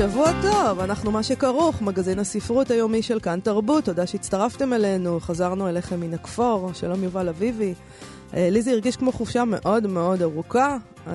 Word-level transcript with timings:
שבוע 0.00 0.32
טוב, 0.42 0.80
אנחנו 0.80 1.10
מה 1.10 1.22
שכרוך, 1.22 1.82
מגזין 1.82 2.18
הספרות 2.18 2.70
היומי 2.70 3.02
של 3.02 3.20
כאן 3.20 3.40
תרבות, 3.40 3.84
תודה 3.84 4.06
שהצטרפתם 4.06 4.72
אלינו, 4.72 5.20
חזרנו 5.20 5.68
אליכם 5.68 6.00
מן 6.00 6.14
הכפור, 6.14 6.70
שלום 6.74 7.04
יובל 7.04 7.28
אביבי. 7.28 7.74
אה, 8.34 8.50
לי 8.50 8.62
זה 8.62 8.70
הרגיש 8.70 8.96
כמו 8.96 9.12
חופשה 9.12 9.44
מאוד 9.44 9.86
מאוד 9.86 10.22
ארוכה. 10.22 10.76
אה, 11.06 11.12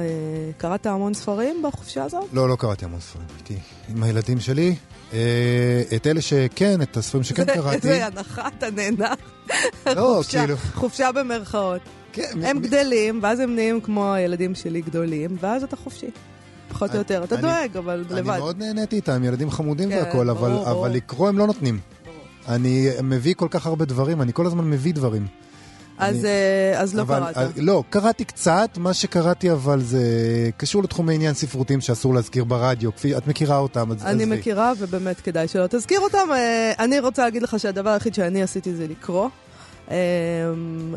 קראת 0.57 0.85
המון 0.85 1.13
ספרים 1.13 1.61
בחופשה 1.63 2.03
הזאת? 2.03 2.23
לא, 2.33 2.49
לא 2.49 2.55
קראתי 2.55 2.85
המון 2.85 2.99
ספרים, 2.99 3.25
הייתי 3.37 3.57
עם 3.89 4.03
הילדים 4.03 4.39
שלי. 4.39 4.75
אה, 5.13 5.83
את 5.95 6.07
אלה 6.07 6.21
שכן, 6.21 6.81
את 6.81 6.97
הספרים 6.97 7.23
שכן 7.23 7.45
קראתי. 7.45 7.75
איזה 7.75 8.05
הנחה, 8.05 8.47
אתה 8.57 8.71
נהנה. 8.71 9.13
לא, 9.95 10.21
כאילו... 10.29 10.55
חופשה 10.57 11.11
במרכאות. 11.11 11.81
כן, 12.13 12.43
הם 12.43 12.59
גדלים, 12.59 13.19
ואז 13.23 13.39
הם 13.39 13.55
נהיים 13.55 13.81
כמו 13.81 14.13
הילדים 14.13 14.55
שלי 14.55 14.81
גדולים, 14.81 15.37
ואז 15.39 15.63
אתה 15.63 15.75
חופשי. 15.75 16.09
פחות 16.75 16.91
או 16.91 16.97
יותר. 16.97 17.23
אתה 17.23 17.35
דואג, 17.35 17.77
אבל 17.77 17.95
לבד. 18.09 18.11
אני 18.29 18.39
מאוד 18.39 18.57
נהניתי 18.59 18.95
איתם, 18.95 19.23
ילדים 19.23 19.51
חמודים 19.51 19.89
כן, 19.89 19.97
והכל, 19.97 20.29
אבל 20.29 20.91
לקרוא 20.91 21.29
הם 21.29 21.37
לא 21.37 21.47
נותנים. 21.47 21.79
אני 22.49 22.87
מביא 23.03 23.33
כל 23.37 23.47
כך 23.51 23.65
הרבה 23.65 23.85
דברים, 23.85 24.21
אני 24.21 24.33
כל 24.33 24.45
הזמן 24.45 24.69
מביא 24.69 24.93
דברים. 24.93 25.27
אז, 25.97 26.15
אני- 26.15 26.25
אה, 26.25 26.81
אז 26.81 26.95
לא 26.95 27.01
אבל- 27.01 27.19
קראת. 27.19 27.37
אה, 27.37 27.47
לא, 27.57 27.83
קראתי 27.89 28.25
קצת, 28.25 28.69
מה 28.77 28.93
שקראתי 28.93 29.51
אבל 29.51 29.81
זה 29.81 29.99
קשור 30.57 30.83
לתחומי 30.83 31.15
עניין 31.15 31.33
ספרותיים 31.33 31.81
שאסור 31.81 32.13
להזכיר 32.13 32.43
ברדיו, 32.43 32.95
כפי, 32.95 33.17
את 33.17 33.27
מכירה 33.27 33.57
אותם, 33.57 33.91
אז 33.91 34.03
אני 34.05 34.23
עזבי. 34.23 34.37
מכירה, 34.37 34.73
ובאמת 34.79 35.19
כדאי 35.21 35.47
שלא 35.47 35.67
תזכיר 35.69 35.99
אותם. 35.99 36.27
אה, 36.33 36.71
אני 36.79 36.99
רוצה 36.99 37.23
להגיד 37.23 37.41
לך 37.43 37.59
שהדבר 37.59 37.89
היחיד 37.89 38.13
שאני 38.13 38.43
עשיתי 38.43 38.75
זה 38.75 38.87
לקרוא. 38.87 39.29
אה, 39.91 39.95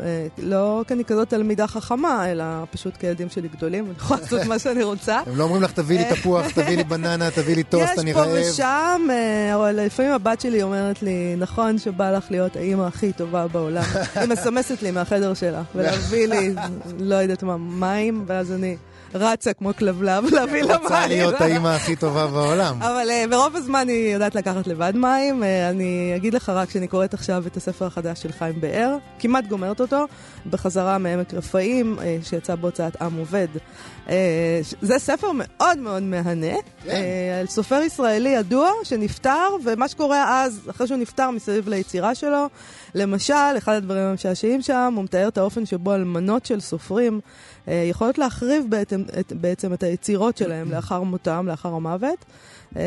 אה, 0.01 0.27
לא 0.37 0.83
כי 0.87 0.93
אני 0.93 1.05
כזאת 1.05 1.29
תלמידה 1.29 1.67
חכמה, 1.67 2.31
אלא 2.31 2.45
פשוט 2.71 2.97
כילדים 2.99 3.29
שלי 3.29 3.47
גדולים, 3.47 3.85
אני 3.85 3.93
יכולה 3.97 4.19
לעשות 4.21 4.45
מה 4.45 4.59
שאני 4.59 4.83
רוצה. 4.83 5.19
הם 5.25 5.35
לא 5.35 5.43
אומרים 5.43 5.63
לך, 5.63 5.71
תביאי 5.71 5.97
לי 5.97 6.05
תפוח, 6.09 6.45
תביאי 6.55 6.75
לי 6.75 6.83
בננה, 6.83 7.31
תביאי 7.31 7.55
לי 7.55 7.63
טוסט, 7.63 7.99
אני 7.99 8.09
יש 8.09 8.15
פה 8.15 8.23
רעב. 8.23 8.37
ושם, 8.49 9.07
אה, 9.09 9.55
אבל 9.55 9.79
לפעמים 9.85 10.11
הבת 10.11 10.41
שלי 10.41 10.63
אומרת 10.63 11.03
לי, 11.03 11.35
נכון 11.37 11.77
שבא 11.77 12.11
לך 12.11 12.25
להיות 12.31 12.55
האימא 12.55 12.83
הכי 12.83 13.13
טובה 13.13 13.47
בעולם. 13.47 13.83
היא 14.15 14.29
מסמסת 14.29 14.81
לי 14.81 14.91
מהחדר 14.91 15.33
שלה, 15.33 15.61
ולהביא 15.75 16.27
לי, 16.27 16.53
לא 16.99 17.15
יודעת 17.15 17.43
מה, 17.43 17.57
מים, 17.57 18.23
ואז 18.27 18.51
אני 18.51 18.75
רצה 19.13 19.53
כמו 19.53 19.75
כלבלב 19.75 20.31
להביא 20.33 20.63
לה 20.63 20.77
מים. 20.77 20.83
רוצה 20.83 21.07
להיות 21.07 21.41
האימא 21.41 21.67
הכי 21.67 21.95
טובה 21.95 22.27
בעולם. 22.27 22.81
אבל 22.81 23.07
uh, 23.09 23.29
ברוב 23.29 23.55
הזמן 23.55 23.87
היא 23.87 24.13
יודעת 24.13 24.35
לקחת 24.35 24.67
לבד 24.67 24.93
מים. 24.95 25.43
Uh, 25.43 25.45
אני 25.69 26.13
אגיד 26.15 26.33
לך 26.33 26.49
רק 26.49 26.69
שאני 26.69 26.87
קוראת 26.87 27.13
עכשיו 27.13 27.43
את 27.47 27.57
הספר 27.57 27.85
החדש 27.85 28.21
של 28.21 28.31
חיים 28.31 28.61
באר, 28.61 28.97
כמעט 29.19 29.47
גומרת 29.47 29.81
אותו, 29.81 30.05
בחזרה 30.49 30.97
מעמק 30.97 31.33
רפאים, 31.33 31.97
uh, 31.99 32.25
שיצא 32.25 32.55
בהוצאת 32.55 33.01
עם 33.01 33.17
עובד. 33.17 33.47
זה 34.81 34.99
ספר 34.99 35.27
מאוד 35.33 35.77
מאוד 35.77 36.03
מהנה, 36.03 36.55
כן. 36.83 36.91
על 37.39 37.47
סופר 37.47 37.81
ישראלי 37.81 38.29
ידוע 38.29 38.69
שנפטר, 38.83 39.47
ומה 39.63 39.87
שקורה 39.87 40.43
אז, 40.43 40.61
אחרי 40.69 40.87
שהוא 40.87 40.97
נפטר 40.97 41.31
מסביב 41.31 41.69
ליצירה 41.69 42.15
שלו, 42.15 42.45
למשל, 42.95 43.33
אחד 43.57 43.73
הדברים 43.73 44.03
המשעשעים 44.03 44.61
שם, 44.61 44.93
הוא 44.95 45.03
מתאר 45.03 45.27
את 45.27 45.37
האופן 45.37 45.65
שבו 45.65 45.95
אלמנות 45.95 46.45
של 46.45 46.59
סופרים 46.59 47.13
אה, 47.13 47.19
יכולות 47.67 48.17
להחריב 48.17 48.65
בעצם 48.69 49.03
את, 49.19 49.33
בעצם 49.33 49.73
את 49.73 49.83
היצירות 49.83 50.37
שלהם 50.37 50.71
לאחר 50.71 51.01
מותם, 51.01 51.45
לאחר 51.47 51.69
המוות. 51.69 52.25
אה, 52.77 52.81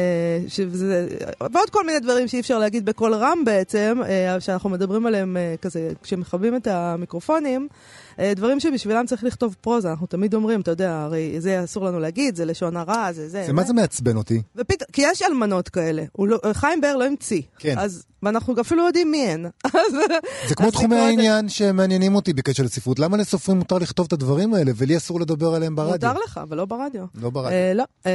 שזה, 0.48 1.08
ועוד 1.40 1.70
כל 1.70 1.86
מיני 1.86 2.00
דברים 2.00 2.28
שאי 2.28 2.40
אפשר 2.40 2.58
להגיד 2.58 2.84
בקול 2.84 3.14
רם 3.14 3.44
בעצם, 3.44 4.00
אה, 4.06 4.40
שאנחנו 4.40 4.70
מדברים 4.70 5.06
עליהם 5.06 5.36
אה, 5.36 5.54
כזה, 5.62 5.90
כשמכבים 6.02 6.56
את 6.56 6.66
המיקרופונים, 6.66 7.68
אה, 7.70 7.76
דברים 8.20 8.60
שבשבילם 8.60 9.06
צריך 9.06 9.24
לכתוב 9.24 9.56
פרוזה, 9.60 9.90
אנחנו 9.90 10.06
תמיד 10.06 10.34
אומרים, 10.34 10.60
אתה 10.60 10.70
יודע, 10.70 11.00
הרי 11.00 11.40
זה 11.40 11.64
אסור 11.64 11.84
לנו 11.84 12.00
להגיד, 12.00 12.36
זה 12.36 12.44
לשון 12.44 12.76
הרע, 12.76 13.12
זה 13.12 13.28
זה. 13.28 13.42
זה 13.46 13.52
מה 13.52 13.62
זה 13.64 13.72
מעצבן 13.72 14.16
אותי? 14.16 14.42
ופתאום, 14.56 14.86
כי 14.92 15.02
יש 15.04 15.22
אלמנות 15.22 15.68
כאלה, 15.68 16.04
לא, 16.18 16.38
חיים 16.52 16.80
באר 16.80 16.96
לא 16.96 17.04
המציא. 17.06 17.42
כן. 17.58 17.78
אז, 17.78 18.02
ואנחנו 18.22 18.60
אפילו 18.60 18.86
יודעים 18.86 19.10
מי 19.10 19.26
הן. 19.28 19.46
זה 20.48 20.54
כמו 20.54 20.70
תחומי 20.70 20.94
זה- 20.96 21.02
העניין 21.02 21.48
שמעניינים 21.48 22.14
אותי 22.14 22.32
בקשר 22.32 22.62
לספרות. 22.62 22.98
למה 22.98 23.16
לסופרים 23.16 23.58
מותר 23.58 23.78
לכתוב 23.78 24.06
את 24.06 24.12
הדברים 24.12 24.54
האלה, 24.54 24.72
ולי 24.76 24.96
אסור 24.96 25.20
לדבר 25.20 25.54
עליהם 25.54 25.76
ברדיו? 25.76 26.08
מותר 26.10 26.20
לך, 26.24 26.40
אבל 26.42 26.56
לא 26.56 26.64
ברדיו. 26.64 27.04
לא 27.14 27.30
ברדיו. 27.30 27.50
אה, 27.52 27.72
לא. 27.74 27.84
אה, 28.06 28.12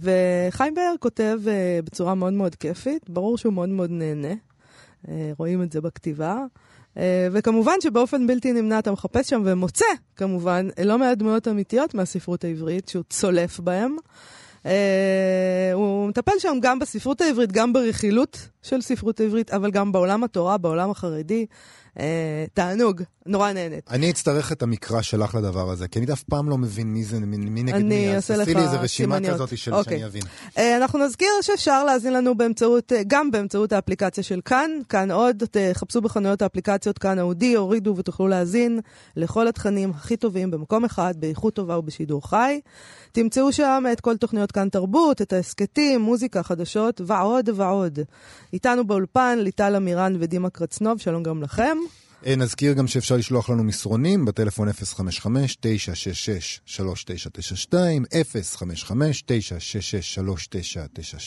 וחיים 0.00 0.74
באר 0.74 0.94
כותב 1.00 1.38
אה, 1.46 1.52
בצורה 1.84 2.14
מאוד 2.14 2.32
מאוד 2.32 2.54
כיפית, 2.54 3.10
ברור 3.10 3.38
שהוא 3.38 3.52
מאוד 3.52 3.68
מאוד 3.68 3.90
נהנה. 3.90 4.34
אה, 5.08 5.30
רואים 5.38 5.62
את 5.62 5.72
זה 5.72 5.80
בכתיבה. 5.80 6.36
אה, 6.96 7.28
וכמובן 7.32 7.74
שבאופן 7.82 8.26
בלתי 8.26 8.52
נמנע 8.52 8.78
אתה 8.78 8.92
מחפש 8.92 9.30
שם 9.30 9.42
ומוצא, 9.44 9.84
כמובן, 10.16 10.68
לא 10.84 10.98
מעט 10.98 11.18
דמויות 11.18 11.48
אמיתיות 11.48 11.94
מהספרות 11.94 12.44
העברית 12.44 12.88
שהוא 12.88 13.04
צולף 13.10 13.60
בהם. 13.60 13.96
אה, 14.66 15.70
הוא 15.74 16.08
מטפל 16.08 16.38
שם 16.38 16.58
גם 16.62 16.78
בספרות 16.78 17.20
העברית, 17.20 17.52
גם 17.52 17.72
ברכילות 17.72 18.48
של 18.62 18.80
ספרות 18.80 19.20
העברית, 19.20 19.50
אבל 19.50 19.70
גם 19.70 19.92
בעולם 19.92 20.24
התורה, 20.24 20.58
בעולם 20.58 20.90
החרדי. 20.90 21.46
אה, 22.00 22.44
תענוג, 22.54 23.02
נורא 23.26 23.52
נהנית. 23.52 23.90
אני 23.90 24.10
אצטרך 24.10 24.52
את 24.52 24.62
המקרא 24.62 25.02
שלך 25.02 25.34
לדבר 25.34 25.70
הזה, 25.70 25.88
כי 25.88 25.98
אני 25.98 26.12
אף 26.12 26.22
פעם 26.22 26.48
לא 26.48 26.58
מבין 26.58 26.86
מי 26.86 27.04
זה, 27.04 27.20
מי 27.20 27.36
מי 27.36 27.62
נגד 27.62 27.74
אני 27.74 28.08
מי. 28.08 28.16
אז 28.16 28.26
תעשי 28.26 28.54
לי 28.54 28.60
איזה 28.60 28.76
רשימה. 28.76 29.18
כזאת 29.20 29.58
של 29.58 29.74
אוקיי. 29.74 29.98
שאני 29.98 30.06
אבין. 30.06 30.22
אה, 30.58 30.76
אנחנו 30.76 30.98
נזכיר 30.98 31.28
שאפשר 31.42 31.84
להאזין 31.84 32.12
לנו 32.12 32.36
באמצעות, 32.36 32.92
אה, 32.92 33.02
גם 33.06 33.30
באמצעות 33.30 33.72
האפליקציה 33.72 34.24
של 34.24 34.40
כאן, 34.44 34.70
כאן 34.88 35.10
עוד, 35.10 35.42
תחפשו 35.50 36.00
בחנויות 36.00 36.42
האפליקציות 36.42 36.98
כאן 36.98 37.18
אודי, 37.18 37.54
הורידו 37.54 37.94
ותוכלו 37.96 38.28
להאזין 38.28 38.80
לכל 39.16 39.48
התכנים 39.48 39.90
הכי 39.90 40.16
טובים 40.16 40.50
במקום 40.50 40.84
אחד, 40.84 41.14
באיכות 41.18 41.54
טובה 41.54 41.78
ובשידור 41.78 42.28
חי. 42.28 42.60
תמצאו 43.12 43.52
שם 43.52 43.84
את 43.92 44.00
כל 44.00 44.16
תוכניות 44.16 44.52
כאן 44.52 44.68
תרבות, 44.68 45.22
את 45.22 45.32
ההסכתים, 45.32 46.00
מוזיקה, 46.00 46.42
חדשות 46.42 47.00
ועוד 47.04 47.48
ועוד. 47.54 47.98
איתנו 48.52 48.86
באולפן 48.86 49.38
ליטל 49.38 49.76
אמירן 49.76 50.16
ודימה 50.20 50.50
קרצנוב, 50.50 50.98
שלום 50.98 51.22
גם 51.22 51.42
לכם. 51.42 51.76
אה, 52.26 52.36
נזכיר 52.36 52.72
גם 52.72 52.86
שאפשר 52.86 53.16
לשלוח 53.16 53.50
לנו 53.50 53.64
מסרונים 53.64 54.24
בטלפון 54.24 54.68
055-966-3992, 54.68 54.72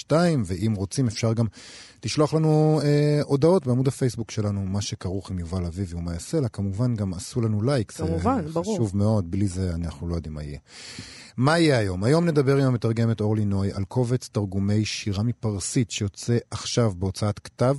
055-966-3992, 0.10 0.14
ואם 0.46 0.74
רוצים 0.76 1.08
אפשר 1.08 1.34
גם 1.34 1.46
לשלוח 2.06 2.34
לנו 2.34 2.82
אה, 2.84 3.22
הודעות 3.24 3.68
בעמוד 3.68 3.88
הפייסבוק 3.88 4.32
שלנו, 4.32 4.66
מה 4.66 4.82
שכרוך 4.82 5.32
עם 5.32 5.40
יובל 5.40 5.66
אביבי 5.66 5.96
ומה 5.96 6.14
יעשה 6.14 6.40
לה, 6.40 6.50
כמובן 6.50 6.96
גם 6.96 7.14
עשו 7.14 7.42
לנו 7.42 7.62
לייק, 7.62 7.92
כמובן, 7.92 8.48
זה 8.48 8.54
ברור. 8.54 8.76
חשוב 8.76 8.98
מאוד, 8.98 9.32
בלי 9.32 9.48
זה 9.48 9.72
אנחנו 9.76 10.08
לא 10.08 10.16
יודעים 10.16 10.34
מה 10.34 10.44
יהיה. 10.44 10.60
מה 11.38 11.60
יהיה 11.60 11.78
היום? 11.78 12.04
היום 12.04 12.26
נדבר 12.26 12.58
עם 12.58 12.64
המתרגמת 12.64 13.22
אורלי 13.22 13.46
נוי 13.46 13.72
על 13.74 13.84
קובץ 13.84 14.30
תרגומי 14.32 14.86
שירה 14.86 15.24
מפרסית 15.24 15.92
שיוצא 15.92 16.38
עכשיו 16.52 16.94
בהוצאת 16.98 17.40
כתב, 17.40 17.76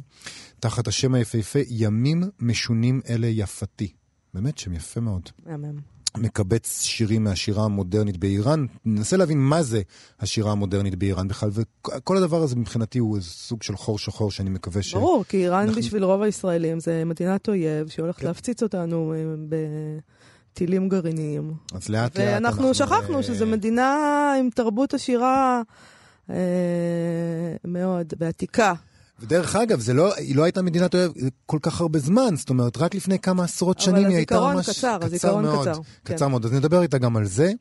תחת 0.60 0.88
השם 0.88 1.14
היפהפה 1.14 1.58
ימים 1.68 2.22
משונים 2.40 3.00
אלה 3.08 3.26
יפתי. 3.26 3.92
באמת 4.34 4.58
שם 4.58 4.72
יפה 4.72 5.00
מאוד. 5.00 5.22
מהמם. 5.46 5.96
מקבץ 6.18 6.82
שירים 6.82 7.24
מהשירה 7.24 7.64
המודרנית 7.64 8.16
באיראן. 8.16 8.66
ננסה 8.84 9.16
להבין 9.16 9.38
מה 9.38 9.62
זה 9.62 9.82
השירה 10.20 10.52
המודרנית 10.52 10.94
באיראן 10.94 11.28
בכלל, 11.28 11.50
וכל 11.52 12.16
הדבר 12.16 12.42
הזה 12.42 12.56
מבחינתי 12.56 12.98
הוא 12.98 13.16
איזה 13.16 13.28
סוג 13.28 13.62
של 13.62 13.76
חור 13.76 13.98
שחור 13.98 14.30
שאני 14.30 14.50
מקווה 14.50 14.82
ש... 14.82 14.94
ברור, 14.94 15.24
כי 15.28 15.36
איראן 15.36 15.62
אנחנו- 15.66 15.80
בשביל 15.80 16.04
רוב 16.04 16.22
הישראלים 16.22 16.80
זה 16.80 17.02
מדינת 17.04 17.48
אויב 17.48 17.88
שהולכת 17.88 18.20
כן. 18.20 18.26
להפציץ 18.26 18.62
אותנו 18.62 19.14
אה, 19.16 19.34
בטילים 20.52 20.88
גרעיניים. 20.88 21.52
אז 21.74 21.88
לאט 21.88 22.18
לאט 22.18 22.26
ואנחנו 22.26 22.74
שכחנו 22.74 23.16
אה, 23.16 23.22
שזו 23.22 23.46
מדינה 23.46 23.94
עם 24.38 24.48
תרבות 24.54 24.94
עשירה 24.94 25.62
אה, 26.30 26.36
מאוד, 27.64 28.14
ועתיקה. 28.18 28.74
ודרך 29.20 29.56
אגב, 29.56 29.80
זה 29.80 29.94
לא, 29.94 30.14
היא 30.14 30.36
לא 30.36 30.42
הייתה 30.44 30.62
מדינת 30.62 30.94
אויב 30.94 31.12
כל 31.46 31.58
כך 31.62 31.80
הרבה 31.80 31.98
זמן, 31.98 32.36
זאת 32.36 32.50
אומרת, 32.50 32.76
רק 32.76 32.94
לפני 32.94 33.18
כמה 33.18 33.44
עשרות 33.44 33.76
אבל 33.76 33.84
שנים 33.84 34.06
היא 34.06 34.16
הייתה 34.16 34.34
הזיכרון 34.34 34.56
ממש... 34.56 34.70
קצר, 34.70 34.98
הזיכרון 35.02 35.42
מאוד, 35.42 35.68
קצר, 35.68 35.80
כן. 36.04 36.14
קצר 36.14 36.28
מאוד. 36.28 36.44
אז 36.44 36.52
נדבר 36.52 36.82
איתה 36.82 36.98
גם 36.98 37.16
על 37.16 37.24
זה. 37.24 37.52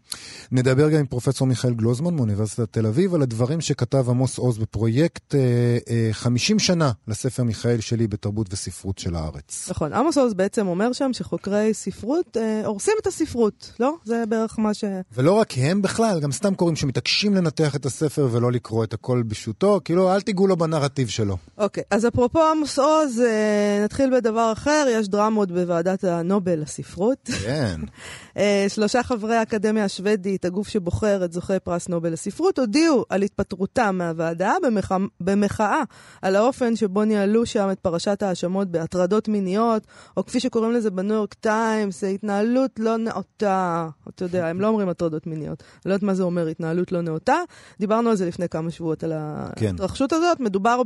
נדבר 0.52 0.90
גם 0.90 1.00
עם 1.00 1.06
פרופסור 1.06 1.48
מיכאל 1.48 1.74
גלוזמן 1.74 2.14
מאוניברסיטת 2.16 2.74
תל 2.74 2.86
אביב, 2.86 3.16
על 3.16 3.22
הדברים 3.22 3.62
שכתב 3.62 4.10
עמוס 4.10 4.38
עוז 4.38 4.58
בפרויקט 4.58 5.36
אה, 5.36 5.78
אה, 5.90 6.10
50 6.12 6.60
שנה 6.60 6.92
לספר 7.08 7.44
מיכאל 7.44 7.80
שלי 7.80 8.08
בתרבות 8.08 8.54
וספרות 8.54 8.98
של 8.98 9.16
הארץ. 9.16 9.68
נכון, 9.70 9.94
עמוס 9.94 10.18
עוז 10.18 10.34
בעצם 10.34 10.68
אומר 10.68 10.94
שם 10.94 11.10
שחוקרי 11.14 11.74
ספרות 11.74 12.38
אה, 12.38 12.66
הורסים 12.66 12.94
את 13.02 13.08
הספרות, 13.08 13.72
לא? 13.80 13.96
זה 14.06 14.24
בערך 14.30 14.60
מה 14.60 14.74
ש... 14.74 14.84
ולא 15.14 15.32
רק 15.32 15.54
הם 15.58 15.82
בכלל, 15.82 16.20
גם 16.20 16.32
סתם 16.32 16.56
קוראים 16.56 16.76
שמתעקשים 16.76 17.36
לנתח 17.36 17.76
את 17.76 17.86
הספר 17.86 18.28
ולא 18.32 18.52
לקרוא 18.52 18.84
את 18.84 18.94
הכל 18.94 19.24
בשוטו, 19.24 19.80
כאילו 19.86 20.14
אל 20.14 20.22
תיגעו 20.22 20.48
לו 20.48 20.58
בנרטיב 20.58 21.08
שלו. 21.08 21.38
אוקיי, 21.58 21.84
אז 21.92 22.08
אפרופו 22.08 22.44
עמוס 22.44 22.80
עוז, 22.80 23.22
אה, 23.22 23.82
נתחיל 23.84 24.16
בדבר 24.16 24.52
אחר, 24.52 24.86
יש 24.90 25.08
דרמות 25.08 25.52
בוועדת 25.52 26.04
הנובל 26.04 26.60
לספרות. 26.60 27.30
כן. 27.44 27.82
אה, 28.38 28.66
שלושה 28.68 29.04
חברי 29.04 29.36
האקדמיה 29.36 29.86
השוודית, 29.86 30.46
הגוף 30.46 30.68
שבוחר 30.68 31.26
את 31.26 31.34
זוכי 31.34 31.60
פרס 31.64 31.90
נובל 31.90 32.10
לספרות, 32.10 32.60
הודיעו 32.60 33.06
על 33.10 33.22
התפטרותם 33.22 33.96
מהוועדה 33.98 34.54
במחאה, 34.64 34.98
במחאה 35.20 35.84
על 36.22 36.36
האופן 36.36 36.76
שבו 36.76 37.04
ניהלו 37.04 37.46
שם 37.46 37.70
את 37.72 37.80
פרשת 37.80 38.24
ההאשמות 38.24 38.68
בהטרדות 38.72 39.28
מיניות, 39.28 39.88
או 40.18 40.26
כפי 40.26 40.40
שקוראים 40.40 40.72
לזה 40.72 40.92
בניו 40.92 41.16
יורק 41.16 41.34
טיימס, 41.34 42.04
התנהלות 42.04 42.72
לא 42.80 42.98
נאותה. 42.98 43.88
אתה 44.10 44.26
יודע, 44.26 44.48
הם 44.48 44.62
לא 44.62 44.68
אומרים 44.68 44.90
הטרדות 44.90 45.28
מיניות. 45.28 45.64
אני 45.64 45.90
לא 45.90 45.94
יודעת 45.94 46.04
מה 46.04 46.14
זה 46.14 46.24
אומר 46.24 46.48
התנהלות 46.48 46.92
לא 46.92 47.02
נאותה. 47.02 47.38
דיברנו 47.80 48.10
על 48.10 48.16
זה 48.16 48.26
לפני 48.26 48.50
כמה 48.50 48.72
שבועות, 48.72 49.04
על 49.04 49.14
כן. 49.56 49.66
ההתרחשות 49.66 50.14
הזאת. 50.14 50.40
מדובר 50.40 50.82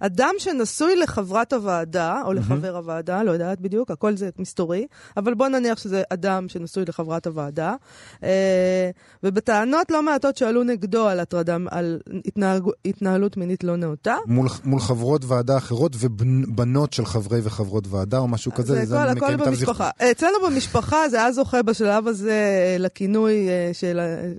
באדם 0.00 0.34
שנשוי 0.38 0.96
לחברת 0.96 1.52
הוועדה, 1.52 2.22
או 2.24 2.32
לחבר 2.32 2.76
הוועדה, 2.76 3.22
לא 3.22 3.30
יודעת 3.30 3.60
בדיוק, 3.60 3.90
הכל 3.90 4.16
זה 4.16 4.30
מסתורי, 4.38 4.86
אבל 5.16 5.34
בוא 5.34 5.48
נניח 5.48 5.78
שזה 5.78 6.02
אדם 6.10 6.48
שנשוי 6.48 6.84
לחברת 6.88 7.26
הוועדה. 7.26 7.74
אה, 8.22 8.90
ובטענות 9.22 9.90
לא 9.90 10.02
מעטות 10.02 10.36
שעלו 10.36 10.64
נגדו 10.64 11.08
על 11.08 11.20
הטרדה, 11.20 11.56
על 11.70 12.00
התנהג, 12.24 12.62
התנהלות 12.84 13.36
מינית 13.36 13.64
לא 13.64 13.76
נאותה. 13.76 14.16
מול, 14.26 14.48
מול 14.64 14.80
חברות 14.80 15.24
ועדה 15.24 15.56
אחרות 15.56 15.92
ובנות 15.98 16.92
של 16.92 17.06
חברי 17.06 17.40
וחברות 17.42 17.86
ועדה 17.90 18.18
או 18.18 18.28
משהו 18.28 18.52
כזה, 18.54 18.84
זה 18.84 19.02
הכל, 19.02 19.24
הכל. 19.24 19.36
במשפחה. 19.36 19.90
אצלנו 20.10 20.34
במשפחה 20.46 21.08
זה 21.08 21.16
היה 21.16 21.32
זוכה 21.32 21.62
בשלב 21.62 22.08
הזה 22.08 22.30
אה, 22.30 22.76
לכינוי 22.78 23.48
אה, 23.48 23.70
של, 23.72 23.98
אה, 24.00 24.30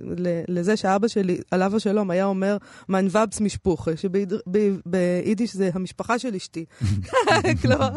לזה 0.48 0.76
שאבא 0.76 1.08
שלי, 1.08 1.40
עליו 1.50 1.76
השלום, 1.76 2.10
היה 2.10 2.24
אומר 2.24 2.56
מיינבבס 2.88 3.40
משפוחה, 3.40 3.90
שביידיש 3.96 5.49
זה 5.52 5.70
המשפחה 5.74 6.18
של 6.18 6.34
אשתי. 6.34 6.64
כלומר, 7.62 7.88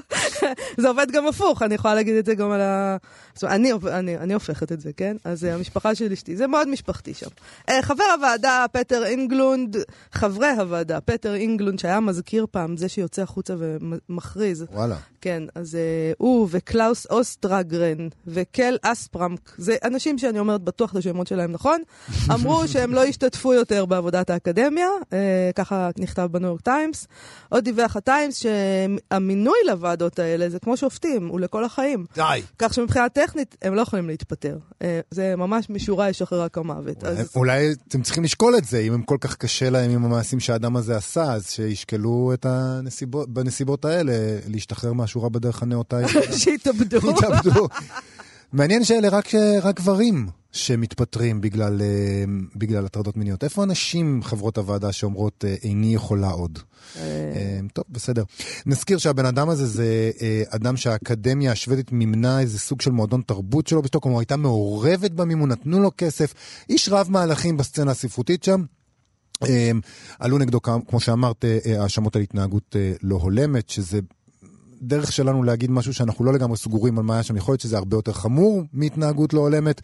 זה 0.78 0.88
עובד 0.88 1.12
גם 1.12 1.28
הפוך, 1.28 1.62
אני 1.62 1.76
יכולה 1.76 1.96
להגיד 1.96 2.16
את 2.16 2.26
זה 2.26 2.36
גם 2.36 2.52
על 2.52 2.62
ה... 2.62 2.98
זאת 3.34 3.44
אומרת, 3.44 3.56
אני, 3.56 3.72
אני, 3.92 4.18
אני 4.18 4.34
הופכת 4.34 4.72
את 4.72 4.82
זה, 4.82 4.92
כן? 4.98 5.18
אז 5.24 5.40
זה 5.40 5.54
המשפחה 5.54 5.96
של 5.96 6.12
אשתי, 6.12 6.36
זה 6.36 6.48
מאוד 6.48 6.68
משפחתי 6.68 7.14
שם. 7.14 7.28
אה, 7.70 7.82
חבר 7.82 8.04
הוועדה, 8.18 8.66
פטר 8.72 9.06
אינגלונד, 9.06 9.78
חברי 10.12 10.48
הוועדה, 10.48 11.02
פטר 11.02 11.36
אינגלונד, 11.36 11.80
שהיה 11.80 12.00
מזכיר 12.00 12.46
פעם, 12.52 12.78
זה 12.78 12.90
שיוצא 12.90 13.22
החוצה 13.22 13.56
ומכריז. 13.58 14.66
וואלה. 14.72 14.96
כן, 15.22 15.44
אז 15.56 15.76
אה, 15.76 16.16
הוא 16.18 16.48
וקלאוס 16.52 17.06
אוסטרגרן 17.06 18.08
וקל 18.28 18.78
אספמרק, 18.82 19.56
זה 19.58 19.76
אנשים 19.84 20.18
שאני 20.18 20.40
אומרת 20.40 20.62
בטוח 20.62 20.92
את 20.92 20.96
השמות 20.96 21.28
שלהם 21.28 21.52
נכון, 21.52 21.82
אמרו 22.32 22.68
שהם 22.68 22.94
לא 22.94 23.06
ישתתפו 23.10 23.54
יותר 23.54 23.86
בעבודת 23.86 24.30
האקדמיה, 24.30 24.88
ככה 25.56 25.90
נכתב 26.00 26.28
בניו 26.32 26.48
יורק 26.50 26.62
טיימס. 26.62 27.08
עוד 27.54 27.64
דיווח 27.64 27.96
הטיימס 27.96 28.44
שהמינוי 28.44 29.58
לוועדות 29.68 30.20
האלה 30.20 30.50
זה 30.50 30.60
כמו 30.60 30.78
שופטים, 30.78 31.28
הוא 31.28 31.40
לכל 31.40 31.64
החיים. 31.64 32.06
די. 32.16 32.42
כך 32.60 32.74
שמבחינה 32.74 33.10
טכנית 33.10 33.58
הם 33.62 33.76
לא 33.76 33.82
יכולים 33.82 34.08
להתפטר. 34.08 34.58
Uh, 34.72 34.86
זה 35.12 35.36
ממש 35.36 35.70
משורה 35.70 36.10
ישחרר 36.10 36.42
רק 36.42 36.58
המוות. 36.58 37.04
אולי, 37.04 37.20
אז... 37.20 37.32
אולי 37.36 37.74
אתם 37.88 38.02
צריכים 38.02 38.24
לשקול 38.24 38.58
את 38.58 38.66
זה, 38.66 38.80
אם 38.80 38.94
הם 38.94 39.02
כל 39.02 39.18
כך 39.22 39.36
קשה 39.36 39.70
להם 39.70 39.92
עם 39.92 40.06
המעשים 40.06 40.40
שהאדם 40.40 40.76
הזה 40.76 40.98
עשה, 40.98 41.34
אז 41.34 41.50
שישקלו 41.50 42.32
את 42.34 42.46
הנסיבות, 42.46 43.30
בנסיבות 43.30 43.86
האלה 43.86 44.14
להשתחרר 44.48 44.94
מהשורה 44.94 45.30
בדרך 45.30 45.64
הנאותה. 45.64 45.98
שהתאבדו. 46.44 47.10
התאבדו. 47.10 47.68
מעניין 48.54 48.84
שאלה 48.84 49.10
רק, 49.10 49.26
רק 49.64 49.76
גברים 49.76 50.28
שמתפטרים 50.54 51.42
בגלל, 51.42 51.82
אה, 51.82 52.24
בגלל 52.56 52.86
הטרדות 52.86 53.18
מיניות. 53.18 53.44
איפה 53.44 53.64
הנשים, 53.64 54.24
חברות 54.24 54.58
הוועדה, 54.58 54.92
שאומרות 54.92 55.46
אה, 55.48 55.56
איני 55.64 55.96
יכולה 55.96 56.30
עוד? 56.30 56.60
אה, 56.98 57.60
טוב, 57.74 57.86
בסדר. 57.90 58.24
נזכיר 58.66 58.98
שהבן 58.98 59.26
אדם 59.26 59.50
הזה 59.50 59.66
זה 59.66 60.12
אדם 60.50 60.78
שהאקדמיה 60.78 61.52
השוודית 61.52 61.92
מימנה 61.92 62.40
איזה 62.40 62.60
סוג 62.60 62.82
של 62.82 62.92
מועדון 62.92 63.22
תרבות 63.22 63.68
שלו 63.68 63.82
בשטוקהולם, 63.82 64.04
כלומר 64.14 64.20
הייתה 64.20 64.38
מעורבת 64.38 65.12
במימון, 65.12 65.50
נתנו 65.50 65.80
לו 65.80 65.92
כסף, 65.98 66.34
איש 66.70 66.90
רב 66.90 67.08
מהלכים 67.10 67.58
בסצנה 67.58 67.92
הספרותית 67.92 68.44
שם. 68.44 68.64
עלו 70.20 70.38
נגדו, 70.38 70.62
כמו 70.62 71.00
שאמרת, 71.00 71.46
האשמות 71.80 72.16
על 72.16 72.22
התנהגות 72.22 72.76
לא 73.04 73.16
הולמת, 73.16 73.70
שזה 73.70 74.00
דרך 74.84 75.12
שלנו 75.12 75.44
להגיד 75.44 75.72
משהו 75.72 75.94
שאנחנו 75.94 76.26
לא 76.26 76.34
לגמרי 76.34 76.58
סגורים 76.58 76.98
על 76.98 77.04
מה 77.04 77.14
היה 77.14 77.24
שם, 77.24 77.36
יכול 77.36 77.52
להיות 77.52 77.62
שזה 77.62 77.78
הרבה 77.78 77.98
יותר 77.98 78.14
חמור 78.14 78.64
מהתנהגות 78.74 79.34
לא 79.34 79.40
הולמת. 79.40 79.82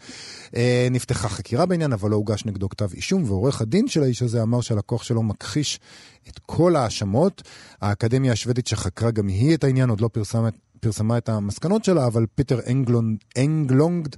אה, 0.56 0.88
נפתחה 0.90 1.28
חקירה 1.28 1.66
בעניין, 1.66 1.92
אבל 1.92 2.10
לא 2.10 2.16
הוגש 2.16 2.44
נגדו 2.44 2.68
כתב 2.68 2.88
אישום, 2.94 3.24
ועורך 3.24 3.60
הדין 3.60 3.88
של 3.88 4.02
האיש 4.02 4.22
הזה 4.22 4.42
אמר 4.42 4.60
שהלקוח 4.60 5.02
שלו 5.02 5.22
מכחיש 5.22 5.80
את 6.28 6.38
כל 6.46 6.76
ההאשמות. 6.76 7.42
האקדמיה 7.80 8.32
השוודית 8.32 8.66
שחקרה 8.66 9.10
גם 9.10 9.28
היא 9.28 9.54
את 9.54 9.64
העניין, 9.64 9.90
עוד 9.90 10.00
לא 10.00 10.08
פרסמה 10.12 10.48
פרסמה 10.80 11.18
את 11.18 11.28
המסקנות 11.28 11.84
שלה, 11.84 12.06
אבל 12.06 12.26
פיטר 12.34 12.60
אנגלונד, 12.70 13.18
אנגלונד 13.38 14.16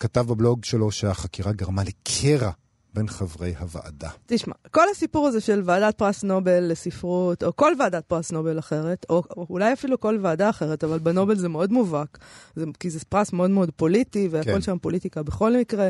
כתב 0.00 0.20
בבלוג 0.20 0.64
שלו 0.64 0.90
שהחקירה 0.90 1.52
גרמה 1.52 1.82
לקרע 1.84 2.50
בין 2.94 3.08
חברי 3.08 3.54
הוועדה. 3.58 4.08
תשמע, 4.26 4.54
כל 4.70 4.84
הסיפור 4.90 5.26
הזה 5.26 5.40
של 5.40 5.62
ועדת 5.64 5.98
פרס 5.98 6.24
נובל 6.24 6.60
לספרות, 6.60 7.44
או 7.44 7.56
כל 7.56 7.72
ועדת 7.78 8.04
פרס 8.04 8.32
נובל 8.32 8.58
אחרת, 8.58 9.06
או, 9.10 9.22
או 9.36 9.46
אולי 9.50 9.72
אפילו 9.72 10.00
כל 10.00 10.18
ועדה 10.22 10.50
אחרת, 10.50 10.84
אבל 10.84 10.98
בנובל 10.98 11.36
זה 11.36 11.48
מאוד 11.48 11.72
מובהק, 11.72 12.18
זה, 12.56 12.64
כי 12.80 12.90
זה 12.90 13.00
פרס 13.08 13.32
מאוד 13.32 13.50
מאוד 13.50 13.70
פוליטי, 13.76 14.28
והכל 14.30 14.50
כן. 14.50 14.60
שם 14.60 14.78
פוליטיקה 14.78 15.22
בכל 15.22 15.56
מקרה, 15.56 15.88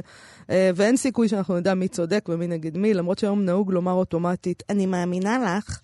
אה, 0.50 0.70
ואין 0.74 0.96
סיכוי 0.96 1.28
שאנחנו 1.28 1.56
נדע 1.56 1.74
מי 1.74 1.88
צודק 1.88 2.28
ומי 2.28 2.46
נגד 2.46 2.76
מי, 2.78 2.94
למרות 2.94 3.18
שהיום 3.18 3.44
נהוג 3.44 3.72
לומר 3.72 3.92
אוטומטית, 3.92 4.62
אני 4.70 4.86
מאמינה 4.86 5.58
לך. 5.58 5.80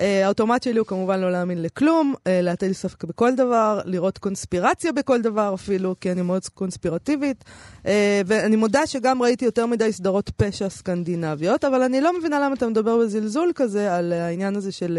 אה, 0.00 0.26
האוטומט 0.26 0.62
שלי 0.62 0.78
הוא 0.78 0.86
כמובן 0.86 1.20
לא 1.20 1.32
להאמין 1.32 1.62
לכלום, 1.62 2.14
אה, 2.26 2.40
להטיל 2.42 2.72
ספק 2.72 3.04
בכל 3.04 3.34
דבר, 3.34 3.80
לראות 3.84 4.18
קונספירציה 4.18 4.92
בכל 4.92 5.22
דבר 5.22 5.54
אפילו, 5.54 5.94
כי 6.00 6.12
אני 6.12 6.22
מאוד 6.22 6.48
קונספירטיבית. 6.54 7.44
אה, 7.86 8.20
ואני 8.26 8.56
מודה 8.56 8.86
שגם 8.86 9.22
ראיתי 9.22 9.44
יותר 9.44 9.66
מדי 9.66 9.92
סדרות 9.92 10.30
פשע 10.36 10.70
סקנדינביות, 10.70 11.64
אבל 11.64 11.82
אני 11.82 12.00
לא 12.00 12.18
מבינה 12.18 12.40
למה 12.40 12.54
אתה 12.54 12.68
מדבר 12.68 12.98
בזלזול 12.98 13.52
כזה 13.54 13.96
על 13.96 14.12
העניין 14.12 14.56
הזה 14.56 14.72
של... 14.72 14.98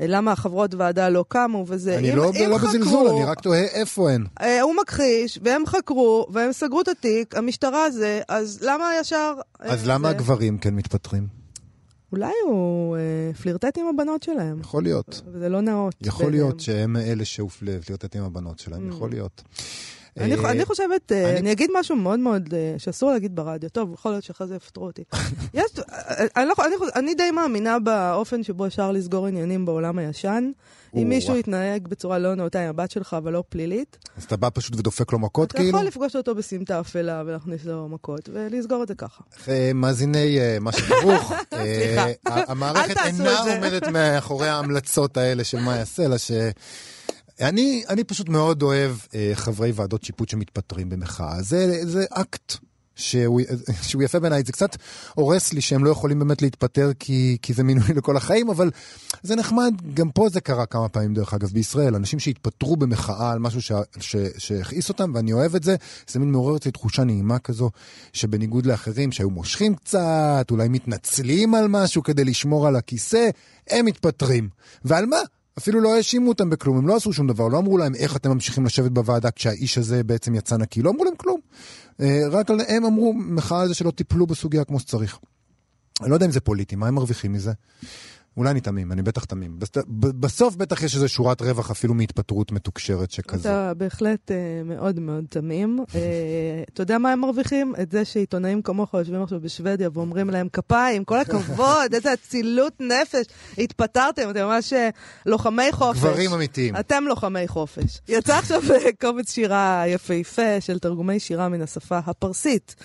למה 0.00 0.32
החברות 0.32 0.74
ועדה 0.74 1.08
לא 1.08 1.24
קמו 1.28 1.64
וזה. 1.68 1.98
אני 1.98 2.12
אם, 2.12 2.16
לא, 2.16 2.32
אם 2.44 2.50
לא 2.50 2.58
חקרו, 2.58 2.68
בזלזול, 2.68 3.08
אני 3.08 3.24
רק 3.24 3.40
תוהה 3.40 3.62
איפה 3.62 4.10
הן. 4.10 4.24
הוא 4.62 4.74
מכחיש, 4.82 5.38
והם 5.42 5.66
חקרו, 5.66 6.26
והם 6.30 6.52
סגרו 6.52 6.80
את 6.80 6.88
התיק, 6.88 7.36
המשטרה 7.36 7.90
זה, 7.90 8.20
אז 8.28 8.58
למה 8.62 8.90
ישר... 9.00 9.34
אז 9.58 9.86
למה 9.86 10.08
זה... 10.08 10.14
הגברים 10.14 10.58
כן 10.58 10.74
מתפטרים? 10.74 11.26
אולי 12.12 12.32
הוא 12.46 12.96
אה, 12.96 13.34
פלירטט 13.42 13.78
עם 13.78 13.86
הבנות 13.86 14.22
שלהם. 14.22 14.60
יכול 14.60 14.82
להיות. 14.82 15.22
וזה 15.26 15.48
לא 15.48 15.60
נאות. 15.60 15.94
יכול 16.00 16.26
ביניהם. 16.26 16.44
להיות 16.44 16.60
שהם 16.60 16.96
אלה 16.96 17.24
שהוא 17.24 17.50
פלירטט 17.50 18.16
עם 18.16 18.24
הבנות 18.24 18.58
שלהם, 18.58 18.90
mm. 18.90 18.94
יכול 18.94 19.10
להיות. 19.10 19.42
אני, 20.20 20.34
אה, 20.34 20.50
אני 20.50 20.64
חושבת, 20.64 21.12
אה, 21.12 21.30
אני... 21.30 21.38
אני 21.38 21.52
אגיד 21.52 21.70
משהו 21.80 21.96
מאוד 21.96 22.18
מאוד 22.18 22.54
אה, 22.54 22.74
שאסור 22.78 23.10
להגיד 23.10 23.36
ברדיו. 23.36 23.70
טוב, 23.70 23.92
יכול 23.94 24.10
להיות 24.10 24.24
שאחרי 24.24 24.46
זה 24.46 24.54
יפטרו 24.54 24.86
אותי. 24.86 25.04
יש, 25.54 25.70
אני, 26.36 26.46
לא, 26.46 26.54
אני, 26.66 26.74
אני 26.94 27.14
די 27.14 27.30
מאמינה 27.30 27.78
באופן 27.78 28.42
שבו 28.42 28.66
אפשר 28.66 28.92
לסגור 28.92 29.26
עניינים 29.26 29.66
בעולם 29.66 29.98
הישן. 29.98 30.50
אם 30.96 31.08
מישהו 31.08 31.36
יתנהג 31.36 31.88
בצורה 31.88 32.18
לא 32.18 32.34
נאותה 32.34 32.60
עם 32.60 32.68
הבת 32.68 32.90
שלך, 32.90 33.14
אבל 33.18 33.32
לא 33.32 33.44
פלילית. 33.48 33.98
אז 34.16 34.24
אתה 34.24 34.36
בא 34.36 34.48
פשוט 34.54 34.76
ודופק 34.76 35.12
לו 35.12 35.18
מכות, 35.18 35.52
כאילו? 35.52 35.68
אתה 35.68 35.76
יכול 35.76 35.88
לפגוש 35.88 36.16
אותו 36.16 36.34
בסמטה 36.34 36.80
אפלה 36.80 37.22
ולהכניס 37.26 37.64
לו 37.64 37.88
מכות, 37.88 38.28
ולסגור 38.32 38.82
את 38.82 38.88
זה 38.88 38.94
ככה. 38.94 39.22
מאזיני 39.74 40.38
מה 40.60 40.72
שכרוך, 40.72 41.32
המערכת 42.26 42.96
אינה 43.06 43.38
עומדת 43.38 43.88
מאחורי 43.88 44.48
ההמלצות 44.48 45.16
האלה 45.16 45.44
של 45.44 45.60
מה 45.60 45.76
יעשה, 45.76 46.04
אלא 46.04 46.18
ש... 46.18 46.30
אני, 47.40 47.82
אני 47.88 48.04
פשוט 48.04 48.28
מאוד 48.28 48.62
אוהב 48.62 48.92
אה, 49.14 49.30
חברי 49.34 49.72
ועדות 49.74 50.04
שיפוט 50.04 50.28
שמתפטרים 50.28 50.88
במחאה. 50.88 51.42
זה, 51.42 51.80
זה 51.82 52.04
אקט 52.10 52.56
שהוא, 52.98 53.40
שהוא 53.82 54.02
יפה 54.02 54.20
בעיניי. 54.20 54.42
זה 54.46 54.52
קצת 54.52 54.76
הורס 55.14 55.52
לי 55.52 55.60
שהם 55.60 55.84
לא 55.84 55.90
יכולים 55.90 56.18
באמת 56.18 56.42
להתפטר 56.42 56.90
כי, 56.98 57.36
כי 57.42 57.52
זה 57.52 57.62
מינוי 57.62 57.88
לכל 57.96 58.16
החיים, 58.16 58.50
אבל 58.50 58.70
זה 59.22 59.36
נחמד. 59.36 59.74
גם 59.94 60.10
פה 60.10 60.28
זה 60.28 60.40
קרה 60.40 60.66
כמה 60.66 60.88
פעמים, 60.88 61.14
דרך 61.14 61.34
אגב, 61.34 61.48
בישראל. 61.48 61.94
אנשים 61.94 62.18
שהתפטרו 62.18 62.76
במחאה 62.76 63.32
על 63.32 63.38
משהו 63.38 63.78
שהכעיס 64.38 64.88
אותם, 64.88 65.12
ואני 65.14 65.32
אוהב 65.32 65.54
את 65.54 65.62
זה. 65.62 65.76
זה 66.08 66.18
מין 66.18 66.32
מעורר 66.32 66.56
אצלי 66.56 66.70
תחושה 66.70 67.04
נעימה 67.04 67.38
כזו, 67.38 67.70
שבניגוד 68.12 68.66
לאחרים 68.66 69.12
שהיו 69.12 69.30
מושכים 69.30 69.74
קצת, 69.74 70.46
אולי 70.50 70.68
מתנצלים 70.68 71.54
על 71.54 71.68
משהו 71.68 72.02
כדי 72.02 72.24
לשמור 72.24 72.66
על 72.66 72.76
הכיסא, 72.76 73.28
הם 73.70 73.86
מתפטרים. 73.86 74.48
ועל 74.84 75.06
מה? 75.06 75.20
אפילו 75.58 75.80
לא 75.80 75.96
האשימו 75.96 76.28
אותם 76.28 76.50
בכלום, 76.50 76.76
הם 76.78 76.88
לא 76.88 76.96
עשו 76.96 77.12
שום 77.12 77.26
דבר, 77.26 77.48
לא 77.48 77.58
אמרו 77.58 77.78
להם 77.78 77.94
איך 77.94 78.16
אתם 78.16 78.30
ממשיכים 78.30 78.66
לשבת 78.66 78.90
בוועדה 78.90 79.30
כשהאיש 79.30 79.78
הזה 79.78 80.04
בעצם 80.04 80.34
יצא 80.34 80.56
נקי, 80.56 80.82
לא 80.82 80.90
אמרו 80.90 81.04
להם 81.04 81.14
כלום. 81.16 81.40
אה, 82.00 82.20
רק 82.30 82.50
הם 82.68 82.84
אמרו 82.84 83.14
מחאה 83.14 83.60
על 83.60 83.68
זה 83.68 83.74
שלא 83.74 83.90
טיפלו 83.90 84.26
בסוגיה 84.26 84.64
כמו 84.64 84.80
שצריך. 84.80 85.18
אני 86.00 86.10
לא 86.10 86.14
יודע 86.16 86.26
אם 86.26 86.30
זה 86.30 86.40
פוליטי, 86.40 86.76
מה 86.76 86.88
הם 86.88 86.94
מרוויחים 86.94 87.32
מזה? 87.32 87.52
אולי 88.38 88.50
אני 88.50 88.60
תמים, 88.60 88.92
אני 88.92 89.02
בטח 89.02 89.24
תמים. 89.24 89.58
בסוף 90.20 90.56
בטח 90.56 90.82
יש 90.82 90.94
איזו 90.94 91.08
שורת 91.08 91.42
רווח 91.42 91.70
אפילו 91.70 91.94
מהתפטרות 91.94 92.52
מתוקשרת 92.52 93.10
שכזו. 93.10 93.48
אתה 93.48 93.74
בהחלט 93.74 94.30
אה, 94.30 94.36
מאוד 94.64 95.00
מאוד 95.00 95.24
תמים. 95.28 95.78
אה, 95.94 96.00
אתה 96.74 96.82
יודע 96.82 96.98
מה 96.98 97.12
הם 97.12 97.20
מרוויחים? 97.20 97.74
את 97.82 97.92
זה 97.92 98.04
שעיתונאים 98.04 98.62
כמוך 98.62 98.94
יושבים 98.94 99.22
עכשיו 99.22 99.40
בשוודיה 99.40 99.88
ואומרים 99.92 100.30
להם 100.30 100.48
כפיים, 100.52 101.04
כל 101.04 101.18
הכבוד, 101.18 101.94
איזה 101.94 102.12
אצילות 102.12 102.80
נפש. 102.80 103.26
התפטרתם, 103.58 104.30
אתם 104.30 104.40
ממש 104.40 104.72
אה, 104.72 104.88
לוחמי 105.26 105.72
חופש. 105.72 105.98
גברים 105.98 106.32
אמיתיים. 106.32 106.76
אתם 106.76 107.04
לוחמי 107.06 107.48
חופש. 107.48 108.00
יצא 108.08 108.38
עכשיו 108.38 108.62
קובץ 109.00 109.32
שירה 109.32 109.84
יפהפה 109.86 110.60
של 110.60 110.78
תרגומי 110.78 111.20
שירה 111.20 111.48
מן 111.48 111.62
השפה 111.62 111.98
הפרסית. 112.06 112.76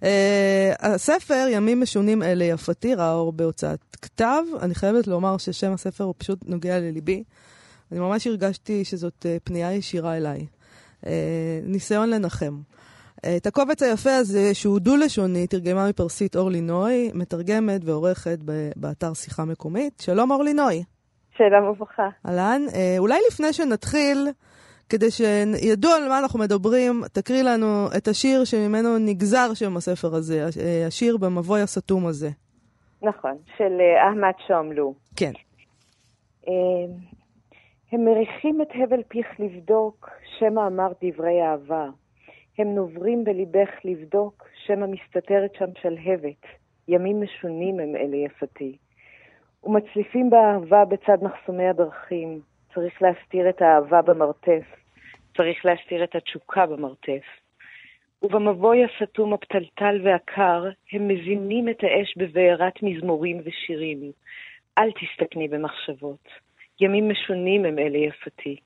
Uh, 0.00 0.06
הספר, 0.80 1.46
ימים 1.50 1.80
משונים 1.80 2.22
אלה 2.22 2.44
יפתי, 2.44 2.94
ראה 2.94 3.12
אור 3.12 3.32
בהוצאת 3.32 3.78
כתב. 4.02 4.42
אני 4.62 4.74
חייבת 4.74 5.06
לומר 5.06 5.36
ששם 5.38 5.72
הספר 5.72 6.04
הוא 6.04 6.14
פשוט 6.18 6.38
נוגע 6.46 6.78
לליבי. 6.78 7.22
אני 7.92 8.00
ממש 8.00 8.26
הרגשתי 8.26 8.84
שזאת 8.84 9.26
uh, 9.26 9.40
פנייה 9.44 9.72
ישירה 9.72 10.16
אליי. 10.16 10.46
Uh, 11.04 11.06
ניסיון 11.62 12.10
לנחם. 12.10 12.60
את 13.36 13.46
הקובץ 13.46 13.82
היפה 13.82 14.16
הזה, 14.16 14.54
שהוא 14.54 14.80
דו-לשוני, 14.80 15.46
תרגמה 15.46 15.88
מפרסית 15.88 16.36
אורלי 16.36 16.60
נוי, 16.60 17.10
מתרגמת 17.14 17.80
ועורכת 17.84 18.38
באתר 18.76 19.14
שיחה 19.14 19.44
מקומית. 19.44 20.00
שלום 20.00 20.30
אורלי 20.30 20.54
נוי. 20.54 20.84
שלום 21.36 21.68
וברכה. 21.70 22.08
אהלן. 22.26 22.62
אולי 22.98 23.18
לפני 23.30 23.52
שנתחיל, 23.52 24.28
כדי 24.88 25.10
שידעו 25.10 25.90
על 25.92 26.08
מה 26.08 26.18
אנחנו 26.18 26.38
מדברים, 26.38 27.02
תקריא 27.12 27.42
לנו 27.42 27.86
את 27.96 28.08
השיר 28.08 28.44
שממנו 28.44 28.98
נגזר 28.98 29.54
שם 29.54 29.76
הספר 29.76 30.14
הזה, 30.14 30.46
השיר 30.86 31.16
במבוי 31.16 31.60
הסתום 31.60 32.06
הזה. 32.06 32.28
נכון, 33.02 33.36
של 33.56 33.80
אה, 33.80 34.10
אחמד 34.10 34.32
שומלו. 34.48 34.94
כן. 35.16 35.32
אה, 36.48 36.52
הם 37.92 38.04
מריחים 38.04 38.62
את 38.62 38.68
הבל 38.74 39.02
פיך 39.08 39.26
לבדוק, 39.38 40.10
שמא 40.38 40.66
אמרת 40.66 40.96
דברי 41.04 41.42
אהבה. 41.42 41.86
הם 42.58 42.74
נוברים 42.74 43.24
בליבך 43.24 43.70
לבדוק, 43.84 44.44
שמא 44.66 44.86
מסתתרת 44.86 45.54
שם 45.58 45.70
שלהבת. 45.82 46.42
ימים 46.88 47.20
משונים 47.20 47.80
הם 47.80 47.96
אלה 47.96 48.16
יפתי. 48.16 48.76
ומצליפים 49.64 50.30
באהבה 50.30 50.84
בצד 50.84 51.18
מחסומי 51.22 51.68
הדרכים. 51.68 52.40
צריך 52.76 53.02
להסתיר 53.02 53.48
את 53.48 53.62
האהבה 53.62 54.02
במרתף. 54.02 54.64
צריך 55.36 55.64
להסתיר 55.64 56.04
את 56.04 56.14
התשוקה 56.14 56.66
במרתף. 56.66 57.22
ובמבוי 58.22 58.84
הסתום 58.84 59.32
הפתלתל 59.32 60.00
והקר, 60.04 60.64
הם 60.92 61.08
מזינים 61.08 61.68
את 61.68 61.78
האש 61.82 62.14
בבעירת 62.16 62.82
מזמורים 62.82 63.40
ושירים. 63.44 63.98
אל 64.78 64.90
תסתכני 64.92 65.48
במחשבות. 65.48 66.28
ימים 66.80 67.08
משונים 67.08 67.64
הם 67.64 67.78
אלה 67.78 67.98
יפתי. 67.98 68.56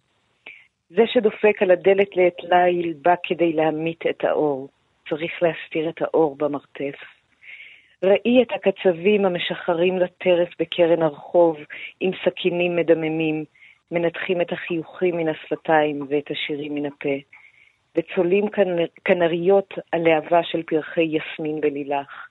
זה 0.90 1.02
שדופק 1.06 1.62
על 1.62 1.70
הדלת 1.70 2.16
לעת 2.16 2.42
ליל 2.42 2.94
בא 3.02 3.14
כדי 3.22 3.52
להמית 3.52 4.06
את 4.10 4.24
האור. 4.24 4.68
צריך 5.08 5.32
להסתיר 5.42 5.88
את 5.88 6.02
האור 6.02 6.36
במרתף. 6.36 6.98
ראי 8.02 8.42
את 8.42 8.48
הקצבים 8.52 9.24
המשחרים 9.24 9.98
לטרף 9.98 10.48
בקרן 10.58 11.02
הרחוב 11.02 11.56
עם 12.00 12.10
סכינים 12.24 12.76
מדממים, 12.76 13.44
מנתחים 13.90 14.40
את 14.40 14.52
החיוכים 14.52 15.16
מן 15.16 15.28
השפתיים 15.28 16.06
ואת 16.08 16.30
השירים 16.30 16.74
מן 16.74 16.86
הפה, 16.86 17.16
וצולים 17.96 18.44
כנריות 19.04 19.74
הלהבה 19.92 20.40
של 20.44 20.62
פרחי 20.62 21.08
יסמין 21.16 21.60
ולילך. 21.62 22.28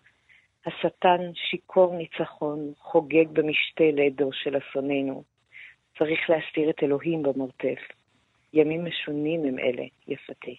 השטן 0.66 1.22
שיכור 1.50 1.96
ניצחון, 1.96 2.72
חוגג 2.80 3.28
במשתה 3.34 3.84
לעדו 3.94 4.30
של 4.34 4.58
אסוננו. 4.58 5.24
צריך 6.00 6.20
להסתיר 6.30 6.70
את 6.70 6.84
אלוהים 6.84 7.24
במרתף. 7.24 7.82
ימים 8.54 8.86
משונים 8.86 9.46
הם 9.46 9.60
אלה, 9.60 9.84
יפתי. 10.08 10.56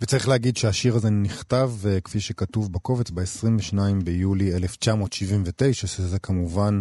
וצריך 0.00 0.28
להגיד 0.28 0.56
שהשיר 0.56 0.94
הזה 0.94 1.08
נכתב, 1.10 1.68
אה, 1.86 2.00
כפי 2.00 2.20
שכתוב 2.20 2.72
בקובץ, 2.72 3.10
ב-22 3.10 4.04
ביולי 4.04 4.56
1979, 4.56 5.72
שזה 5.86 6.18
כמובן 6.18 6.80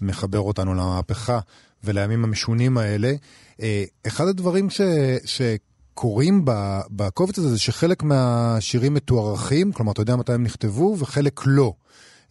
מחבר 0.00 0.38
אותנו 0.38 0.74
למהפכה 0.74 1.38
ולימים 1.84 2.24
המשונים 2.24 2.78
האלה. 2.78 3.12
אה, 3.62 3.84
אחד 4.06 4.24
הדברים 4.28 4.70
ש, 4.70 4.80
שקורים 5.24 6.44
בקובץ 6.90 7.38
הזה 7.38 7.48
זה 7.48 7.58
שחלק 7.58 8.02
מהשירים 8.02 8.94
מתוארכים, 8.94 9.72
כלומר, 9.72 9.92
אתה 9.92 10.02
יודע 10.02 10.16
מתי 10.16 10.32
הם 10.32 10.42
נכתבו, 10.42 10.96
וחלק 10.98 11.40
לא. 11.46 11.72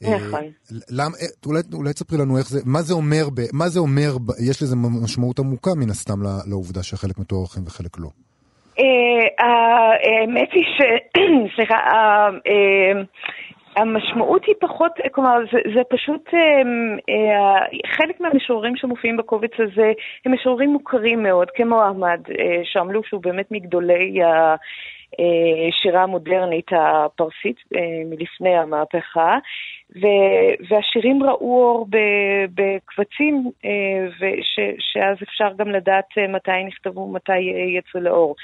אה, 0.03 0.17
נכון. 0.17 0.43
למ, 0.89 1.11
אה, 1.21 1.27
אולי, 1.45 1.61
אולי 1.73 1.93
תספרי 1.93 2.17
לנו 2.17 2.37
איך 2.37 2.49
זה, 2.49 2.59
מה 2.65 2.81
זה 2.81 2.93
אומר, 2.93 3.27
מה 3.53 3.69
זה 3.69 3.79
אומר, 3.79 4.17
יש 4.49 4.63
לזה 4.63 4.75
משמעות 4.75 5.39
עמוקה 5.39 5.71
מן 5.75 5.89
הסתם 5.89 6.19
לעובדה 6.47 6.83
שחלק 6.83 7.17
מתוארכים 7.19 7.63
וחלק 7.65 7.97
לא. 7.99 8.09
האמת 9.39 10.49
היא 10.51 10.63
ש... 10.63 10.81
סליחה, 11.55 11.75
המשמעות 13.77 14.45
היא 14.45 14.55
פחות, 14.59 14.91
כלומר, 15.11 15.37
זה, 15.51 15.59
זה 15.75 15.81
פשוט, 15.89 16.33
אה, 16.33 16.39
אה, 17.09 17.65
חלק 17.87 18.21
מהמשוררים 18.21 18.75
שמופיעים 18.75 19.17
בקובץ 19.17 19.51
הזה 19.59 19.91
הם 20.25 20.33
משוררים 20.33 20.69
מוכרים 20.69 21.23
מאוד, 21.23 21.51
כמו 21.51 21.81
אהמד 21.81 22.19
אה, 22.39 22.61
שעמלו, 22.63 23.03
שהוא 23.03 23.21
באמת 23.21 23.51
מגדולי 23.51 24.19
השירה 25.69 26.03
המודרנית 26.03 26.67
הפרסית 26.71 27.57
מלפני 28.05 28.57
המהפכה. 28.57 29.37
ו- 29.95 30.67
והשירים 30.69 31.23
ראו 31.23 31.61
אור 31.61 31.87
בקבצים, 32.53 33.51
אה, 33.65 34.29
שאז 34.79 35.17
אפשר 35.23 35.47
גם 35.57 35.69
לדעת 35.69 36.05
אה, 36.17 36.27
מתי 36.27 36.63
נכתבו, 36.67 37.11
מתי 37.11 37.31
אה, 37.31 37.79
יצאו 37.79 37.99
לאור. 37.99 38.35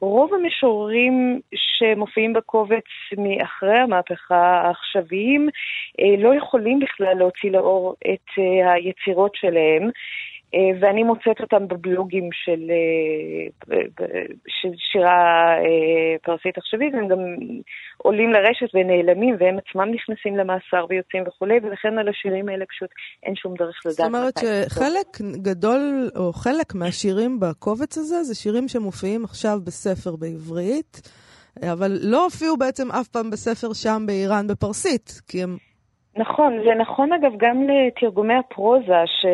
רוב 0.00 0.34
המשוררים 0.34 1.40
שמופיעים 1.54 2.32
בקובץ 2.32 2.84
מאחרי 3.18 3.78
המהפכה 3.78 4.60
העכשוויים 4.64 5.48
לא 6.18 6.34
יכולים 6.34 6.78
בכלל 6.78 7.14
להוציא 7.18 7.50
לאור 7.50 7.94
את 8.12 8.26
היצירות 8.64 9.34
שלהם. 9.34 9.90
אה, 10.54 10.70
ואני 10.80 11.02
מוצאת 11.02 11.40
אותם 11.40 11.68
בבלוגים 11.68 12.28
של, 12.32 12.70
אה, 12.70 13.82
של 14.48 14.68
שירה 14.92 15.54
אה, 15.58 16.18
פרסית 16.22 16.58
עכשווית, 16.58 16.94
והם 16.94 17.08
גם 17.08 17.18
עולים 17.96 18.32
לרשת 18.32 18.74
ונעלמים, 18.74 19.36
והם 19.40 19.58
עצמם 19.58 19.88
נכנסים 19.94 20.36
למאסר 20.36 20.86
ויוצאים 20.88 21.22
וכולי, 21.26 21.54
ולכן 21.62 21.98
על 21.98 22.08
השירים 22.08 22.48
האלה 22.48 22.64
פשוט 22.66 22.90
אין 23.22 23.34
שום 23.36 23.54
דרך 23.54 23.80
לדעת 23.84 23.96
זאת 23.96 24.06
אומרת 24.06 24.34
שחלק 24.38 25.20
גדול, 25.42 26.10
או 26.16 26.32
חלק 26.32 26.74
מהשירים 26.74 27.40
בקובץ 27.40 27.98
הזה, 27.98 28.22
זה 28.22 28.34
שירים 28.34 28.68
שמופיעים 28.68 29.24
עכשיו 29.24 29.58
בספר 29.64 30.16
בעברית, 30.16 31.02
אבל 31.72 31.98
לא 32.02 32.24
הופיעו 32.24 32.56
בעצם 32.56 32.90
אף 32.90 33.08
פעם 33.08 33.30
בספר 33.30 33.72
שם 33.72 34.02
באיראן 34.06 34.46
בפרסית, 34.46 35.20
כי 35.28 35.42
הם... 35.42 35.69
נכון, 36.16 36.58
זה 36.64 36.74
נכון 36.74 37.12
אגב 37.12 37.32
גם 37.36 37.62
לתרגומי 37.68 38.34
הפרוזה 38.34 39.02
ש... 39.06 39.26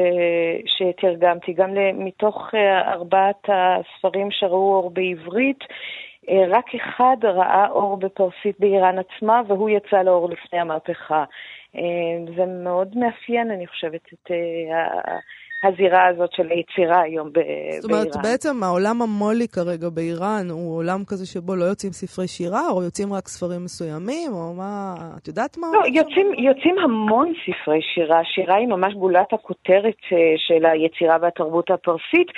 שתרגמתי, 0.67 1.53
גם 1.53 1.71
מתוך 1.95 2.55
אה, 2.55 2.93
ארבעת 2.93 3.49
הספרים 3.49 4.31
שראו 4.31 4.75
אור 4.75 4.91
בעברית, 4.91 5.65
אה, 6.29 6.45
רק 6.49 6.75
אחד 6.75 7.17
ראה 7.23 7.69
אור 7.69 7.97
בפרסית 7.97 8.61
באיראן 8.61 8.97
עצמה, 8.99 9.43
והוא 9.47 9.71
יצא 9.71 10.03
לאור 10.03 10.31
לפני 10.31 10.59
המהפכה. 10.59 11.25
אה, 11.77 12.35
זה 12.37 12.47
מאוד 12.47 12.97
מאפיין, 12.97 13.51
אני 13.51 13.67
חושבת, 13.67 14.13
את 14.13 14.31
הזירה 15.67 16.07
הזאת 16.07 16.33
של 16.33 16.49
היצירה 16.51 17.01
היום 17.03 17.33
באיראן. 17.33 17.81
זאת 17.81 17.91
אומרת, 17.91 18.17
בעצם 18.23 18.63
העולם 18.63 19.03
המו"לי 19.03 19.49
כרגע 19.49 19.89
באיראן 19.89 20.47
הוא 20.51 20.77
עולם 20.77 21.01
כזה 21.07 21.27
שבו 21.27 21.57
לא 21.57 21.65
יוצאים 21.65 21.93
ספרי 21.93 22.29
שירה, 22.29 22.71
או 22.71 22.83
יוצאים 22.83 23.13
רק 23.13 23.29
ספרים 23.29 23.65
מסוימים, 23.65 24.33
או 24.33 24.55
מה... 24.55 24.95
את 25.17 25.29
יודעת 25.29 25.59
מה? 25.59 25.67
לא, 25.73 25.87
יוצאים, 25.87 26.27
יוצאים 26.39 26.79
המון 26.79 27.33
ספרי 27.45 27.81
שירה. 27.95 28.21
שירה 28.25 28.57
היא 28.57 28.69
ממש 28.69 28.95
גולת 28.95 29.33
הכותרת 29.33 30.01
אה, 30.13 30.35
של 30.37 30.67
היצירה 30.67 31.17
והתרבות 31.23 31.71
הפרסית, 31.71 32.29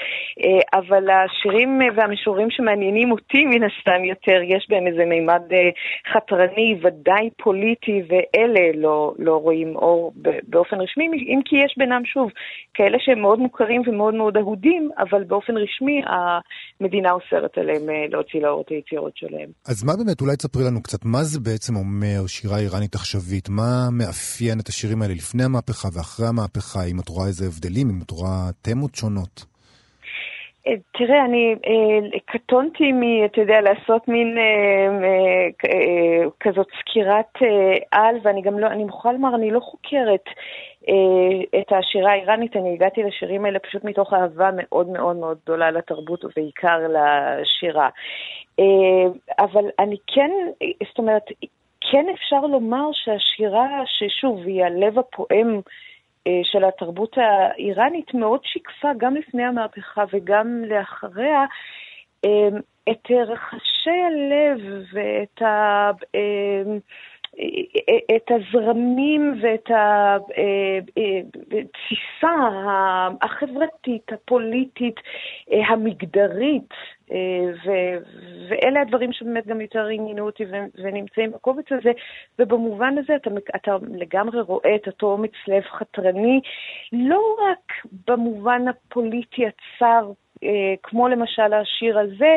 אה, 0.43 0.79
אבל 0.79 1.05
השירים 1.11 1.81
והמשוררים 1.97 2.51
שמעניינים 2.51 3.13
אותי 3.13 3.45
מן 3.45 3.63
הסתם 3.65 4.05
יותר, 4.05 4.41
יש 4.45 4.67
בהם 4.69 4.87
איזה 4.87 5.05
מימד 5.05 5.43
אה, 5.53 5.71
חתרני, 6.13 6.79
ודאי 6.83 7.31
פוליטי, 7.43 8.03
ואלה 8.09 8.71
לא, 8.75 9.15
לא 9.19 9.37
רואים 9.37 9.77
אור 9.77 10.13
באופן 10.49 10.81
רשמי, 10.81 11.07
אם 11.07 11.41
כי 11.45 11.57
יש 11.57 11.75
בינם 11.79 12.05
שוב 12.05 12.31
כאלה 12.75 12.99
שהם 13.01 13.18
מאוד 13.19 13.39
מוכרים 13.39 13.83
ומאוד 13.87 14.15
מאוד 14.15 14.37
אהודים, 14.37 14.91
אבל 14.99 15.25
באופן 15.25 15.53
רשמי 15.57 16.03
המדינה 16.07 17.11
אוסרת 17.13 17.59
עליהם 17.59 17.91
אה, 17.91 17.95
להוציא 18.11 18.41
לאור 18.41 18.61
את 18.63 18.69
היצירות 18.71 19.17
שלהם. 19.17 19.51
אז 19.69 19.85
מה 19.85 19.93
באמת, 19.97 20.21
אולי 20.21 20.37
תספרי 20.37 20.65
לנו 20.65 20.83
קצת, 20.83 21.05
מה 21.05 21.25
זה 21.25 21.41
בעצם 21.41 21.77
אומר 21.77 22.27
שירה 22.27 22.59
איראנית 22.59 22.95
עכשווית? 22.95 23.49
מה 23.49 23.89
מאפיין 23.93 24.61
את 24.61 24.69
השירים 24.69 25.03
האלה 25.03 25.15
לפני 25.15 25.45
המהפכה 25.45 25.89
ואחרי 25.93 26.27
המהפכה? 26.27 26.85
אם 26.85 27.01
את 27.01 27.09
רואה 27.09 27.27
איזה 27.27 27.47
הבדלים, 27.47 27.91
אם 27.91 28.01
את 28.03 28.11
רואה 28.11 28.51
תמות 28.63 28.95
שונות? 28.95 29.58
אה, 30.67 30.73
תראה, 30.93 31.25
אני 31.25 31.55
אה, 31.67 32.19
קטונתי 32.27 32.93
מ... 32.93 33.25
אתה 33.25 33.41
יודע, 33.41 33.61
לעשות 33.61 34.09
מין 34.09 34.39
אה, 34.39 34.99
כזאת 36.41 36.67
סקירת 36.81 37.39
על, 37.91 38.17
ואני 38.23 38.43
גם 38.43 38.59
לא, 38.59 38.67
אני 38.67 38.85
מוכרחה 38.85 39.13
לומר, 39.13 39.35
אני 39.35 39.51
לא 39.51 39.61
חוקרת 39.61 40.25
את 41.61 41.73
השירה 41.73 42.13
האיראנית, 42.13 42.57
אני 42.57 42.75
הגעתי 42.75 43.03
לשירים 43.03 43.45
האלה 43.45 43.59
פשוט 43.59 43.85
מתוך 43.85 44.13
אהבה 44.13 44.51
מאוד 44.57 44.89
מאוד 44.89 45.17
מאוד 45.17 45.39
גדולה 45.45 45.71
לתרבות 45.71 46.25
ובעיקר 46.25 46.79
לשירה. 46.89 47.89
אבל 49.39 49.65
אני 49.79 49.97
כן, 50.07 50.31
זאת 50.89 50.99
אומרת, 50.99 51.23
כן 51.81 52.07
אפשר 52.15 52.41
לומר 52.41 52.91
שהשירה, 52.93 53.83
ששוב, 53.87 54.47
היא 54.47 54.65
הלב 54.65 54.99
הפועם 54.99 55.61
של 56.43 56.65
התרבות 56.65 57.17
האיראנית, 57.19 58.15
מאוד 58.15 58.41
שיקפה 58.45 58.89
גם 58.99 59.15
לפני 59.15 59.45
המהפכה 59.45 60.05
וגם 60.13 60.65
לאחריה 60.67 61.45
אה, 62.25 62.49
את 62.91 63.11
רחשי 63.11 63.91
הלב 64.07 64.61
ואת 64.93 65.43
ה... 65.43 65.91
את 68.17 68.31
הזרמים 68.31 69.35
ואת 69.43 69.71
התפיסה 71.47 72.35
החברתית, 73.23 74.13
הפוליטית, 74.13 75.01
המגדרית, 75.69 76.75
ואלה 78.49 78.81
הדברים 78.81 79.13
שבאמת 79.13 79.47
גם 79.47 79.61
יותר 79.61 79.87
עניינו 79.87 80.27
אותי 80.27 80.45
ונמצאים 80.75 81.33
בקובץ 81.33 81.65
הזה, 81.71 81.91
ובמובן 82.39 82.95
הזה 82.99 83.17
אתה, 83.17 83.31
אתה 83.57 83.77
לגמרי 83.95 84.41
רואה 84.41 84.75
את 84.75 84.87
אותו 84.87 85.07
אומץ 85.07 85.33
לב 85.49 85.63
חתרני, 85.63 86.41
לא 86.93 87.37
רק 87.41 87.73
במובן 88.09 88.69
הפוליטי 88.69 89.43
הצר, 89.47 90.11
כמו 90.83 91.09
למשל 91.09 91.53
השיר 91.53 91.99
הזה, 91.99 92.37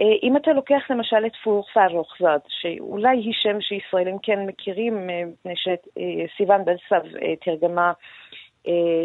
אה, 0.00 0.14
אם 0.22 0.36
אתה 0.36 0.52
לוקח 0.52 0.82
למשל 0.90 1.26
את 1.26 1.36
פור 1.44 1.64
פרוחזד, 1.74 2.38
שאולי 2.48 3.16
היא 3.18 3.32
שם 3.32 3.60
שישראלים 3.60 4.16
כן 4.22 4.46
מכירים, 4.46 5.10
אה, 5.10 5.22
מפני 5.26 5.54
שסיוון 5.56 6.64
בלסב 6.64 7.16
אה, 7.22 7.36
תרגמה 7.36 7.92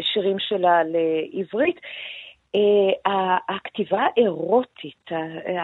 שירים 0.00 0.38
שלה 0.38 0.82
לעברית, 0.84 1.80
הכתיבה 3.48 4.00
האירוטית, 4.00 5.10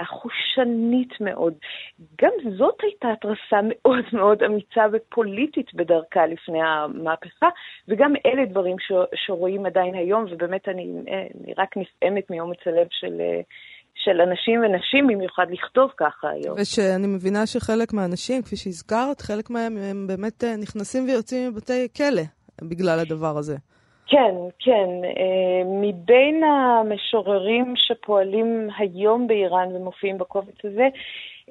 החושנית 0.02 1.20
מאוד, 1.20 1.54
גם 2.22 2.30
זאת 2.58 2.74
הייתה 2.82 3.08
התרסה 3.12 3.60
מאוד 3.64 4.04
מאוד 4.18 4.42
אמיצה 4.42 4.84
ופוליטית 4.92 5.74
בדרכה 5.74 6.26
לפני 6.26 6.62
המהפכה, 6.62 7.48
וגם 7.88 8.12
אלה 8.26 8.44
דברים 8.44 8.76
שרואים 9.14 9.66
עדיין 9.66 9.94
היום, 9.94 10.24
ובאמת 10.30 10.68
אני, 10.68 10.82
אני 11.44 11.54
רק 11.58 11.76
נפעמת 11.76 12.30
מאומץ 12.30 12.58
הלב 12.66 12.86
של... 12.90 13.20
של 14.04 14.20
אנשים 14.20 14.60
ונשים 14.60 15.06
במיוחד 15.06 15.46
לכתוב 15.50 15.90
ככה 15.96 16.28
היום. 16.28 16.56
ושאני 16.60 17.06
מבינה 17.06 17.46
שחלק 17.46 17.92
מהאנשים, 17.92 18.42
כפי 18.42 18.56
שהזכרת, 18.56 19.20
חלק 19.20 19.50
מהם 19.50 19.76
הם 19.76 20.06
באמת 20.06 20.44
אה, 20.44 20.56
נכנסים 20.56 21.04
ויוצאים 21.04 21.50
מבתי 21.50 21.88
כלא 21.96 22.22
בגלל 22.62 22.98
הדבר 22.98 23.38
הזה. 23.38 23.56
כן, 24.10 24.34
כן. 24.58 24.88
אה, 25.04 25.62
מבין 25.64 26.44
המשוררים 26.44 27.74
שפועלים 27.76 28.68
היום 28.78 29.26
באיראן 29.26 29.76
ומופיעים 29.76 30.18
בקובץ 30.18 30.64
הזה, 30.64 30.88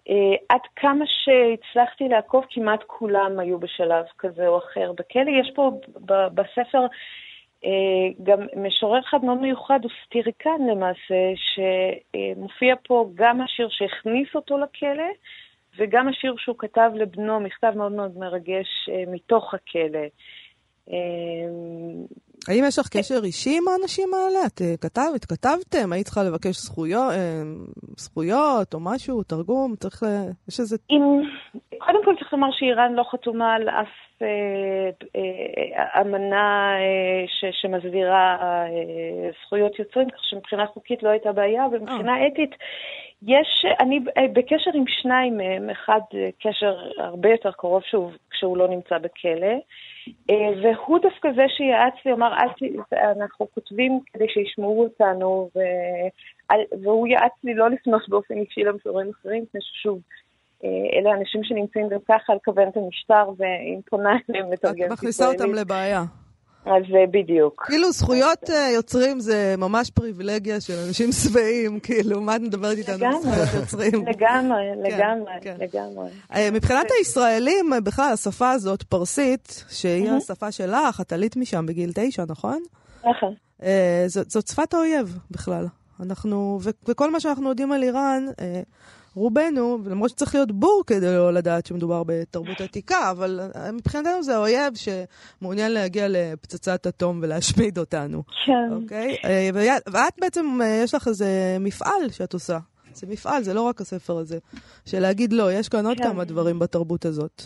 אה, 0.10 0.36
עד 0.50 0.62
כמה 0.76 1.06
שהצלחתי 1.08 2.08
לעקוב, 2.08 2.46
כמעט 2.50 2.84
כולם 2.88 3.40
היו 3.40 3.60
בשלב 3.60 4.06
כזה 4.18 4.48
או 4.48 4.58
אחר 4.58 4.92
בכלא. 4.92 5.32
יש 5.42 5.52
פה 5.56 5.72
בספר 6.34 6.86
אה, 7.66 8.10
גם 8.24 8.40
משורר 8.56 9.00
אחד 9.00 9.26
מאוד 9.26 9.38
מיוחד 9.38 9.80
הוא 9.84 9.92
סטיריקן 10.06 10.62
למעשה, 10.72 11.32
שמופיע 11.36 12.76
פה 12.88 13.10
גם 13.16 13.42
השיר 13.42 13.68
שהכניס 13.72 14.28
אותו 14.36 14.58
לכלא, 14.58 15.10
וגם 15.78 16.08
השיר 16.08 16.36
שהוא 16.38 16.56
כתב 16.60 16.92
לבנו, 16.96 17.40
מכתב 17.40 17.74
מאוד 17.76 17.92
מאוד 17.92 18.18
מרגש 18.18 18.90
מתוך 19.08 19.54
הכלא. 19.54 20.08
אה, 22.50 22.56
האם 22.56 22.64
יש 22.68 22.80
לך 22.80 22.88
קשר 22.98 23.20
אישי 23.24 23.58
עם 23.58 23.68
האנשים 23.68 24.10
האלה? 24.14 24.46
את 24.48 24.62
כתב, 24.82 25.12
התכתבתם? 25.16 25.94
היית 25.94 26.06
צריכה 26.06 26.24
לבקש 26.24 26.56
זכויות, 26.56 27.14
זכויות 27.98 28.74
או 28.74 28.80
משהו, 28.80 29.24
תרגום? 29.24 29.76
צריך 29.76 30.04
ל... 30.04 30.08
יש 30.50 30.60
איזה... 30.60 30.78
אם... 30.90 31.02
קודם 31.78 32.06
כל 32.06 32.16
צריך 32.20 32.34
לומר 32.34 32.48
שאיראן 32.52 32.94
לא 32.94 33.04
חתומה 33.12 33.54
על 33.54 33.70
אף 33.70 33.88
אה, 34.22 34.90
אה, 35.16 36.02
אמנה 36.02 36.76
אה, 36.80 37.28
ש, 37.28 37.62
שמסדירה 37.62 38.38
זכויות 39.46 39.80
יוצרים, 39.80 40.10
כך 40.10 40.20
שמבחינה 40.22 40.66
חוקית 40.66 41.04
לא 41.04 41.10
הייתה 41.10 41.32
בעיה, 41.32 41.66
ומבחינה 41.72 42.28
אתית 42.28 42.56
יש, 43.28 43.66
אני 43.80 44.00
בקשר 44.34 44.72
עם 44.74 44.84
שניים 44.88 45.38
מהם, 45.38 45.70
אחד 45.70 46.00
קשר 46.42 46.78
הרבה 46.98 47.30
יותר 47.30 47.52
קרוב 47.52 47.82
שהוא, 47.86 48.12
כשהוא 48.30 48.58
לא 48.58 48.68
נמצא 48.68 48.98
בכלא, 48.98 49.56
והוא 50.64 51.00
דווקא 51.00 51.30
זה 51.36 51.46
שיעץ 51.58 51.94
לי, 52.06 52.14
אמר, 52.14 52.34
אנחנו 52.94 53.48
כותבים 53.54 54.00
כדי 54.14 54.26
שישמעו 54.30 54.84
אותנו, 54.84 55.50
ו... 55.56 55.60
והוא 56.84 57.08
יעץ 57.08 57.32
לי 57.44 57.54
לא 57.54 57.70
לפנות 57.70 58.10
באופן 58.10 58.38
אישי 58.38 58.64
למשוררים 58.64 59.10
אחרים, 59.10 59.44
מפני 59.44 59.62
ששוב, 59.64 60.00
אה, 60.64 60.70
אלה 61.00 61.14
אנשים 61.14 61.44
שנמצאים 61.44 61.90
גם 61.90 62.00
ככה 62.08 62.34
על 62.34 62.40
כוונת 62.46 62.78
המשטר, 62.78 63.30
ואם 63.38 63.80
פונה 63.90 64.10
אליהם 64.30 64.52
לתרגם 64.52 64.74
סיפורים. 64.74 64.86
את 64.86 64.92
מכניסה 64.92 65.28
אותם 65.28 65.54
לבעיה. 65.54 66.04
אז 66.66 66.84
אה, 66.96 67.06
בדיוק. 67.12 67.64
כאילו 67.68 67.92
זכויות 67.92 68.50
אה, 68.50 68.70
יוצרים 68.76 69.20
זה 69.20 69.56
ממש 69.58 69.90
פריבילגיה 69.90 70.62
של 70.62 70.74
אנשים 70.88 71.12
שבעים, 71.12 71.80
כאילו, 71.86 72.22
מה 72.22 72.36
את 72.36 72.42
מדברת 72.42 72.78
איתנו 72.78 73.06
על 73.06 73.14
זכויות 73.22 73.50
יוצרים? 73.54 74.06
לגמרי, 74.12 74.62
כן, 74.74 74.94
לגמרי, 74.94 75.32
כן. 75.42 75.58
לגמרי. 75.60 76.10
מבחינת 76.52 76.86
הישראלים, 77.00 77.70
בכלל, 77.84 78.14
השפה 78.14 78.52
הזאת, 78.52 78.84
פרסית, 78.84 79.64
שהיא 79.70 80.12
השפה 80.12 80.52
שלך, 80.52 81.02
את 81.02 81.14
עלית 81.14 81.38
משם 81.38 81.66
בגיל 81.66 81.92
תשע, 81.96 82.24
נכון? 82.28 82.62
נכון. 83.04 83.34
זאת 84.08 84.48
שפת 84.48 84.74
האויב 84.74 85.18
בכלל. 85.32 85.66
אנחנו, 86.00 86.60
וכל 86.86 87.12
מה 87.12 87.20
שאנחנו 87.20 87.50
יודעים 87.50 87.72
על 87.72 87.84
איראן, 87.84 88.26
רובנו, 89.16 89.78
למרות 89.90 90.10
שצריך 90.10 90.36
להיות 90.36 90.52
בור 90.52 90.84
כדי 90.88 91.06
לא 91.06 91.34
לדעת 91.34 91.66
שמדובר 91.66 92.04
בתרבות 92.08 92.62
עתיקה, 92.62 93.12
אבל 93.12 93.40
אה, 93.56 93.72
מבחינתנו 93.72 94.24
זה 94.24 94.36
האויב 94.36 94.74
שמעוניין 94.76 95.72
להגיע 95.72 96.06
לפצצת 96.10 96.88
אטום 96.88 97.20
ולהשמיד 97.24 97.78
אותנו. 97.78 98.24
כן. 98.46 98.70
אוקיי? 98.72 99.16
אה, 99.26 99.50
ואת 99.92 100.14
בעצם, 100.22 100.46
אה, 100.62 100.82
יש 100.84 100.94
לך 100.96 101.08
איזה 101.08 101.58
מפעל 101.60 102.10
שאת 102.12 102.34
עושה. 102.34 102.58
זה 102.94 103.08
מפעל, 103.10 103.44
זה 103.44 103.54
לא 103.54 103.62
רק 103.62 103.82
הספר 103.82 104.18
הזה. 104.18 104.38
של 104.86 105.00
להגיד 105.00 105.34
לא, 105.34 105.54
יש 105.54 105.70
כאן 105.70 105.86
עוד 105.86 105.98
כן. 105.98 106.04
כמה 106.04 106.24
דברים 106.24 106.60
בתרבות 106.60 107.06
הזאת. 107.06 107.42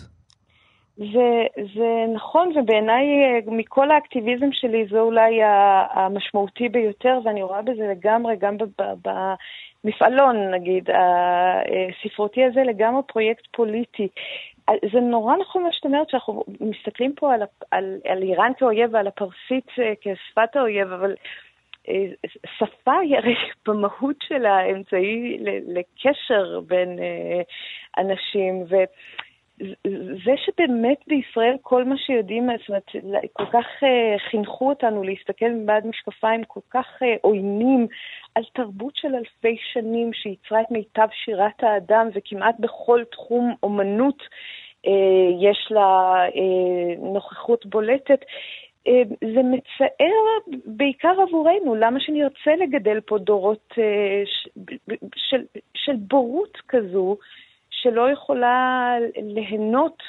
זה, 0.97 1.63
זה 1.75 2.13
נכון, 2.15 2.57
ובעיניי 2.57 3.05
מכל 3.47 3.91
האקטיביזם 3.91 4.49
שלי 4.51 4.85
זה 4.91 4.99
אולי 4.99 5.39
המשמעותי 5.93 6.69
ביותר, 6.69 7.19
ואני 7.25 7.43
רואה 7.43 7.61
בזה 7.61 7.87
לגמרי, 7.91 8.35
גם 8.39 8.57
מפעלון, 9.83 10.51
נגיד, 10.53 10.89
הספרותי 11.99 12.43
הזה 12.43 12.63
לגמרי 12.63 13.01
פרויקט 13.07 13.47
פוליטי. 13.51 14.07
זה 14.69 14.99
נורא 14.99 15.35
נכון 15.35 15.63
מה 15.63 15.69
שאת 15.71 15.85
אומרת, 15.85 16.09
שאנחנו 16.09 16.43
מסתכלים 16.59 17.13
פה 17.15 17.33
על, 17.33 17.41
על, 17.71 17.97
על 18.07 18.21
איראן 18.21 18.51
כאויב 18.57 18.93
ועל 18.93 19.07
הפרסית 19.07 19.67
אה, 19.79 19.93
כשפת 20.01 20.55
האויב, 20.55 20.91
אבל 20.91 21.15
אה, 21.89 22.05
שפה 22.57 22.99
היא 22.99 23.17
הרי 23.17 23.35
במהות 23.67 24.15
שלה 24.27 24.65
אמצעי 24.65 25.37
לקשר 25.67 26.59
בין 26.67 26.99
אה, 26.99 27.41
אנשים, 27.97 28.63
ו... 28.69 28.75
זה 30.25 30.31
שבאמת 30.37 30.97
בישראל 31.07 31.55
כל 31.61 31.83
מה 31.83 31.97
שיודעים, 31.97 32.49
זאת 32.59 32.69
אומרת, 32.69 32.89
כל 33.33 33.45
כך 33.45 33.65
uh, 33.83 34.19
חינכו 34.29 34.69
אותנו 34.69 35.03
להסתכל 35.03 35.49
מבעד 35.49 35.87
משקפיים 35.87 36.43
כל 36.43 36.59
כך 36.69 36.85
uh, 37.01 37.05
עוינים 37.21 37.87
על 38.35 38.43
תרבות 38.53 38.95
של 38.95 39.15
אלפי 39.15 39.57
שנים 39.73 40.13
שיצרה 40.13 40.61
את 40.61 40.71
מיטב 40.71 41.07
שירת 41.11 41.63
האדם, 41.63 42.09
וכמעט 42.13 42.55
בכל 42.59 43.03
תחום 43.11 43.55
אומנות 43.63 44.21
uh, 44.21 44.89
יש 45.41 45.67
לה 45.71 46.13
uh, 46.27 46.99
נוכחות 46.99 47.65
בולטת. 47.65 48.25
זה 49.21 49.41
מצער 49.43 50.55
בעיקר 50.65 51.21
עבורנו, 51.27 51.75
למה 51.75 51.99
שנרצה 51.99 52.55
לגדל 52.59 52.99
פה 53.01 53.17
דורות 53.17 53.73
של, 55.15 55.43
של 55.73 55.95
בורות 55.95 56.57
כזו, 56.67 57.17
שלא 57.83 58.11
יכולה 58.11 58.95
ליהנות 59.15 60.03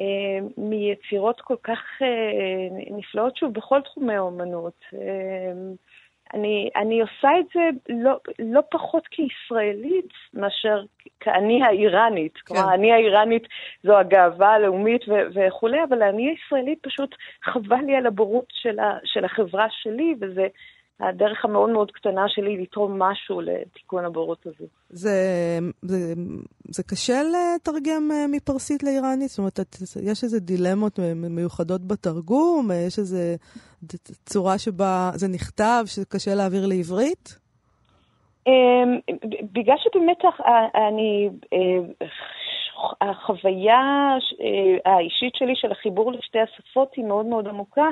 אה, 0.00 0.46
מיצירות 0.56 1.40
כל 1.40 1.56
כך 1.62 1.80
אה, 2.02 2.96
נפלאות, 2.96 3.36
שוב, 3.36 3.52
בכל 3.52 3.80
תחומי 3.80 4.14
האומנות. 4.14 4.80
אה, 4.94 5.52
אני, 6.34 6.70
אני 6.76 7.00
עושה 7.00 7.28
את 7.40 7.46
זה 7.54 7.60
לא, 7.88 8.18
לא 8.38 8.60
פחות 8.70 9.06
כישראלית 9.06 10.08
מאשר 10.34 10.84
כאני 11.20 11.62
האיראנית. 11.64 12.34
כן. 12.34 12.54
כלומר, 12.54 12.74
אני 12.74 12.92
האיראנית 12.92 13.48
זו 13.82 13.98
הגאווה 13.98 14.48
הלאומית 14.48 15.02
וכולי, 15.34 15.84
אבל 15.88 16.02
אני 16.02 16.28
הישראלית 16.28 16.78
פשוט 16.82 17.14
חבל 17.42 17.80
לי 17.86 17.96
על 17.96 18.06
הבורות 18.06 18.46
של, 18.48 18.78
ה, 18.78 18.98
של 19.04 19.24
החברה 19.24 19.66
שלי, 19.70 20.14
וזה 20.20 20.46
הדרך 21.00 21.44
המאוד 21.44 21.70
מאוד 21.70 21.90
קטנה 21.90 22.24
שלי 22.28 22.62
לתרום 22.62 23.02
משהו 23.02 23.40
לתיקון 23.40 24.04
הבורות 24.04 24.46
הזו. 24.46 24.64
זה, 24.88 25.10
זה, 25.82 25.96
זה 26.68 26.82
קשה 26.82 27.22
לתרגם 27.22 28.10
אה, 28.12 28.26
מפרסית 28.32 28.82
לאיראנית? 28.82 29.28
זאת 29.28 29.38
אומרת, 29.38 29.58
יש 30.02 30.24
איזה 30.24 30.40
דילמות 30.40 30.98
מיוחדות 31.14 31.86
בתרגום? 31.86 32.70
יש 32.86 32.98
איזה 32.98 33.36
צורה 34.24 34.58
שבה 34.58 35.10
זה 35.14 35.28
נכתב, 35.28 35.84
שקשה 35.86 36.34
להעביר 36.34 36.66
לעברית? 36.66 37.38
אמ, 38.46 38.98
בגלל 39.52 39.76
שבאמת 39.78 40.18
אני, 40.74 41.30
אה, 41.52 42.08
החוויה 43.00 44.16
אה, 44.40 44.92
האישית 44.92 45.34
שלי 45.34 45.52
של 45.54 45.72
החיבור 45.72 46.12
לשתי 46.12 46.38
השפות 46.40 46.94
היא 46.96 47.04
מאוד 47.04 47.26
מאוד 47.26 47.48
עמוקה. 47.48 47.90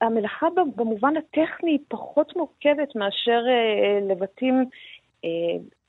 המלאכה 0.00 0.46
במובן 0.76 1.14
הטכני 1.16 1.70
היא 1.70 1.78
פחות 1.88 2.36
מורכבת 2.36 2.96
מאשר 2.96 3.42
אה, 3.48 3.98
לבטים 4.08 4.64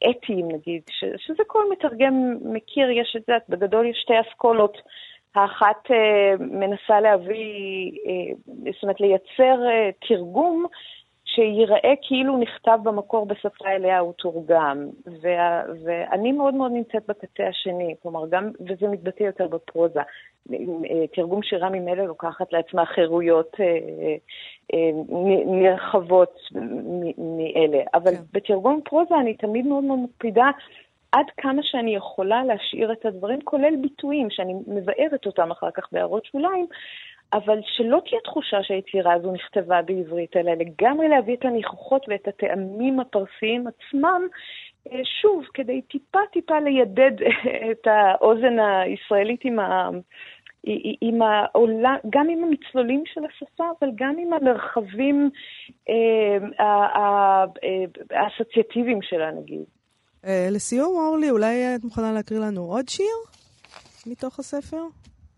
אתיים, 0.09 0.51
נגיד, 0.51 0.81
שזה 1.17 1.43
כל 1.47 1.63
מתרגם 1.71 2.35
מכיר, 2.41 2.89
יש 2.89 3.15
את 3.17 3.23
זה, 3.27 3.33
בגדול 3.49 3.85
יש 3.85 3.97
שתי 4.01 4.13
אסכולות. 4.19 4.77
האחת 5.35 5.91
מנסה 6.39 6.99
להביא, 7.01 7.91
זאת 8.73 8.83
אומרת, 8.83 9.01
לייצר 9.01 9.61
תרגום 10.07 10.65
שייראה 11.35 11.93
כאילו 12.01 12.37
נכתב 12.37 12.79
במקור 12.83 13.25
בשפה 13.25 13.69
אליה 13.69 13.99
הוא 13.99 14.13
תורגם. 14.13 14.89
וה, 15.21 15.63
ואני 15.85 16.31
מאוד 16.31 16.53
מאוד 16.53 16.71
נמצאת 16.71 17.03
בקצה 17.07 17.47
השני, 17.47 17.95
כלומר, 18.01 18.27
גם, 18.29 18.49
וזה 18.59 18.87
מתבטא 18.87 19.23
יותר 19.23 19.47
בפרוזה. 19.47 19.99
תרגום 21.13 21.43
שירה 21.43 21.69
ממילא 21.69 22.03
לוקחת 22.03 22.53
לעצמה 22.53 22.85
חירויות 22.85 23.51
אה, 23.59 23.65
אה, 24.73 24.89
נרחבות 25.45 26.39
מאלה. 27.17 27.83
אבל 27.93 28.15
כן. 28.15 28.21
בתרגום 28.33 28.81
פרוזה 28.85 29.15
אני 29.15 29.33
תמיד 29.33 29.65
מאוד 29.65 29.83
מאוד 29.83 29.99
מקפידה 29.99 30.49
עד 31.11 31.25
כמה 31.37 31.63
שאני 31.63 31.95
יכולה 31.95 32.43
להשאיר 32.43 32.91
את 32.91 33.05
הדברים, 33.05 33.41
כולל 33.41 33.75
ביטויים 33.81 34.27
שאני 34.29 34.53
מבארת 34.67 35.25
אותם 35.25 35.51
אחר 35.51 35.71
כך 35.71 35.87
בהערות 35.91 36.25
שוליים, 36.25 36.67
אבל 37.33 37.59
שלא 37.65 38.01
תהיה 38.09 38.21
תחושה 38.23 38.57
שהיצירה 38.63 39.13
הזו 39.13 39.31
נכתבה 39.31 39.81
בעברית, 39.81 40.37
אלא 40.37 40.51
לגמרי 40.51 41.07
להביא 41.07 41.35
את 41.35 41.45
הניחוחות 41.45 42.05
ואת 42.09 42.27
הטעמים 42.27 42.99
הפרסיים 42.99 43.65
עצמם, 43.67 44.21
אה, 44.91 44.99
שוב, 45.21 45.45
כדי 45.53 45.81
טיפה-טיפה 45.81 46.59
לידד 46.59 47.11
את 47.71 47.87
האוזן 47.87 48.59
הישראלית 48.59 49.45
עם 49.45 49.59
ה... 49.59 49.89
עם 51.01 51.21
העולם, 51.21 51.95
גם 52.09 52.29
עם 52.29 52.43
המצלולים 52.43 53.03
של 53.05 53.21
השפה, 53.25 53.63
אבל 53.79 53.89
גם 53.95 54.15
עם 54.19 54.33
המרחבים 54.33 55.29
אה, 55.89 56.37
אה, 56.59 57.45
האסוציאטיביים 58.11 58.99
שלה, 59.01 59.31
נגיד. 59.31 59.63
לסיום, 60.51 60.95
אורלי, 60.95 61.29
אולי 61.29 61.75
את 61.75 61.83
מוכנה 61.83 62.11
להקריא 62.11 62.39
לנו 62.39 62.61
עוד 62.61 62.89
שיר 62.89 63.15
מתוך 64.07 64.39
הספר? 64.39 64.81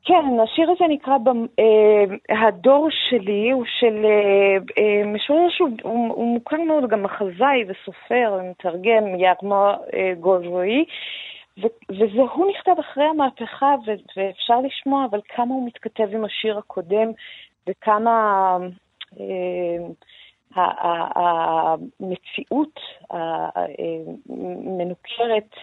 כן, 0.06 0.40
השיר 0.44 0.72
הזה 0.72 0.86
נקרא 0.90 1.18
אה, 1.60 2.48
הדור 2.48 2.88
שלי, 2.92 3.52
הוא 3.52 3.66
של 3.80 4.06
אה, 4.06 4.58
אה, 4.78 5.06
משורר 5.06 5.50
שהוא 5.50 5.70
הוא 5.84 6.34
מוכר 6.34 6.58
מאוד, 6.58 6.90
גם 6.90 7.04
מחזאי 7.04 7.64
וסופר, 7.68 8.40
מתרגם, 8.50 9.16
ירמו 9.18 9.72
גולרואי, 10.20 10.86
וזה 11.90 12.22
הוא 12.34 12.52
נכתב 12.52 12.76
אחרי 12.80 13.04
המהפכה, 13.04 13.76
ואפשר 14.18 14.60
לשמוע, 14.60 15.06
אבל 15.10 15.20
כמה 15.30 15.54
הוא 15.54 15.68
מתכתב 15.68 16.08
עם 16.14 16.26
השיר 16.26 16.58
הקודם, 16.58 17.12
וכמה 17.68 18.58
המציאות 21.16 22.80
המנוכרת 24.30 25.56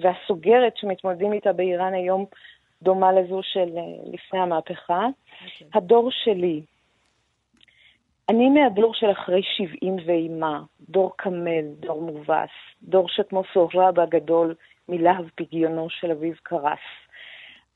והסוגרת 0.00 0.76
שמתמודדים 0.76 1.32
איתה 1.32 1.52
באיראן 1.52 1.94
היום, 1.94 2.24
דומה 2.82 3.12
לזו 3.12 3.40
של 3.42 3.76
אה, 3.76 4.12
לפני 4.12 4.40
המהפכה. 4.40 5.06
Okay. 5.06 5.44
אוקיי. 5.44 5.68
הדור 5.74 6.10
שלי, 6.10 6.62
אני 8.30 8.48
מהדור 8.48 8.94
של 8.94 9.10
אחרי 9.10 9.42
70 9.42 9.96
ואימה, 10.06 10.62
דור 10.88 11.12
קמל, 11.16 11.64
דור 11.80 12.02
מובס, 12.02 12.50
דור 12.82 13.08
שכמו 13.08 13.42
סוהרב 13.54 14.00
הגדול 14.00 14.54
מלהב 14.88 15.24
פגיונו 15.34 15.90
של 15.90 16.10
אביו 16.10 16.32
קרס. 16.42 16.78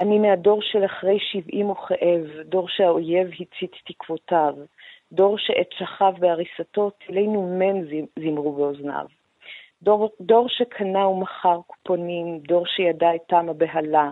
אני 0.01 0.19
מהדור 0.19 0.63
של 0.63 0.85
אחרי 0.85 1.19
70 1.21 1.71
וכאב, 1.71 2.27
דור 2.45 2.69
שהאויב 2.69 3.27
הציץ 3.27 3.73
תקוותיו, 3.85 4.55
דור 5.13 5.39
שאת 5.39 5.73
שכב 5.73 6.13
בהריסתו, 6.19 6.91
טילי 6.91 7.27
נ"מ 7.27 7.63
זמרו 8.19 8.53
באוזניו. 8.53 9.07
דור, 9.83 10.11
דור 10.21 10.49
שקנה 10.49 11.09
ומכר 11.09 11.61
קופונים, 11.67 12.39
דור 12.39 12.67
שידע 12.67 13.15
את 13.15 13.21
טעם 13.27 13.49
הבהלה, 13.49 14.11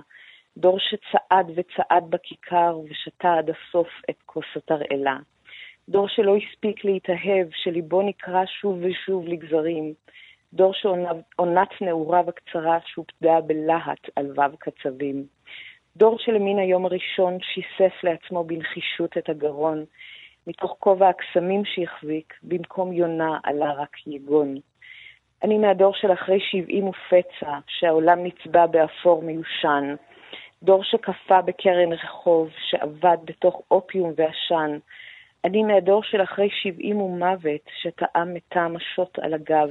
דור 0.56 0.78
שצעד 0.78 1.50
וצעד 1.54 2.10
בכיכר 2.10 2.78
ושתה 2.90 3.34
עד 3.38 3.50
הסוף 3.50 3.88
את 4.10 4.16
כוס 4.26 4.44
התרעלה. 4.56 5.16
דור 5.88 6.08
שלא 6.08 6.36
הספיק 6.36 6.84
להתאהב, 6.84 7.46
שליבו 7.52 8.02
נקרע 8.02 8.42
שוב 8.46 8.78
ושוב 8.82 9.28
לגזרים. 9.28 9.92
דור 10.52 10.72
שעונת 10.74 11.68
נעוריו 11.80 12.24
הקצרה 12.28 12.78
שופדה 12.86 13.40
בלהט 13.40 14.08
על 14.16 14.32
וו 14.36 14.56
קצבים. 14.58 15.24
דור 15.96 16.18
שלמן 16.18 16.58
היום 16.58 16.86
הראשון 16.86 17.38
שיסף 17.40 18.04
לעצמו 18.04 18.44
בנחישות 18.44 19.18
את 19.18 19.28
הגרון, 19.28 19.84
מתוך 20.46 20.76
כובע 20.78 21.08
הקסמים 21.08 21.64
שהחזיק, 21.64 22.34
במקום 22.42 22.92
יונה 22.92 23.38
עלה 23.44 23.72
רק 23.72 24.06
יגון. 24.06 24.54
אני 25.42 25.58
מהדור 25.58 25.94
של 25.94 26.12
אחרי 26.12 26.40
שבעים 26.40 26.88
ופצע, 26.88 27.58
שהעולם 27.66 28.24
נצבע 28.24 28.66
באפור 28.66 29.22
מיושן, 29.22 29.94
דור 30.62 30.85
שקפא 30.85 31.40
בקרן 31.40 31.92
רחוב, 31.92 32.51
שעבד 32.59 33.16
בתוך 33.25 33.62
אופיום 33.70 34.12
ועשן. 34.16 34.79
אני 35.44 35.62
מהדור 35.62 36.03
של 36.03 36.22
אחרי 36.22 36.48
שבעים 36.62 37.01
ומוות, 37.01 37.61
שטעם 37.81 38.35
מטעם 38.35 38.77
השוט 38.77 39.18
על 39.18 39.35
הגב. 39.35 39.68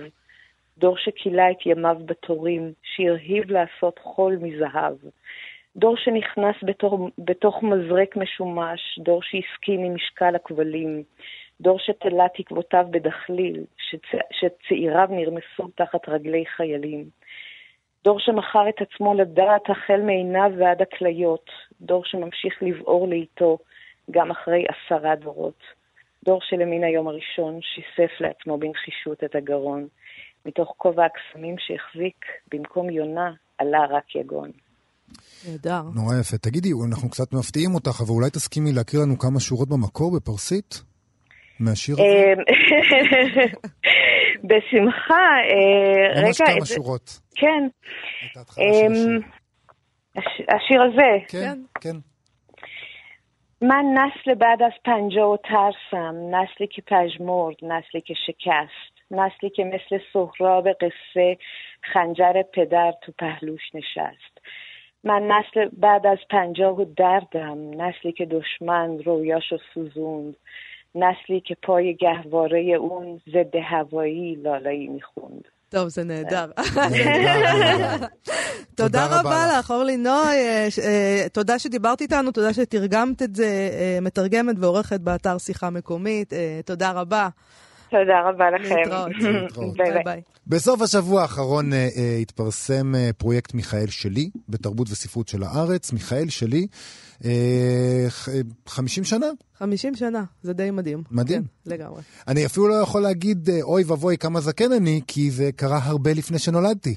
דור 0.78 0.98
שכילה 0.98 1.52
את 1.52 1.66
ימיו 1.66 1.98
בתורים, 2.06 2.74
שהרהיב 2.84 3.52
לעשות 3.52 4.00
חול 4.00 4.38
מזהב. 4.42 4.94
דור 5.76 5.98
שנכנס 5.98 6.56
בתור, 6.64 7.10
בתוך 7.18 7.64
מזרק 7.64 8.16
משומש, 8.16 9.00
דור 9.00 9.22
שהסכים 9.24 9.84
עם 9.84 9.96
משקל 9.96 10.36
הכבלים. 10.36 11.04
דור 11.62 11.80
שתלה 11.80 12.26
תקוותיו 12.34 12.86
בדחליל, 12.92 13.64
שצ... 13.78 14.20
שצעיריו 14.32 15.08
נרמסו 15.12 15.68
תחת 15.76 16.10
רגלי 16.10 16.46
חיילים. 16.46 17.06
דור 18.04 18.20
שמכר 18.20 18.70
את 18.70 18.82
עצמו 18.82 19.14
לדעת 19.14 19.70
החל 19.70 20.02
מעיניו 20.06 20.52
ועד 20.60 20.82
הכליות, 20.82 21.46
דור 21.82 22.04
שממשיך 22.06 22.54
לבעור 22.62 23.08
לאיתו 23.08 23.58
גם 24.12 24.32
אחרי 24.32 24.66
עשרה 24.72 25.16
דורות. 25.16 25.60
דור 26.26 26.40
שלמן 26.42 26.84
היום 26.84 27.08
הראשון 27.08 27.60
שיסף 27.62 28.22
לעצמו 28.22 28.58
בנחישות 28.58 29.24
את 29.24 29.36
הגרון. 29.36 29.88
מתוך 30.46 30.74
כובע 30.78 31.06
הקסמים 31.06 31.56
שהחזיק, 31.60 32.26
במקום 32.52 32.90
יונה 32.90 33.32
עלה 33.58 33.86
רק 33.90 34.16
יגון. 34.16 34.52
נהדר. 35.48 35.82
נורא 35.96 36.16
יפה. 36.20 36.38
תגידי, 36.38 36.70
אנחנו 36.90 37.10
קצת 37.10 37.34
מפתיעים 37.34 37.76
אותך, 37.76 38.02
אבל 38.02 38.10
אולי 38.10 38.30
תסכימי 38.30 38.72
להקריא 38.72 39.02
לנו 39.02 39.20
כמה 39.20 39.40
שורות 39.40 39.70
במקור 39.70 40.16
בפרסית? 40.16 40.91
מהשיר 41.61 41.95
הזה? 41.95 42.05
אמ, 42.05 42.43
בשמחה. 44.49 45.25
אה, 45.51 46.23
ממש 46.23 46.43
כמה 46.43 46.67
שורות. 46.67 47.21
כן. 47.37 47.69
אמ, 48.59 49.21
השיר 50.49 50.83
הזה. 50.83 51.19
כן, 51.29 51.59
כן. 51.81 51.97
من 53.61 53.85
نسل 53.95 54.35
بعد 54.35 54.63
از 54.63 54.73
پنجاه 54.85 55.31
و 55.31 55.37
ترسم 55.37 56.35
نسلی 56.35 56.67
که 56.67 56.83
پژمرد 56.83 57.57
نسلی 57.63 58.01
که 58.01 58.15
شکست 58.27 58.97
نسلی 59.11 59.51
که 59.51 59.65
مثل 59.65 60.05
سهراب 60.13 60.69
قصه 60.69 61.39
خنجر 61.93 62.43
پدر 62.43 62.93
تو 63.03 63.13
پهلوش 63.19 63.75
نشست 63.75 64.39
من 65.05 65.23
نسل 65.23 65.69
بعد 65.73 66.07
از 66.07 66.19
پنجاه 66.31 66.81
و 66.81 66.85
دردم 66.97 67.83
نسلی 67.83 68.13
که 68.13 68.27
دشمن 68.27 68.99
رویاشو 68.99 69.59
سوزوند 69.75 70.37
نسلی 70.95 71.41
که 71.45 71.55
پای 71.63 71.97
گهواره 72.01 72.61
اون 72.79 73.21
ضد 73.31 73.53
هوایی 73.71 74.35
لالایی 74.35 74.89
میخوند 74.89 75.43
טוב, 75.69 75.89
זה 75.89 76.05
נהדר. 76.05 76.51
תודה 78.75 79.07
רבה 79.21 79.47
לך, 79.59 79.71
אורלי 79.71 79.97
נוי. 79.97 80.13
אה, 80.37 80.69
אה, 80.85 81.27
תודה 81.33 81.59
שדיברת 81.59 82.01
איתנו, 82.01 82.31
תודה 82.33 82.53
שתרגמת 82.53 83.23
את 83.23 83.37
זה, 83.37 83.45
אה, 83.73 83.99
מתרגמת 84.03 84.57
ועורכת 84.61 85.01
באתר 85.01 85.39
שיחה 85.39 85.71
מקומית. 85.71 86.33
תודה 86.65 86.91
רבה. 86.91 87.29
תודה 87.91 88.21
רבה 88.29 88.51
לכם. 88.51 88.77
להתראות. 88.77 89.11
להתראות. 89.43 89.77
ביי 89.77 89.85
ביי 89.93 89.95
ביי. 89.95 90.05
ביי. 90.05 90.23
בסוף 90.47 90.83
השבוע 90.83 91.23
האחרון 91.23 91.73
אה, 91.73 91.89
אה, 91.97 92.17
התפרסם 92.23 92.95
אה, 92.95 93.11
פרויקט 93.19 93.55
מיכאל 93.55 93.87
שלי, 93.87 94.31
בתרבות 94.49 94.89
וספרות 94.91 95.29
של 95.29 95.43
הארץ. 95.43 95.93
מיכאל 95.93 96.29
שלי, 96.29 96.59
אה, 96.59 96.67
ח- 96.67 96.67
אה, 96.67 97.10
50 98.68 99.04
שנה. 99.04 99.26
50 99.58 99.96
שנה, 99.96 100.24
זה 100.44 100.54
די 100.54 100.72
מדהים. 100.72 101.04
מדהים. 101.12 101.42
כן, 101.42 101.72
לגמרי. 101.72 102.02
אני 102.28 102.46
אפילו 102.46 102.68
לא 102.68 102.74
יכול 102.74 103.02
להגיד 103.02 103.50
אה, 103.50 103.62
אוי 103.62 103.84
ואבוי 103.84 104.18
כמה 104.18 104.42
זקן 104.42 104.72
אני, 104.72 105.02
כי 105.08 105.32
זה 105.32 105.52
קרה 105.56 105.80
הרבה 105.84 106.14
לפני 106.14 106.40
שנולדתי. 106.40 106.96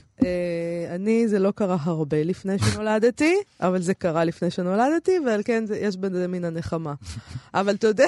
אה, 0.89 0.95
אני, 0.95 1.29
זה 1.29 1.39
לא 1.39 1.51
קרה 1.51 1.77
הרבה 1.81 2.23
לפני 2.23 2.57
שנולדתי, 2.59 3.35
אבל 3.61 3.83
זה 3.83 3.95
קרה 3.95 4.25
לפני 4.25 4.51
שנולדתי, 4.51 5.13
ועל 5.27 5.41
כן 5.45 5.65
זה- 5.67 5.77
יש 5.79 5.97
בזה 5.97 6.29
מן 6.29 6.45
הנחמה. 6.45 6.95
אבל 7.55 7.75
אתה 7.75 7.87
יודע, 7.87 8.07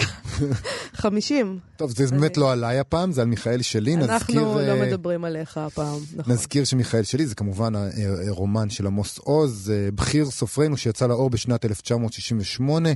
50, 0.95 1.59
טוב, 1.77 1.91
זה 1.91 2.07
באמת 2.07 2.37
לא 2.37 2.53
עליי 2.53 2.79
הפעם, 2.79 3.13
זה 3.13 3.21
על 3.21 3.27
מיכאל 3.27 3.63
שלי. 3.63 3.95
אנחנו 3.95 4.15
נזכיר, 4.15 4.43
לא 4.43 4.61
אה, 4.61 4.87
מדברים 4.87 5.25
עליך 5.25 5.59
הפעם, 5.59 5.99
נכון. 6.17 6.33
נזכיר 6.35 6.65
שמיכאל 6.65 7.03
שלי 7.03 7.27
זה 7.27 7.35
כמובן 7.35 7.73
הרומן 8.29 8.71
של 8.71 8.87
עמוס 8.87 9.19
עוז, 9.19 9.71
אה, 9.75 9.89
בכיר 9.95 10.31
סופרנו 10.31 10.77
שיצא 10.77 11.07
לאור 11.07 11.31
בשנת 11.31 11.65
1968. 11.65 12.89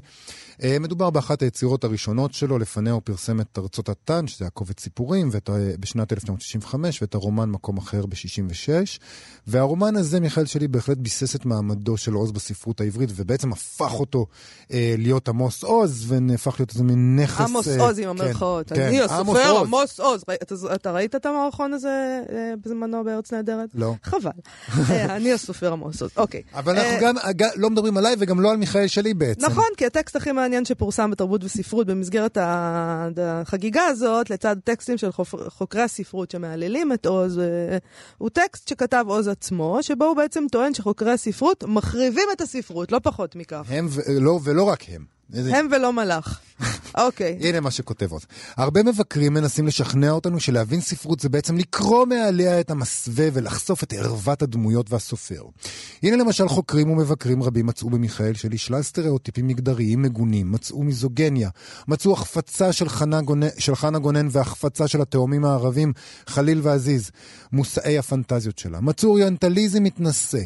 אה, 0.64 0.76
מדובר 0.80 1.10
באחת 1.10 1.42
היצירות 1.42 1.84
הראשונות 1.84 2.34
שלו, 2.34 2.58
לפניה 2.58 2.92
הוא 2.92 3.02
פרסם 3.04 3.40
את 3.40 3.58
ארצות 3.58 3.88
התן, 3.88 4.26
שזה 4.26 4.44
היה 4.44 4.50
קובץ 4.50 4.80
סיפורים, 4.80 5.28
ואת, 5.32 5.50
בשנת 5.80 6.12
1965, 6.12 7.02
ואת 7.02 7.14
הרומן 7.14 7.50
מקום 7.50 7.78
אחר 7.78 8.06
ב-66. 8.06 8.98
והרומן 9.46 9.96
הזה, 9.96 10.20
מיכאל 10.20 10.44
שלי, 10.46 10.68
בהחלט 10.68 10.96
ביסס 10.96 11.36
את 11.36 11.46
מעמדו 11.46 11.96
של 11.96 12.12
עוז 12.12 12.32
בספרות 12.32 12.80
העברית, 12.80 13.10
ובעצם 13.16 13.52
הפך 13.52 13.92
אותו 13.92 14.26
אה, 14.72 14.94
להיות 14.98 15.28
עמוס 15.28 15.62
עוז, 15.64 16.04
ונהפך 16.08 16.54
להיות 16.60 16.72
איזה 16.72 16.84
מין 16.84 17.16
נכס... 17.20 17.40
עמוס 17.40 17.68
אה, 17.68 17.82
עוז 17.82 17.98
עם 17.98 18.04
כן, 18.04 18.24
המרכאות. 18.24 18.68
כן, 18.72 18.80
אני 18.82 19.00
עמוס 19.00 19.10
הסופר 19.12 19.50
עוז. 19.50 19.66
עמוס 19.66 20.00
עוז. 20.00 20.22
אתה- 20.42 20.74
אתה 20.74 20.92
ראית 20.92 21.14
את 21.16 21.26
המערכון 21.26 21.72
הזה 21.72 21.88
אה, 22.32 22.52
בזמנו 22.64 23.04
בארץ 23.04 23.32
נהדרת? 23.32 23.68
לא. 23.74 23.94
חבל. 24.02 24.30
אה, 24.90 25.16
אני 25.16 25.32
הסופר 25.32 25.72
עמוס 25.72 26.02
עוז. 26.02 26.10
אוקיי. 26.16 26.42
אבל 26.54 26.76
אנחנו 26.78 26.92
אה, 26.92 27.00
גם 27.00 27.14
גם 27.36 27.48
לא 27.56 27.70
מדברים 27.70 27.96
עליי 27.96 28.16
וגם 28.18 28.40
לא 28.40 28.50
על 28.50 28.56
מיכאל 28.56 28.86
שלי 28.86 29.14
בעצם. 29.14 29.46
נכון, 29.46 29.64
כי 29.76 29.86
הטקסט 29.86 30.16
הכי 30.16 30.32
מעניין 30.32 30.49
שפורסם 30.64 31.10
בתרבות 31.10 31.44
וספרות 31.44 31.86
במסגרת 31.86 32.38
החגיגה 33.20 33.84
הזאת, 33.84 34.30
לצד 34.30 34.56
טקסטים 34.64 34.98
של 34.98 35.10
חוקרי 35.48 35.82
הספרות 35.82 36.30
שמהללים 36.30 36.92
את 36.92 37.06
עוז, 37.06 37.38
אה, 37.38 37.78
הוא 38.18 38.30
טקסט 38.30 38.68
שכתב 38.68 39.04
עוז 39.08 39.28
עצמו, 39.28 39.78
שבו 39.82 40.04
הוא 40.04 40.16
בעצם 40.16 40.44
טוען 40.52 40.74
שחוקרי 40.74 41.12
הספרות 41.12 41.64
מחריבים 41.64 42.28
את 42.32 42.40
הספרות, 42.40 42.92
לא 42.92 42.98
פחות 43.02 43.36
מכך. 43.36 43.66
הם 43.68 43.88
ולא, 43.90 44.40
ולא 44.44 44.62
רק 44.62 44.84
הם. 44.88 45.19
איזה... 45.34 45.56
הם 45.56 45.68
ולא 45.70 45.92
מלאך. 45.92 46.40
אוקיי. 46.98 47.38
הנה 47.40 47.60
מה 47.60 47.70
שכותב 47.70 48.12
עוד. 48.12 48.22
הרבה 48.56 48.82
מבקרים 48.82 49.34
מנסים 49.34 49.66
לשכנע 49.66 50.10
אותנו 50.10 50.40
שלהבין 50.40 50.80
ספרות 50.80 51.20
זה 51.20 51.28
בעצם 51.28 51.56
לקרוא 51.56 52.06
מעליה 52.06 52.60
את 52.60 52.70
המסווה 52.70 53.28
ולחשוף 53.32 53.82
את 53.82 53.92
ערוות 53.92 54.42
הדמויות 54.42 54.90
והסופר. 54.90 55.42
הנה 56.02 56.16
למשל 56.16 56.48
חוקרים 56.48 56.90
ומבקרים 56.90 57.42
רבים 57.42 57.66
מצאו 57.66 57.90
במיכאל 57.90 58.34
שלי 58.34 58.58
שלל 58.58 58.82
סטריאוטיפים 58.82 59.46
מגדריים 59.46 60.02
מגונים, 60.02 60.52
מצאו 60.52 60.82
מיזוגניה, 60.82 61.48
מצאו 61.88 62.12
החפצה 62.12 62.72
של 62.72 62.88
חנה 62.88 63.20
גונן, 63.20 63.48
של 63.58 63.74
חנה 63.74 63.98
גונן 63.98 64.28
והחפצה 64.30 64.88
של 64.88 65.00
התאומים 65.00 65.44
הערבים 65.44 65.92
חליל 66.26 66.60
ועזיז, 66.62 67.10
מושאי 67.52 67.98
הפנטזיות 67.98 68.58
שלה, 68.58 68.80
מצאו 68.80 69.08
אוריינטליזם 69.08 69.82
מתנשא. 69.82 70.42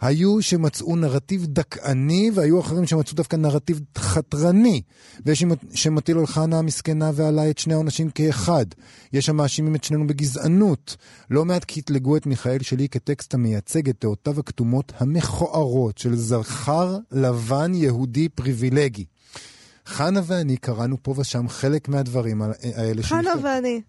היו 0.00 0.42
שמצאו 0.42 0.96
נרטיב 0.96 1.46
דכאני, 1.46 2.30
והיו 2.34 2.60
אחרים 2.60 2.86
שמצאו 2.86 3.16
דווקא 3.16 3.36
נרטיב 3.36 3.80
חתרני. 3.98 4.82
ויש 5.26 5.44
שמטיל 5.74 6.18
על 6.18 6.26
חנה 6.26 6.58
המסכנה 6.58 7.10
ועליי 7.14 7.50
את 7.50 7.58
שני 7.58 7.74
העונשים 7.74 8.10
כאחד. 8.10 8.66
יש 9.12 9.28
המאשימים 9.28 9.74
את 9.74 9.84
שנינו 9.84 10.06
בגזענות. 10.06 10.96
לא 11.30 11.44
מעט 11.44 11.64
קטלגו 11.64 12.16
את 12.16 12.26
מיכאל 12.26 12.62
שלי 12.62 12.88
כטקסט 12.88 13.34
המייצג 13.34 13.88
את 13.88 13.96
דעותיו 14.00 14.40
הכתומות 14.40 14.92
המכוערות 14.98 15.98
של 15.98 16.16
זכר 16.16 16.96
לבן 17.12 17.74
יהודי 17.74 18.28
פריבילגי. 18.28 19.04
חנה 19.86 20.20
ואני 20.26 20.56
קראנו 20.56 20.96
פה 21.02 21.14
ושם 21.16 21.48
חלק 21.48 21.88
מהדברים 21.88 22.42
האלה. 22.74 23.02
חנה 23.02 23.30
ואני. 23.42 23.80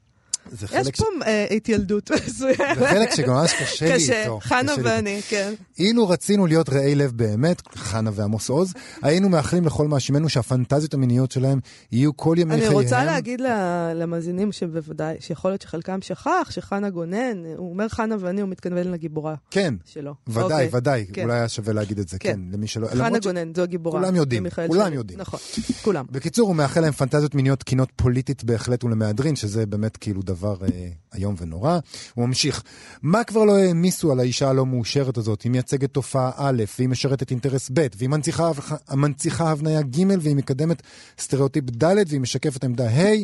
זה 0.52 0.66
יש 0.66 0.72
חלק, 0.72 0.96
ש... 0.96 1.00
פה 1.00 1.06
אה, 1.26 1.46
התילדות 1.52 2.12
מסוימת. 2.28 2.58
זה 2.80 2.88
חלק 2.88 3.12
שממש 3.16 3.54
קשה 3.54 3.86
לי 3.86 3.94
קשה, 3.94 4.22
איתו. 4.22 4.40
חנה 4.44 4.64
קשה 4.64 4.76
לי. 4.76 4.82
ואני, 4.90 5.22
כן. 5.30 5.54
אילו 5.80 6.10
רצינו 6.10 6.48
להיות 6.48 6.70
רעי 6.70 6.96
לב 6.96 7.12
באמת, 7.16 7.62
חנה 7.76 8.10
ועמוס 8.14 8.50
עוז, 8.50 8.74
היינו 9.02 9.30
מאחלים 9.30 9.66
לכל 9.66 9.88
מאשימינו 9.88 10.30
שהפנטזיות 10.30 10.94
המיניות 10.94 11.32
שלהם 11.32 11.60
יהיו 11.92 12.18
כל 12.18 12.36
ימי 12.40 12.54
אני 12.54 12.62
חייהם. 12.62 12.74
רוצה 12.74 13.06
להגיד 13.06 13.42
למאזינים 13.96 14.52
שבוודאי, 14.52 15.16
שיכול 15.20 15.52
להיות 15.52 15.62
שחלקם 15.62 16.02
שכח, 16.02 16.48
שחנה 16.50 16.90
גונן, 16.90 17.44
הוא 17.58 17.70
אומר 17.72 17.88
חנה 17.90 18.16
ואני, 18.20 18.42
הוא 18.42 18.50
מתכוון 18.50 18.92
לגיבורה 18.92 19.36
כן, 19.52 19.74
שלו. 19.86 20.14
ודאי, 20.28 20.44
אוקיי. 20.44 20.70
ודאי. 20.74 21.06
כן. 21.14 21.24
אולי 21.24 21.34
היה 21.34 21.50
שווה 21.50 21.74
להגיד 21.74 22.00
את 22.00 22.08
זה, 22.08 22.20
כן. 22.20 22.32
כן, 22.34 22.40
למי 22.52 22.68
שלא... 22.68 22.88
חנה 22.88 23.06
למרות 23.08 23.24
ש- 23.24 23.26
גונן, 23.26 23.54
זו 23.56 23.62
הגיבורה. 23.62 24.02
כולם 24.02 24.16
יודעים, 24.16 24.46
כולם 24.68 24.86
שלי. 24.88 24.96
יודעים. 24.96 25.20
נכון, 25.20 25.40
כולם. 25.82 26.06
בקיצור, 26.12 26.48
הוא 26.48 26.56
מאחל 26.56 26.82
להם 26.82 26.92
פנטזיות 26.92 27.36
מיניות 27.36 27.60
תקינות 27.60 27.90
פוליטית 27.96 28.44
בהחלט 28.44 28.84
ולמהדרין, 28.84 29.36
שזה 29.36 29.66
באמת 29.66 29.98
כאילו 29.98 30.22
דבר 30.34 30.56
אה, 30.64 30.90
איום 31.16 31.36
ונורא. 31.38 31.80
הוא 32.14 32.28
ממשיך. 32.28 32.64
מה 33.02 33.24
כבר 33.24 33.44
לא 33.44 33.58
העמיסו 33.58 34.12
על 34.12 34.20
האישה 34.20 34.50
הלא 34.50 34.66
מאושרת 34.66 35.18
הזאת? 35.18 35.42
היא 35.42 35.52
מייצגת 35.52 35.94
תופעה 35.94 36.32
א', 36.36 36.64
והיא 36.78 36.90
משרתת 36.90 37.32
אינטרס 37.32 37.70
ב', 37.74 37.88
והיא 37.98 38.10
מנציחה, 38.10 38.52
מנציחה 38.94 39.52
הבניה 39.52 39.82
ג', 39.82 40.04
והיא 40.22 40.36
מקדמת 40.36 40.82
סטריאוטיפ 41.20 41.64
ד', 41.70 41.96
והיא 42.08 42.22
משקפת 42.22 42.64
עמדה 42.64 42.90
ה'. 42.90 43.16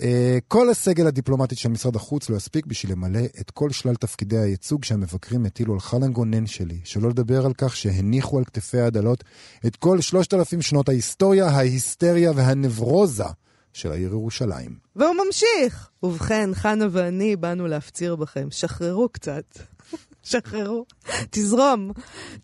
אה, 0.00 0.38
כל 0.48 0.70
הסגל 0.70 1.06
הדיפלומטי 1.06 1.56
של 1.56 1.68
משרד 1.68 1.96
החוץ 1.96 2.30
לא 2.30 2.36
יספיק 2.36 2.66
בשביל 2.66 2.92
למלא 2.92 3.20
את 3.40 3.50
כל 3.50 3.70
שלל 3.70 3.94
תפקידי 3.94 4.38
הייצוג 4.38 4.84
שהמבקרים 4.84 5.46
הטילו 5.46 5.74
על 5.74 5.80
חלן 5.80 6.12
גונן 6.12 6.46
שלי, 6.46 6.80
שלא 6.84 7.08
לדבר 7.08 7.46
על 7.46 7.52
כך 7.58 7.76
שהניחו 7.76 8.38
על 8.38 8.44
כתפי 8.44 8.80
העדלות 8.80 9.24
את 9.66 9.76
כל 9.76 10.00
שלושת 10.00 10.34
אלפים 10.34 10.62
שנות 10.62 10.88
ההיסטוריה, 10.88 11.46
ההיסטריה 11.46 12.32
והנברוזה 12.36 13.24
של 13.72 13.92
העיר 13.92 14.10
ירושלים. 14.12 14.78
והוא 14.96 15.14
ממשיך. 15.26 15.90
ובכן, 16.02 16.50
חנה 16.54 16.86
ואני 16.90 17.36
באנו 17.36 17.66
להפציר 17.66 18.16
בכם, 18.16 18.50
שחררו 18.50 19.08
קצת. 19.08 19.58
שחררו. 20.22 20.84
תזרום. 21.30 21.90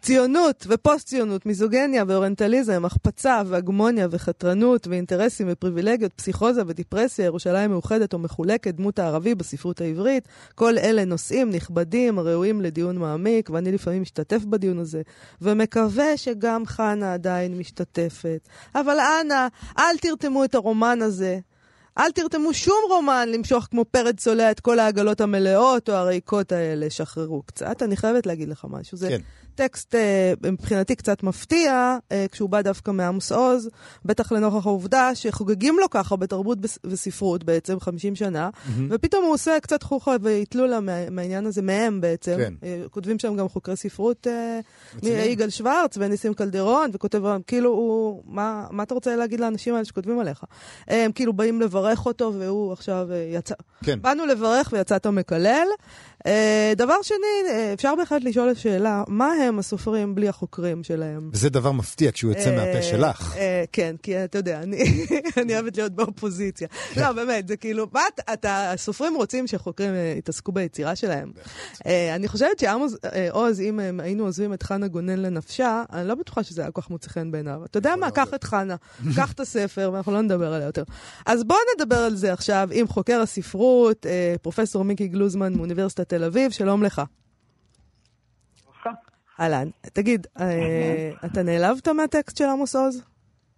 ציונות 0.02 0.66
ופוסט-ציונות, 0.68 1.46
מיזוגניה 1.46 2.04
ואוריינטליזם, 2.08 2.84
החפצה 2.84 3.42
והגמוניה 3.46 4.08
וחתרנות 4.10 4.86
ואינטרסים 4.86 5.46
ופריבילגיות, 5.50 6.12
פסיכוזה 6.12 6.62
ודיפרסיה, 6.66 7.24
ירושלים 7.24 7.70
מאוחדת 7.70 8.12
או 8.12 8.18
מחולקת, 8.18 8.74
דמות 8.74 8.98
הערבי 8.98 9.34
בספרות 9.34 9.80
העברית. 9.80 10.28
כל 10.54 10.78
אלה 10.78 11.04
נושאים 11.04 11.50
נכבדים 11.50 12.18
הראויים 12.18 12.60
לדיון 12.60 12.98
מעמיק, 12.98 13.50
ואני 13.50 13.72
לפעמים 13.72 14.02
משתתף 14.02 14.44
בדיון 14.44 14.78
הזה, 14.78 15.02
ומקווה 15.42 16.16
שגם 16.16 16.66
חנה 16.66 17.14
עדיין 17.14 17.58
משתתפת. 17.58 18.48
אבל 18.74 18.96
אנא, 19.00 19.46
אל 19.78 19.98
תרתמו 20.00 20.44
את 20.44 20.54
הרומן 20.54 21.02
הזה. 21.02 21.38
אל 21.98 22.10
תרתמו 22.12 22.54
שום 22.54 22.80
רומן 22.88 23.28
למשוך 23.32 23.66
כמו 23.70 23.84
פרד 23.84 24.16
צולע 24.16 24.50
את 24.50 24.60
כל 24.60 24.78
העגלות 24.78 25.20
המלאות 25.20 25.88
או 25.88 25.94
הריקות 25.94 26.52
האלה. 26.52 26.90
שחררו 26.90 27.42
קצת. 27.42 27.82
אני 27.82 27.96
חייבת 27.96 28.26
להגיד 28.26 28.48
לך 28.48 28.66
משהו. 28.70 28.98
זה 28.98 29.08
כן. 29.08 29.20
טקסט 29.58 29.94
אה, 29.94 30.32
מבחינתי 30.50 30.96
קצת 30.96 31.22
מפתיע, 31.22 31.96
אה, 32.12 32.26
כשהוא 32.32 32.48
בא 32.48 32.62
דווקא 32.62 32.90
מעמוס 32.90 33.32
עוז, 33.32 33.70
בטח 34.04 34.32
לנוכח 34.32 34.66
העובדה 34.66 35.14
שחוגגים 35.14 35.76
לו 35.80 35.90
ככה 35.90 36.16
בתרבות 36.16 36.58
וספרות 36.84 37.44
בעצם 37.44 37.80
50 37.80 38.14
שנה, 38.14 38.50
ופתאום 38.90 39.24
הוא 39.24 39.34
עושה 39.34 39.60
קצת 39.62 39.82
חוכא 39.82 40.16
ואיתלולה 40.22 40.80
מה, 40.80 41.10
מהעניין 41.10 41.46
הזה, 41.46 41.62
מהם 41.62 42.00
בעצם. 42.00 42.36
כן. 42.36 42.54
אה, 42.62 42.82
כותבים 42.90 43.18
שם 43.18 43.36
גם 43.36 43.48
חוקרי 43.48 43.76
ספרות. 43.76 44.26
יגאל 45.02 45.50
שוורץ 45.50 45.96
וניסים 45.96 46.34
קלדרון, 46.34 46.90
וכותב, 46.92 47.22
כאילו, 47.46 47.70
הוא, 47.70 48.22
מה, 48.26 48.66
מה 48.70 48.82
אתה 48.82 48.94
רוצה 48.94 49.16
להגיד 49.16 49.40
לאנשים 49.40 49.74
האלה 49.74 49.84
שכותבים 49.84 50.20
עליך? 50.20 50.44
הם 50.88 51.12
כאילו 51.12 51.32
באים 51.32 51.60
לברך 51.60 52.06
אותו, 52.06 52.32
והוא 52.38 52.72
עכשיו 52.72 53.08
יצא... 53.34 53.54
כן. 53.84 54.02
באנו 54.02 54.26
לברך 54.26 54.68
ויצאת 54.72 55.06
מקלל. 55.06 55.66
אה, 56.26 56.72
דבר 56.76 56.94
שני, 57.02 57.16
אה, 57.50 57.72
אפשר 57.72 57.94
בהחלט 57.94 58.22
לשאול 58.24 58.54
שאלה, 58.54 59.02
מה 59.08 59.32
הם 59.32 59.58
הסופרים 59.58 60.14
בלי 60.14 60.28
החוקרים 60.28 60.84
שלהם? 60.84 61.30
וזה 61.32 61.50
דבר 61.50 61.72
מפתיע 61.72 62.12
כשהוא 62.12 62.32
יוצא 62.32 62.50
מהפה 62.56 62.76
אה, 62.76 62.82
שלך. 62.82 63.36
אה, 63.36 63.64
כן, 63.72 63.96
כי 64.02 64.24
אתה 64.24 64.38
יודע, 64.38 64.62
אני 64.62 65.06
אני 65.42 65.54
אוהבת 65.54 65.76
להיות 65.76 65.92
באופוזיציה. 65.92 66.68
לא, 66.96 67.12
באמת, 67.12 67.48
זה 67.48 67.56
כאילו, 67.56 67.86
מה 67.92 68.00
אתה- 68.32 68.72
הסופרים 68.72 69.14
רוצים 69.14 69.46
שחוקרים 69.46 69.90
יתעסקו 70.18 70.52
ביצירה 70.52 70.96
שלהם. 70.96 71.32
אני 72.14 72.28
חושבת 72.28 72.58
שעמוס 72.58 72.94
עוז, 73.30 73.60
אם 73.60 73.80
היינו 74.00 74.24
עוזבים 74.24 74.54
את 74.54 74.62
חנה 74.62 74.88
גונן 74.88 75.18
לנפשה, 75.18 75.82
אני 75.92 76.08
לא 76.08 76.14
בטוחה 76.14 76.42
שזה 76.42 76.62
היה 76.62 76.70
כל 76.70 76.80
כך 76.82 76.90
מוצא 76.90 77.08
חן 77.10 77.30
בעיניו. 77.30 77.60
אתה 77.64 77.78
יודע 77.78 77.96
מה, 77.96 78.10
קח 78.10 78.34
את 78.34 78.44
חנה, 78.44 78.76
קח 79.16 79.32
את 79.32 79.40
הספר, 79.40 79.90
ואנחנו 79.92 80.12
לא 80.12 80.20
נדבר 80.20 80.52
עליה 80.52 80.66
יותר. 80.66 80.82
אז 81.26 81.44
בואו 81.44 81.58
נדבר 81.76 81.96
על 81.98 82.16
זה 82.16 82.32
עכשיו 82.32 82.68
עם 82.72 82.88
חוקר 82.88 83.20
הספרות, 83.20 84.06
פרופסור 84.42 84.84
מיקי 84.84 85.08
גלוזמן 85.08 85.54
מאוניברסיטת 85.54 86.07
תל 86.08 86.24
אביב, 86.24 86.50
שלום 86.50 86.82
לך. 86.82 87.02
אהלן, 89.40 89.68
תגיד, 89.94 90.26
אה, 90.40 91.10
אתה 91.26 91.42
נעלבת 91.42 91.88
מהטקסט 91.88 92.36
של 92.36 92.44
עמוס 92.44 92.76
עוז? 92.76 93.06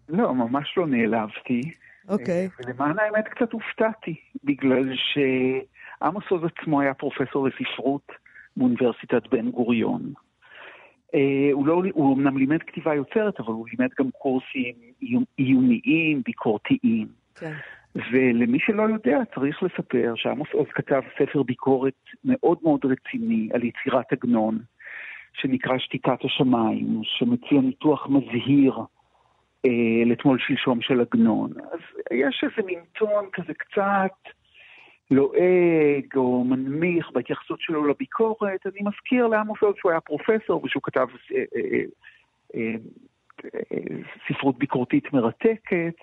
לא, 0.09 0.35
ממש 0.35 0.75
לא 0.77 0.87
נעלבתי. 0.87 1.61
אוקיי. 2.09 2.49
ולמען 2.59 2.99
האמת 2.99 3.29
קצת 3.29 3.53
הופתעתי, 3.53 4.15
בגלל 4.45 4.93
שעמוס 4.95 6.25
עוז 6.29 6.43
עצמו 6.45 6.81
היה 6.81 6.95
פרופסור 6.95 7.49
לספרות 7.49 8.13
באוניברסיטת 8.57 9.23
בן 9.31 9.51
גוריון. 9.51 10.13
אה, 11.15 11.53
הוא, 11.53 11.67
לא, 11.67 11.83
הוא 11.93 12.17
אמנם 12.17 12.39
לימד 12.39 12.63
כתיבה 12.63 12.95
יוצרת, 12.95 13.41
אבל 13.41 13.53
הוא 13.53 13.67
לימד 13.69 13.91
גם 13.99 14.11
קורסים 14.11 14.75
עיוניים, 15.37 16.23
ביקורתיים. 16.25 17.09
כן. 17.35 17.55
ולמי 17.95 18.59
שלא 18.61 18.83
יודע, 18.83 19.19
צריך 19.35 19.63
לספר 19.63 20.13
שעמוס 20.17 20.49
עוז 20.53 20.67
כתב 20.75 21.01
ספר 21.19 21.43
ביקורת 21.43 21.95
מאוד 22.25 22.59
מאוד 22.63 22.81
רציני 22.85 23.49
על 23.55 23.65
יצירת 23.65 24.13
עגנון, 24.13 24.59
שנקרא 25.33 25.79
שתיקת 25.79 26.25
השמיים, 26.25 27.01
שמציע 27.03 27.61
ניתוח 27.61 28.07
מזהיר 28.07 28.75
אה, 29.67 30.05
לתמול 30.07 30.39
שלשום 30.39 30.81
של 30.81 31.01
עגנון. 31.01 31.51
אז 31.73 31.81
יש 32.11 32.45
איזה 32.45 32.67
מין 32.67 32.81
טון 32.93 33.25
כזה 33.33 33.55
קצת 33.55 34.33
לועג 35.11 36.17
או 36.17 36.45
מנמיך 36.45 37.11
בהתייחסות 37.11 37.61
שלו 37.61 37.87
לביקורת. 37.87 38.67
אני 38.67 38.81
מזכיר 38.83 39.27
לעמוס 39.27 39.59
עוז 39.63 39.75
שהוא 39.79 39.91
היה 39.91 40.01
פרופסור 40.01 40.65
ושהוא 40.65 40.83
כתב 40.83 41.07
אה, 41.35 41.45
אה, 41.57 41.83
אה, 42.55 42.75
אה, 43.73 43.97
ספרות 44.29 44.59
ביקורתית 44.59 45.13
מרתקת, 45.13 45.95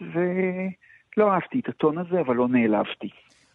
ולא 1.18 1.34
אהבתי 1.34 1.60
את 1.60 1.70
הטון 1.70 1.98
הזה, 1.98 2.22
אבל 2.22 2.36
לא 2.36 2.48
נעלבתי. 2.48 3.10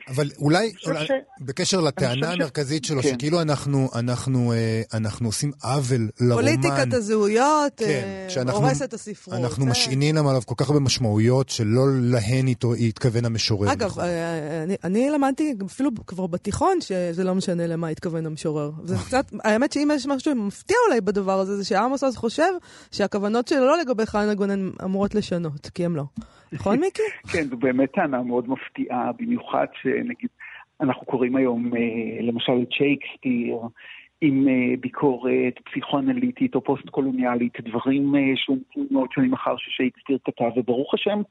אבל 0.08 0.30
אולי, 0.38 0.72
אולי 0.86 1.06
ש- 1.06 1.10
בקשר 1.40 1.80
לטענה 1.80 2.26
ש- 2.32 2.34
המרכזית 2.40 2.84
שלו, 2.84 3.02
כן. 3.02 3.08
שכאילו 3.08 3.40
אנחנו, 3.42 3.88
אנחנו, 3.94 4.52
אה, 4.52 4.82
אנחנו 4.94 5.28
עושים 5.28 5.50
עוול 5.62 6.08
לרומן. 6.20 6.34
פוליטיקת 6.34 6.94
הזהויות 6.94 7.72
כן, 7.76 7.84
אה, 7.86 8.26
שאנחנו- 8.30 8.60
הורסת 8.60 8.82
את 8.88 8.94
הספרות. 8.94 9.38
אנחנו 9.38 9.64
זה- 9.64 9.70
משעינים 9.70 10.16
עליו 10.26 10.42
כל 10.46 10.54
כך 10.56 10.68
הרבה 10.68 10.80
משמעויות 10.80 11.48
שלא 11.48 11.82
להן 12.00 12.46
איתו- 12.46 12.74
התכוון 12.74 13.24
המשורר. 13.24 13.72
אגב, 13.72 13.86
נכון. 13.86 14.04
אה, 14.04 14.62
אני, 14.62 14.76
אני 14.84 15.10
למדתי 15.10 15.54
אפילו 15.66 15.90
כבר 16.06 16.26
בתיכון 16.26 16.80
שזה 16.80 17.24
לא 17.24 17.34
משנה 17.34 17.66
למה 17.66 17.88
התכוון 17.88 18.26
המשורר. 18.26 18.70
זה 18.84 18.96
קצת, 19.06 19.32
האמת 19.44 19.72
שאם 19.72 19.88
יש 19.94 20.06
משהו 20.06 20.34
מפתיע 20.34 20.76
אולי 20.88 21.00
בדבר 21.00 21.40
הזה, 21.40 21.56
זה 21.56 21.64
שעמוס 21.64 22.04
אז 22.04 22.16
חושב 22.16 22.52
שהכוונות 22.90 23.48
שלו 23.48 23.66
לא 23.66 23.78
לגבי 23.78 24.06
חנה 24.06 24.34
גונן 24.34 24.70
אמורות 24.84 25.14
לשנות, 25.14 25.70
כי 25.74 25.84
הם 25.84 25.96
לא. 25.96 26.04
נכון, 26.52 26.80
מיקי? 26.80 27.02
כן, 27.32 27.48
זו 27.50 27.56
באמת 27.56 27.88
טענה 27.94 28.22
מאוד 28.22 28.44
מפתיעה, 28.48 29.10
במיוחד 29.18 29.66
שנגיד, 29.98 30.30
אנחנו 30.80 31.06
קוראים 31.06 31.36
היום 31.36 31.76
אה, 31.76 32.22
למשל 32.22 32.52
את 32.62 32.72
שייקספיר 32.72 33.58
עם 34.20 34.48
אה, 34.48 34.74
ביקורת 34.80 35.58
פסיכואנליטית 35.64 36.54
או 36.54 36.64
פוסט-קולוניאלית, 36.64 37.60
דברים 37.60 38.14
אה, 38.16 38.20
שהומתו 38.36 38.80
מאוד 38.90 39.08
שנים 39.12 39.32
אחר 39.32 39.56
ששייקספיר 39.56 40.18
כתב, 40.24 40.50
וברוך 40.56 40.94
השם 40.94 41.22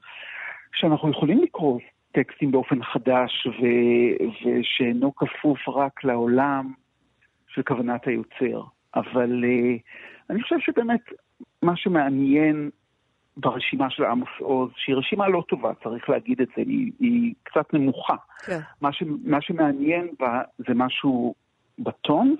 שאנחנו 0.74 1.10
יכולים 1.10 1.42
לקרוא 1.42 1.80
טקסטים 2.12 2.50
באופן 2.50 2.82
חדש 2.82 3.46
ו- 3.46 4.24
ושאינו 4.44 5.14
כפוף 5.16 5.68
רק 5.68 6.04
לעולם 6.04 6.72
של 7.48 7.62
כוונת 7.62 8.06
היוצר. 8.06 8.62
אבל 8.94 9.44
אני 10.30 10.42
חושב 10.42 10.56
שבאמת 10.60 11.00
מה 11.62 11.76
שמעניין 11.76 12.70
ברשימה 13.36 13.90
של 13.90 14.04
עמוס 14.04 14.28
עוז, 14.38 14.70
שהיא 14.76 14.96
רשימה 14.96 15.28
לא 15.28 15.42
טובה, 15.48 15.72
צריך 15.84 16.08
להגיד 16.08 16.40
את 16.40 16.48
זה, 16.56 16.62
היא, 16.62 16.92
היא 17.00 17.34
קצת 17.42 17.74
נמוכה. 17.74 18.16
כן. 18.46 18.58
מה, 18.80 18.92
ש, 18.92 19.02
מה 19.24 19.38
שמעניין 19.40 20.08
בה 20.20 20.42
זה 20.58 20.74
משהו 20.74 21.34
בטון, 21.78 22.36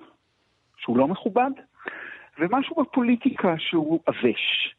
שהוא 0.77 0.99
לא 0.99 1.09
מכובד, 1.09 1.51
ומשהו 2.39 2.77
בפוליטיקה 2.83 3.55
שהוא 3.59 4.01
עבש. 4.07 4.75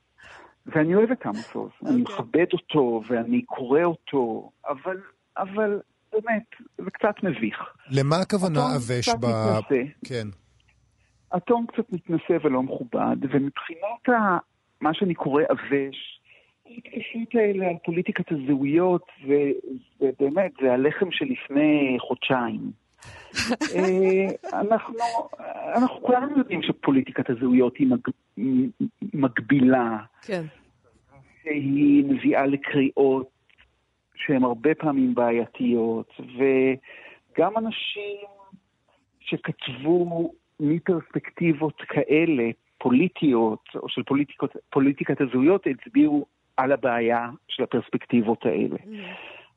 ואני 0.65 0.95
אוהב 0.95 1.11
את 1.11 1.25
עמוס 1.25 1.55
עוז, 1.55 1.71
אני 1.85 2.01
מכבד 2.01 2.45
אותו 2.53 3.01
ואני 3.07 3.41
קורא 3.41 3.83
אותו, 3.83 4.51
אבל, 4.67 4.97
אבל 5.37 5.79
באמת, 6.11 6.43
זה 6.77 6.91
קצת 6.91 7.23
מביך. 7.23 7.57
למה 7.89 8.15
הכוונה 8.15 8.59
הטון 8.59 8.75
עבש 8.75 9.09
קצת 9.09 9.19
ב... 9.19 9.25
מתנשא. 9.25 9.83
כן. 10.05 10.27
הטון 11.31 11.65
קצת 11.65 11.93
מתנשא 11.93 12.37
ולא 12.43 12.63
מכובד, 12.63 13.17
ומבחינת 13.21 14.09
ה... 14.09 14.37
מה 14.83 14.93
שאני 14.93 15.13
קורא 15.13 15.43
עבש, 15.49 16.19
ההתקשרות 16.65 17.35
האלה 17.35 17.67
על 17.67 17.75
פוליטיקת 17.85 18.31
הזהויות, 18.31 19.05
זה, 19.27 19.51
זה 19.99 20.09
באמת, 20.19 20.51
זה 20.61 20.73
הלחם 20.73 21.11
שלפני 21.11 21.97
חודשיים. 21.99 22.71
אה, 23.75 24.59
אנחנו, 24.59 24.95
אנחנו 25.75 26.01
כולנו 26.01 26.37
יודעים 26.37 26.63
שפוליטיקת 26.63 27.29
הזהויות 27.29 27.77
היא 27.77 27.87
מג, 27.87 28.09
מגבילה, 29.13 29.97
כן. 30.21 30.43
שהיא 31.43 32.05
מביאה 32.05 32.45
לקריאות 32.45 33.29
שהן 34.15 34.43
הרבה 34.43 34.75
פעמים 34.75 35.15
בעייתיות, 35.15 36.13
וגם 36.19 37.57
אנשים 37.57 38.27
שכתבו 39.19 40.33
מפרספקטיבות 40.59 41.81
כאלה, 41.87 42.49
פוליטיות, 42.83 43.63
או 43.75 43.89
של 43.89 44.03
פוליטיקות, 44.03 44.55
פוליטיקת 44.69 45.21
הזהויות, 45.21 45.67
הצביעו 45.67 46.25
על 46.57 46.71
הבעיה 46.71 47.29
של 47.47 47.63
הפרספקטיבות 47.63 48.45
האלה. 48.45 48.77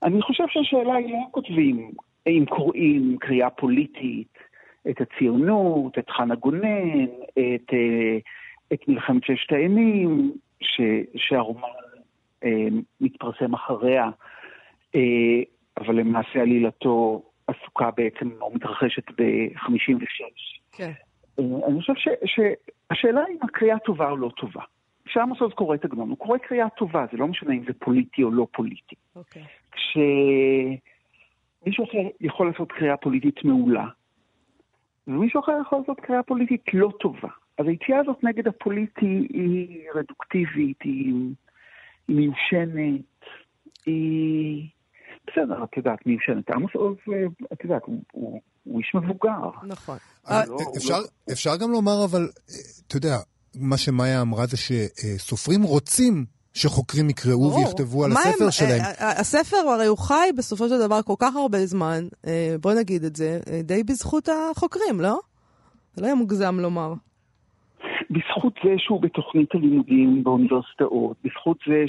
אני 0.02 0.22
חושב 0.22 0.44
שהשאלה 0.48 0.94
היא 0.94 1.12
לא 1.12 1.18
כותבים, 1.30 1.90
אם 2.26 2.44
קוראים 2.48 3.16
קריאה 3.20 3.50
פוליטית, 3.50 4.38
את 4.90 5.00
הציונות, 5.00 5.98
את 5.98 6.10
חנה 6.10 6.34
גונן, 6.34 7.04
את, 7.32 7.72
אה, 7.72 8.18
את 8.72 8.88
מלחמת 8.88 9.24
ששת 9.24 9.52
הימים, 9.52 10.32
ש, 10.60 10.80
שהרומן 11.16 11.68
אה, 12.44 12.66
מתפרסם 13.00 13.54
אחריה, 13.54 14.10
אה, 14.94 15.40
אבל 15.76 15.94
למעשה 15.94 16.40
עלילתו 16.40 17.22
עסוקה 17.46 17.90
בעצם, 17.96 18.30
או 18.40 18.54
מתרחשת 18.54 19.10
ב-56. 19.10 20.22
כן. 20.72 20.92
אה, 21.38 21.44
אני 21.68 21.80
חושב 21.80 21.92
ש, 21.96 22.08
שהשאלה 22.24 23.24
אם 23.30 23.36
הקריאה 23.42 23.78
טובה 23.78 24.10
או 24.10 24.16
לא 24.16 24.30
טובה. 24.36 24.62
כשעמוס 25.04 25.40
עוז 25.40 25.52
קורא 25.52 25.74
את 25.74 25.84
עגנון, 25.84 26.08
הוא 26.08 26.18
קורא 26.18 26.38
קריאה 26.38 26.70
טובה, 26.70 27.06
זה 27.12 27.18
לא 27.18 27.28
משנה 27.28 27.54
אם 27.54 27.64
זה 27.66 27.72
פוליטי 27.78 28.22
או 28.22 28.30
לא 28.30 28.46
פוליטי. 28.52 28.94
אוקיי. 29.16 29.42
כשמישהו 29.70 30.84
אחר 31.84 32.08
יכול 32.20 32.46
לעשות 32.46 32.72
קריאה 32.72 32.96
פוליטית 32.96 33.44
מעולה, 33.44 33.86
ומישהו 35.06 35.40
אחר 35.40 35.52
יכול 35.60 35.78
לעשות 35.78 36.00
קריאה 36.00 36.22
פוליטית 36.22 36.74
לא 36.74 36.90
טובה. 37.00 37.28
אז 37.58 37.66
היציאה 37.66 38.00
הזאת 38.00 38.24
נגד 38.24 38.48
הפוליטי 38.48 39.26
היא 39.30 39.88
רדוקטיבית, 39.94 40.82
היא, 40.82 41.14
היא 42.08 42.16
מיושנת, 42.16 43.00
היא... 43.86 44.68
בסדר, 45.26 45.64
את 45.64 45.76
יודעת, 45.76 46.06
מיושנת. 46.06 46.50
עמוס 46.50 46.70
עוז, 46.74 46.96
אה, 47.12 47.18
את 47.52 47.64
יודעת, 47.64 47.82
הוא, 48.12 48.40
איש 48.78 48.92
מבוגר. 48.94 49.30
נכון. 49.66 49.96
אה, 50.30 50.46
לא, 50.46 50.52
הוא 50.54 50.76
אפשר, 50.76 50.98
לא- 51.00 51.06
אפשר 51.32 51.56
גם 51.56 51.70
לומר, 51.70 52.04
אבל, 52.04 52.20
אה, 52.20 52.54
אתה 52.86 52.96
יודע, 52.96 53.16
מה 53.60 53.76
שמאיה 53.76 54.20
אמרה 54.20 54.46
זה 54.46 54.56
שסופרים 54.56 55.62
רוצים 55.62 56.24
שחוקרים 56.54 57.10
יקראו 57.10 57.50
ברור. 57.50 57.58
ויכתבו 57.58 58.04
על 58.04 58.12
הספר 58.12 58.44
הם- 58.44 58.50
שלהם. 58.50 58.80
אה, 58.80 58.92
אה, 59.00 59.20
הספר 59.20 59.56
הרי 59.56 59.86
הוא 59.86 59.98
חי 59.98 60.28
בסופו 60.36 60.68
של 60.68 60.78
דבר 60.86 61.02
כל 61.02 61.14
כך 61.18 61.36
הרבה 61.36 61.66
זמן, 61.66 62.04
אה, 62.26 62.54
בוא 62.60 62.72
נגיד 62.74 63.04
את 63.04 63.16
זה, 63.16 63.40
אה, 63.50 63.60
די 63.62 63.82
בזכות 63.84 64.28
החוקרים, 64.28 65.00
לא? 65.00 65.18
זה 65.94 66.02
לא 66.02 66.06
יהיה 66.06 66.14
מוגזם 66.14 66.56
לומר. 66.60 66.92
בזכות 68.10 68.52
זה 68.64 68.70
שהוא 68.78 69.02
בתוכנית 69.02 69.54
הלימודים 69.54 70.24
באוניברסיטאות, 70.24 71.16
בזכות 71.24 71.58
זה 71.66 71.84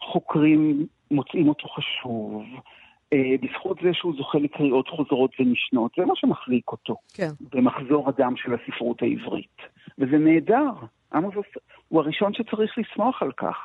שחוקרים 0.00 0.86
מוצאים 1.14 1.48
אותו 1.48 1.68
חשוב, 1.68 2.42
אה, 3.12 3.18
בזכות 3.42 3.78
זה 3.82 3.88
שהוא 3.92 4.14
זוכה 4.16 4.38
לקריאות 4.38 4.88
חוזרות 4.88 5.30
ונשנות, 5.40 5.90
זה 5.96 6.04
מה 6.04 6.14
שמחזיק 6.16 6.68
אותו 6.68 6.96
כן. 7.14 7.30
במחזור 7.52 8.08
הדם 8.08 8.34
של 8.36 8.54
הספרות 8.54 9.02
העברית. 9.02 9.56
וזה 9.98 10.18
נהדר. 10.18 10.70
עמוס 11.14 11.34
הוא 11.88 12.00
הראשון 12.00 12.32
שצריך 12.34 12.78
לשמוח 12.78 13.22
על 13.22 13.32
כך. 13.36 13.56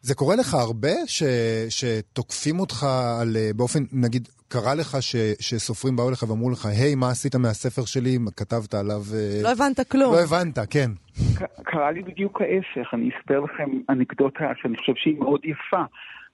זה 0.00 0.14
קורה 0.14 0.36
לך 0.36 0.54
הרבה 0.54 0.94
ש, 1.06 1.22
שתוקפים 1.68 2.60
אותך 2.60 2.86
על, 3.20 3.36
אה, 3.36 3.50
באופן, 3.56 3.78
נגיד, 3.92 4.28
קרה 4.48 4.74
לך 4.74 4.96
ש, 5.00 5.16
שסופרים 5.40 5.96
באו 5.96 6.08
אליך 6.08 6.22
ואמרו 6.22 6.50
לך, 6.50 6.66
היי, 6.66 6.94
מה 6.94 7.10
עשית 7.10 7.34
מהספר 7.34 7.84
שלי? 7.84 8.18
כתבת 8.36 8.74
עליו... 8.74 9.00
אה, 9.14 9.42
לא 9.42 9.52
הבנת 9.52 9.80
כלום. 9.92 10.14
לא 10.14 10.20
הבנת, 10.22 10.58
כן. 10.70 10.90
ק- 11.38 11.62
קרה 11.64 11.90
לי 11.90 12.02
בדיוק 12.02 12.40
ההפך, 12.40 12.94
אני 12.94 13.10
אספר 13.10 13.40
לכם 13.40 13.70
אנקדוטה 13.90 14.44
שאני 14.56 14.76
חושב 14.76 14.92
שהיא 14.96 15.18
מאוד 15.18 15.40
יפה. 15.44 15.82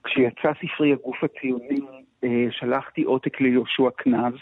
כשיצא 0.03 0.51
ספרי 0.53 0.93
הגוף 0.93 1.23
הציוני, 1.23 1.79
אה, 2.23 2.45
שלחתי 2.51 3.03
עותק 3.03 3.41
ליהושע 3.41 3.89
קנז, 3.95 4.33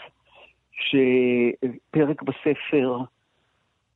שפרק 0.72 2.22
בספר 2.22 2.98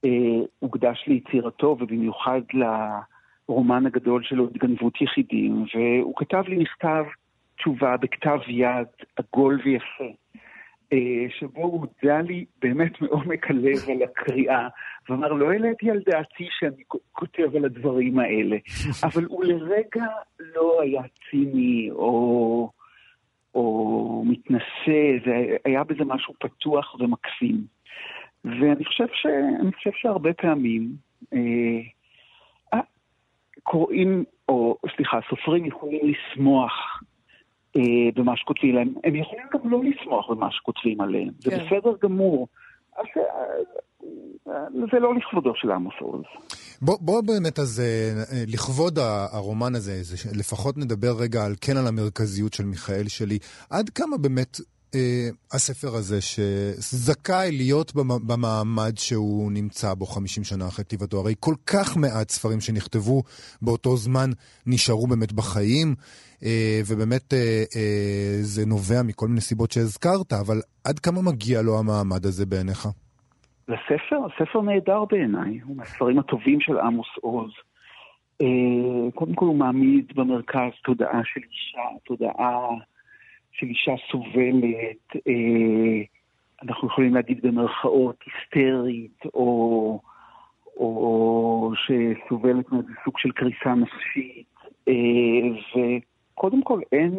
אה, 0.04 0.40
הוקדש 0.58 1.04
ליצירתו, 1.06 1.76
ובמיוחד 1.80 2.40
לרומן 2.52 3.86
הגדול 3.86 4.22
שלו, 4.24 4.46
התגנבות 4.46 5.02
יחידים, 5.02 5.64
והוא 5.74 6.14
כתב 6.16 6.42
לי 6.48 6.56
מכתב 6.56 7.04
תשובה 7.56 7.96
בכתב 7.96 8.38
יד 8.48 8.86
עגול 9.16 9.60
ויפה. 9.64 10.14
אה, 10.92 11.26
שבו 11.38 11.62
הוא 11.62 11.80
הודה 11.80 12.20
לי 12.20 12.44
באמת 12.62 13.00
מעומק 13.00 13.50
הלב 13.50 13.90
על 13.90 14.02
הקריאה, 14.02 14.68
ואמר, 15.08 15.32
לא 15.32 15.52
העליתי 15.52 15.90
על 15.90 16.00
דעתי 16.06 16.48
שאני 16.58 16.82
כותב 17.12 17.56
על 17.56 17.64
הדברים 17.64 18.18
האלה, 18.18 18.56
אבל 19.06 19.24
הוא 19.24 19.44
לרגע 19.44 20.06
לא 20.54 20.82
היה 20.82 21.02
ציני 21.30 21.88
או, 21.90 22.70
או 23.54 24.24
מתנשא, 24.26 25.24
זה 25.26 25.56
היה 25.64 25.84
בזה 25.84 26.04
משהו 26.04 26.34
פתוח 26.40 26.94
ומקסים. 27.00 27.64
ואני 28.44 28.84
חושב, 28.84 29.06
ש, 29.12 29.26
חושב 29.74 29.90
שהרבה 29.94 30.32
פעמים 30.32 30.88
אה, 31.32 31.80
קוראים, 33.66 34.24
או 34.48 34.78
סליחה, 34.96 35.20
סופרים 35.28 35.64
יכולים 35.64 36.00
לשמוח 36.02 37.02
במה 38.14 38.36
שכותבים 38.36 38.74
להם. 38.74 38.94
הם 39.04 39.14
יכולים 39.14 39.44
גם 39.54 39.70
לא 39.70 39.80
לשמוח 39.84 40.30
במה 40.30 40.48
שכותבים 40.50 41.00
עליהם, 41.00 41.30
זה 41.38 41.50
כן. 41.50 41.56
בסדר 41.56 41.96
גמור. 42.02 42.48
אז 42.96 43.04
אה, 43.16 43.22
אה, 44.52 44.64
זה 44.92 44.98
לא 44.98 45.14
לכבודו 45.14 45.52
של 45.54 45.70
עמוס 45.70 45.94
עוז. 46.00 46.22
בוא, 46.82 46.98
בוא 47.00 47.22
באמת 47.26 47.58
אז, 47.58 47.82
לכבוד 48.46 48.98
הרומן 49.32 49.74
הזה, 49.74 49.92
לפחות 50.38 50.78
נדבר 50.78 51.12
רגע 51.18 51.44
על 51.44 51.54
כן 51.60 51.76
על 51.76 51.86
המרכזיות 51.86 52.52
של 52.52 52.64
מיכאל 52.64 53.08
שלי. 53.08 53.38
עד 53.70 53.90
כמה 53.90 54.16
באמת 54.16 54.60
אה, 54.60 54.75
הספר 55.52 55.88
הזה, 55.88 56.20
שזכאי 56.20 57.52
להיות 57.52 57.92
במעמד 58.26 58.92
שהוא 58.96 59.52
נמצא 59.52 59.94
בו 59.94 60.06
50 60.06 60.44
שנה 60.44 60.68
אחרי 60.68 60.84
כתיבתו. 60.84 61.20
הרי 61.20 61.34
כל 61.40 61.54
כך 61.66 61.96
מעט 61.96 62.28
ספרים 62.30 62.60
שנכתבו 62.60 63.22
באותו 63.62 63.96
זמן 63.96 64.30
נשארו 64.66 65.06
באמת 65.06 65.32
בחיים, 65.32 65.94
אה, 66.44 66.80
ובאמת 66.88 67.34
אה, 67.34 67.64
זה 68.40 68.66
נובע 68.66 69.02
מכל 69.04 69.28
מיני 69.28 69.40
סיבות 69.40 69.72
שהזכרת, 69.72 70.32
אבל 70.32 70.56
עד 70.84 70.98
כמה 70.98 71.22
מגיע 71.22 71.62
לו 71.62 71.78
המעמד 71.78 72.24
הזה 72.24 72.46
בעיניך? 72.46 72.88
לספר, 73.68 74.18
הספר 74.26 74.60
נהדר 74.62 75.04
בעיניי, 75.10 75.60
הוא 75.64 75.76
מהספרים 75.76 76.18
הטובים 76.18 76.60
של 76.60 76.78
עמוס 76.78 77.08
עוז. 77.20 77.50
קודם 79.14 79.34
כל 79.34 79.44
הוא 79.44 79.56
מעמיד 79.56 80.12
במרכז 80.14 80.70
תודעה 80.84 81.20
של 81.24 81.40
אישה, 81.40 81.98
תודעה... 82.04 82.68
של 83.58 83.66
אישה 83.66 83.92
סובלת, 84.10 85.16
אה, 85.28 86.02
אנחנו 86.62 86.88
יכולים 86.88 87.14
להגיד 87.14 87.42
במרכאות 87.42 88.16
היסטרית, 88.26 89.22
או, 89.34 90.00
או 90.76 91.72
שסובלת 91.74 92.72
מאיזה 92.72 92.92
סוג 93.04 93.18
של 93.18 93.30
קריסה 93.30 93.74
נפשית. 93.74 94.46
אה, 94.88 94.94
וקודם 96.34 96.62
כל 96.62 96.80
אין, 96.92 97.16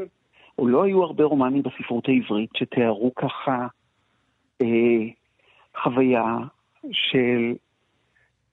או 0.59 0.67
לא 0.67 0.83
היו 0.83 1.03
הרבה 1.03 1.23
רומנים 1.23 1.63
בספרות 1.63 2.07
העברית 2.07 2.49
שתיארו 2.57 3.11
ככה 3.15 3.67
אה, 4.61 5.05
חוויה 5.83 6.37
של, 6.91 7.53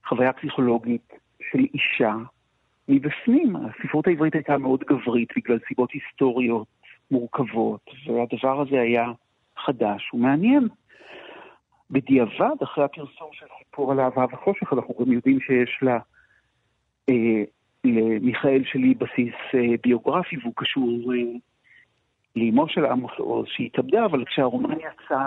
חוויה 0.09 0.33
פסיכולוגית 0.33 1.13
של 1.51 1.65
אישה 1.75 2.15
מבפנים. 2.89 3.57
הספרות 3.57 4.07
העברית 4.07 4.35
הייתה 4.35 4.59
מאוד 4.59 4.81
גברית 4.81 5.29
בגלל 5.37 5.59
סיבות 5.69 5.91
היסטוריות. 5.93 6.74
מורכבות, 7.11 7.91
והדבר 8.07 8.61
הזה 8.61 8.81
היה 8.81 9.13
חדש 9.57 10.15
ומעניין. 10.15 10.69
בדיעבד, 11.91 12.63
אחרי 12.63 12.85
הפרסום 12.85 13.29
של 13.33 13.47
סיפור 13.59 13.93
על 13.93 14.01
אהבה 14.01 14.25
וחושך, 14.33 14.73
אנחנו 14.73 14.95
גם 15.01 15.13
יודעים 15.13 15.41
שיש 15.41 15.79
לה, 15.83 15.99
אה, 17.11 17.45
למיכאל 17.85 18.63
שלי 18.65 18.95
בסיס 18.95 19.35
אה, 19.55 19.75
ביוגרפי, 19.83 20.37
והוא 20.43 20.53
קשור 20.57 21.13
אה, 21.15 21.39
לאמו 22.37 22.69
של 22.69 22.87
עמוס 22.87 23.13
עוז, 23.19 23.47
שהתאבדה, 23.49 24.05
אבל 24.05 24.25
כשהרומן 24.25 24.77
יצא, 24.81 25.21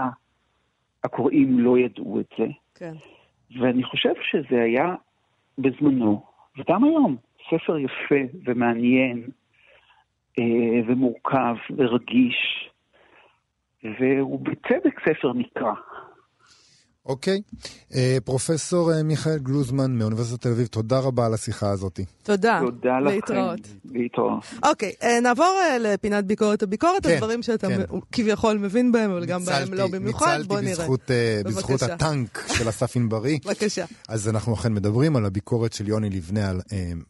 הקוראים 1.04 1.60
לא 1.60 1.78
ידעו 1.78 2.20
את 2.20 2.34
זה. 2.38 2.46
כן. 2.76 2.94
ואני 3.60 3.84
חושב 3.84 4.14
שזה 4.22 4.62
היה 4.62 4.96
בזמנו, 5.58 6.24
וגם 6.58 6.84
היום, 6.84 7.16
ספר 7.50 7.78
יפה 7.78 8.38
ומעניין, 8.46 9.30
ומורכב 10.88 11.56
ורגיש, 11.78 12.70
והוא 13.84 14.40
בצדק 14.40 15.00
ספר 15.10 15.34
נקרא. 15.34 15.74
אוקיי. 17.08 17.42
אה, 17.96 18.18
פרופסור 18.26 18.94
אה, 18.94 19.04
מיכאל 19.04 19.38
גלוזמן 19.38 19.92
מאוניברסיטת 19.92 20.42
תל 20.42 20.50
אביב, 20.50 20.68
תודה 20.68 21.00
רבה 21.00 21.26
על 21.26 21.34
השיחה 21.34 21.70
הזאת. 21.70 22.00
תודה. 22.24 22.60
תודה 22.66 23.00
לכם. 23.00 23.16
להתראות. 23.16 23.60
להתראות. 23.86 24.44
אוקיי, 24.64 24.92
אה, 25.04 25.20
נעבור 25.20 25.60
לפינת 25.80 26.26
ביקורת 26.26 26.64
הביקורת, 26.64 27.06
כן, 27.06 27.14
הדברים 27.14 27.44
שאתה 27.44 27.68
כן. 27.68 27.82
כביכול 28.12 28.58
מבין 28.58 28.92
בהם, 28.92 29.12
אבל 29.12 29.26
גם 29.26 29.46
בהם 29.46 29.74
לא 29.74 29.88
במיוחד, 29.88 30.40
בוא 30.48 30.60
נראה. 30.60 30.70
ניצלתי 30.70 31.14
בזכות 31.46 31.82
הטנק 31.84 32.46
של 32.58 32.70
אסף 32.70 32.96
ענברי. 32.96 33.40
בבקשה. 33.46 33.86
אז 34.08 34.30
אנחנו 34.30 34.54
אכן 34.54 34.74
מדברים 34.74 35.16
על 35.16 35.26
הביקורת 35.26 35.74
של 35.74 35.88
יוני 35.88 36.10
לבנה 36.10 36.50
על, 36.50 36.62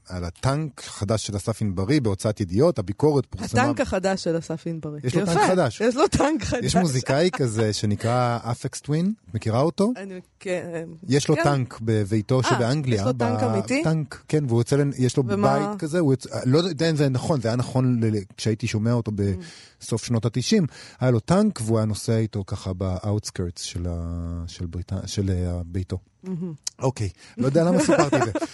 על 0.10 0.24
הטנק 0.24 0.80
החדש 0.80 1.28
של 1.28 1.36
אסף 1.36 1.62
ענברי 1.62 2.00
בהוצאת 2.00 2.41
ידיעות. 2.41 2.80
הביקורת 2.80 3.26
פורסמה... 3.26 3.62
הטנק 3.62 3.82
החדש 3.82 4.24
של 4.24 4.38
אסף 4.38 4.68
ענברי. 4.68 5.00
יש 5.04 5.16
לו 5.16 5.26
טנק 5.26 5.38
חדש. 5.48 5.82
יש 5.82 5.95
לו 5.95 6.08
טנק 6.08 6.43
חדש. 6.43 6.64
יש 6.64 6.76
מוזיקאי 6.76 7.30
כזה 7.34 7.74
שנקרא 7.74 8.39
Aphex 8.52 8.82
Twin, 8.82 9.14
מכירה 9.34 9.62
אותו? 9.62 9.87
אני, 9.98 10.20
כן. 10.40 10.90
יש 11.08 11.28
לו 11.28 11.36
כן. 11.36 11.44
טנק 11.44 11.80
בביתו 11.82 12.42
אה, 12.42 12.50
שבאנגליה. 12.50 13.02
יש 13.02 13.08
לו 13.08 13.14
טנק 13.14 13.44
אמיתי? 13.44 13.84
טנק, 13.84 14.24
כן, 14.28 14.44
והוא 14.48 14.60
יוצא, 14.60 14.84
יש 14.98 15.18
לו 15.18 15.24
ומה... 15.28 15.60
בית 15.60 15.80
כזה, 15.80 16.00
הוא 16.00 16.14
יוצא, 16.14 16.30
לא 16.46 16.58
יודע 16.58 16.90
אם 16.90 16.96
זה 16.96 17.10
נכון, 17.10 17.42
זה 17.42 17.48
היה 17.48 17.58
נכון 17.58 18.00
כשהייתי 18.38 18.68
שומע 18.68 18.94
אותו 18.94 19.12
בסוף 19.12 20.04
שנות 20.06 20.26
ה-90. 20.26 20.64
היה 21.00 21.12
לו 21.12 21.20
טנק 21.20 21.62
והוא 21.62 21.78
היה 21.78 21.86
נוסע 21.86 22.18
איתו 22.18 22.44
ככה 22.48 22.74
ב 22.74 22.82
outskirts 22.82 23.62
של, 23.62 23.88
של, 24.48 24.66
של 25.06 25.30
אה, 25.30 25.62
ביתו. 25.66 25.98
אוקיי, 26.80 27.10
לא 27.38 27.46
יודע 27.46 27.64
למה 27.64 27.80
סיפרתי 27.80 28.16
את 28.16 28.26
זה. 28.26 28.32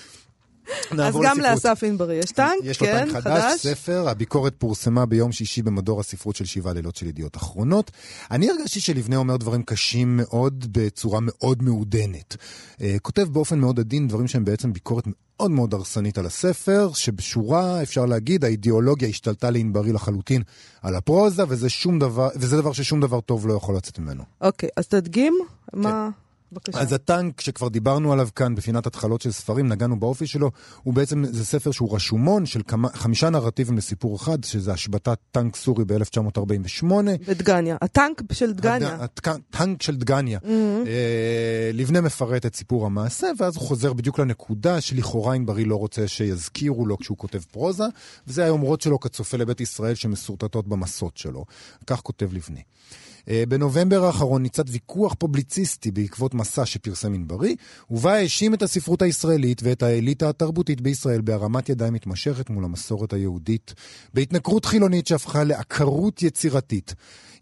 אז 0.92 1.16
גם 1.24 1.40
לאסף 1.40 1.84
ענברי 1.84 2.16
יש 2.16 2.32
טנק, 2.32 2.58
יש 2.64 2.82
לו 2.82 2.88
כן, 2.88 3.06
טנק 3.06 3.14
חדש, 3.14 3.24
חדש, 3.24 3.62
ספר, 3.62 4.10
הביקורת 4.10 4.54
פורסמה 4.58 5.06
ביום 5.06 5.32
שישי 5.32 5.62
במדור 5.62 6.00
הספרות 6.00 6.36
של 6.36 6.46
שבעה 6.46 6.74
לילות 6.74 6.96
של 6.96 7.08
ידיעות 7.08 7.36
אחרונות. 7.38 7.92
אני 8.32 8.50
הרגשתי 8.50 8.80
שלבנה 8.80 9.16
אומר 9.16 9.38
דברים 9.38 9.64
קשים 9.64 10.18
מאוד 10.18 10.66
בצורה 10.72 11.20
מאוד 11.22 11.64
מעודנת. 11.64 12.36
Uh, 12.78 12.82
כותב 13.02 13.22
באופן 13.22 13.60
מאוד 13.60 13.80
עדין 13.80 14.08
דברים 14.08 14.28
שהם 14.28 14.46
בעצם 14.46 14.74
ביקורת 14.74 15.04
מאוד 15.08 15.52
מאוד 15.52 15.74
הרסנית 15.74 16.18
על 16.18 16.26
הספר, 16.26 16.90
שבשורה, 16.94 17.82
אפשר 17.82 18.06
להגיד, 18.06 18.46
האידיאולוגיה 18.46 19.08
השתלטה 19.08 19.52
לענברי 19.52 19.92
לחלוטין 19.92 20.42
על 20.82 20.96
הפרוזה, 20.96 21.44
וזה, 21.48 21.68
דבר, 22.00 22.30
וזה 22.36 22.58
דבר 22.58 22.74
ששום 22.74 23.02
דבר 23.02 23.22
טוב 23.22 23.48
לא 23.48 23.54
יכול 23.54 23.76
לצאת 23.76 24.00
ממנו. 24.00 24.24
אוקיי, 24.42 24.70
okay, 24.70 24.72
אז 24.78 24.88
תדגים 24.88 25.34
כן. 25.72 25.80
מה... 25.80 26.10
בבקשה. 26.54 26.80
אז 26.80 26.94
הטנק 26.94 27.42
שכבר 27.42 27.68
דיברנו 27.68 28.14
עליו 28.14 28.28
כאן 28.36 28.56
בפינת 28.56 28.88
התחלות 28.88 29.22
של 29.22 29.32
ספרים, 29.32 29.68
נגענו 29.68 30.00
באופי 30.00 30.28
שלו, 30.28 30.52
הוא 30.84 30.94
בעצם, 30.94 31.24
זה 31.26 31.46
ספר 31.46 31.72
שהוא 31.72 31.96
רשומון 31.96 32.46
של 32.46 32.62
כמה, 32.68 32.90
חמישה 32.94 33.30
נרטיבים 33.30 33.78
לסיפור 33.78 34.16
אחד, 34.16 34.44
שזה 34.44 34.74
השבתת 34.74 35.18
טנק 35.32 35.56
סורי 35.56 35.86
ב-1948. 35.86 36.86
בדגניה. 37.28 37.78
הטנק 37.82 38.22
של 38.32 38.54
דגניה. 38.54 38.98
הטנק 39.26 39.82
של 39.82 39.96
דגניה. 39.96 40.40
Mm-hmm. 40.40 40.48
אה, 40.88 41.72
לבנה 41.74 42.02
מפרט 42.02 42.46
את 42.46 42.56
סיפור 42.56 42.86
המעשה, 42.86 43.28
ואז 43.40 43.56
הוא 43.56 43.64
חוזר 43.64 43.94
בדיוק 43.94 44.20
לנקודה 44.20 44.82
שלכאורה 44.82 45.36
ענברי 45.36 45.66
לא 45.66 45.76
רוצה 45.76 46.08
שיזכירו 46.08 46.86
לו 46.86 46.98
כשהוא 46.98 47.18
כותב 47.18 47.40
פרוזה, 47.52 47.86
וזה 48.28 48.44
היומרות 48.44 48.82
שלו 48.82 49.00
כצופה 49.00 49.38
לבית 49.38 49.62
ישראל 49.62 49.96
שמסורטטות 49.96 50.68
במסות 50.68 51.18
שלו. 51.18 51.46
כך 51.88 52.02
כותב 52.02 52.34
לבנה. 52.34 52.60
אה, 53.30 53.44
בנובמבר 53.50 54.06
האחרון 54.06 54.42
ניצת 54.42 54.66
ויכוח 54.70 55.14
פובליציסטי 55.20 55.92
בעקבות 55.92 56.34
מסע 56.34 56.66
שפרסם 56.66 57.14
ענברי, 57.14 57.56
ובה 57.90 58.14
האשים 58.14 58.54
את 58.54 58.62
הספרות 58.62 59.02
הישראלית 59.02 59.62
ואת 59.64 59.84
האליטה 59.84 60.30
התרבותית 60.30 60.82
בישראל 60.82 61.22
בהרמת 61.22 61.70
ידיים 61.70 61.94
מתמשכת 61.94 62.50
מול 62.50 62.64
המסורת 62.64 63.14
היהודית, 63.14 63.74
בהתנכרות 64.14 64.66
חילונית 64.66 65.08
שהפכה 65.08 65.44
לעקרות 65.44 66.24
יצירתית. 66.24 66.94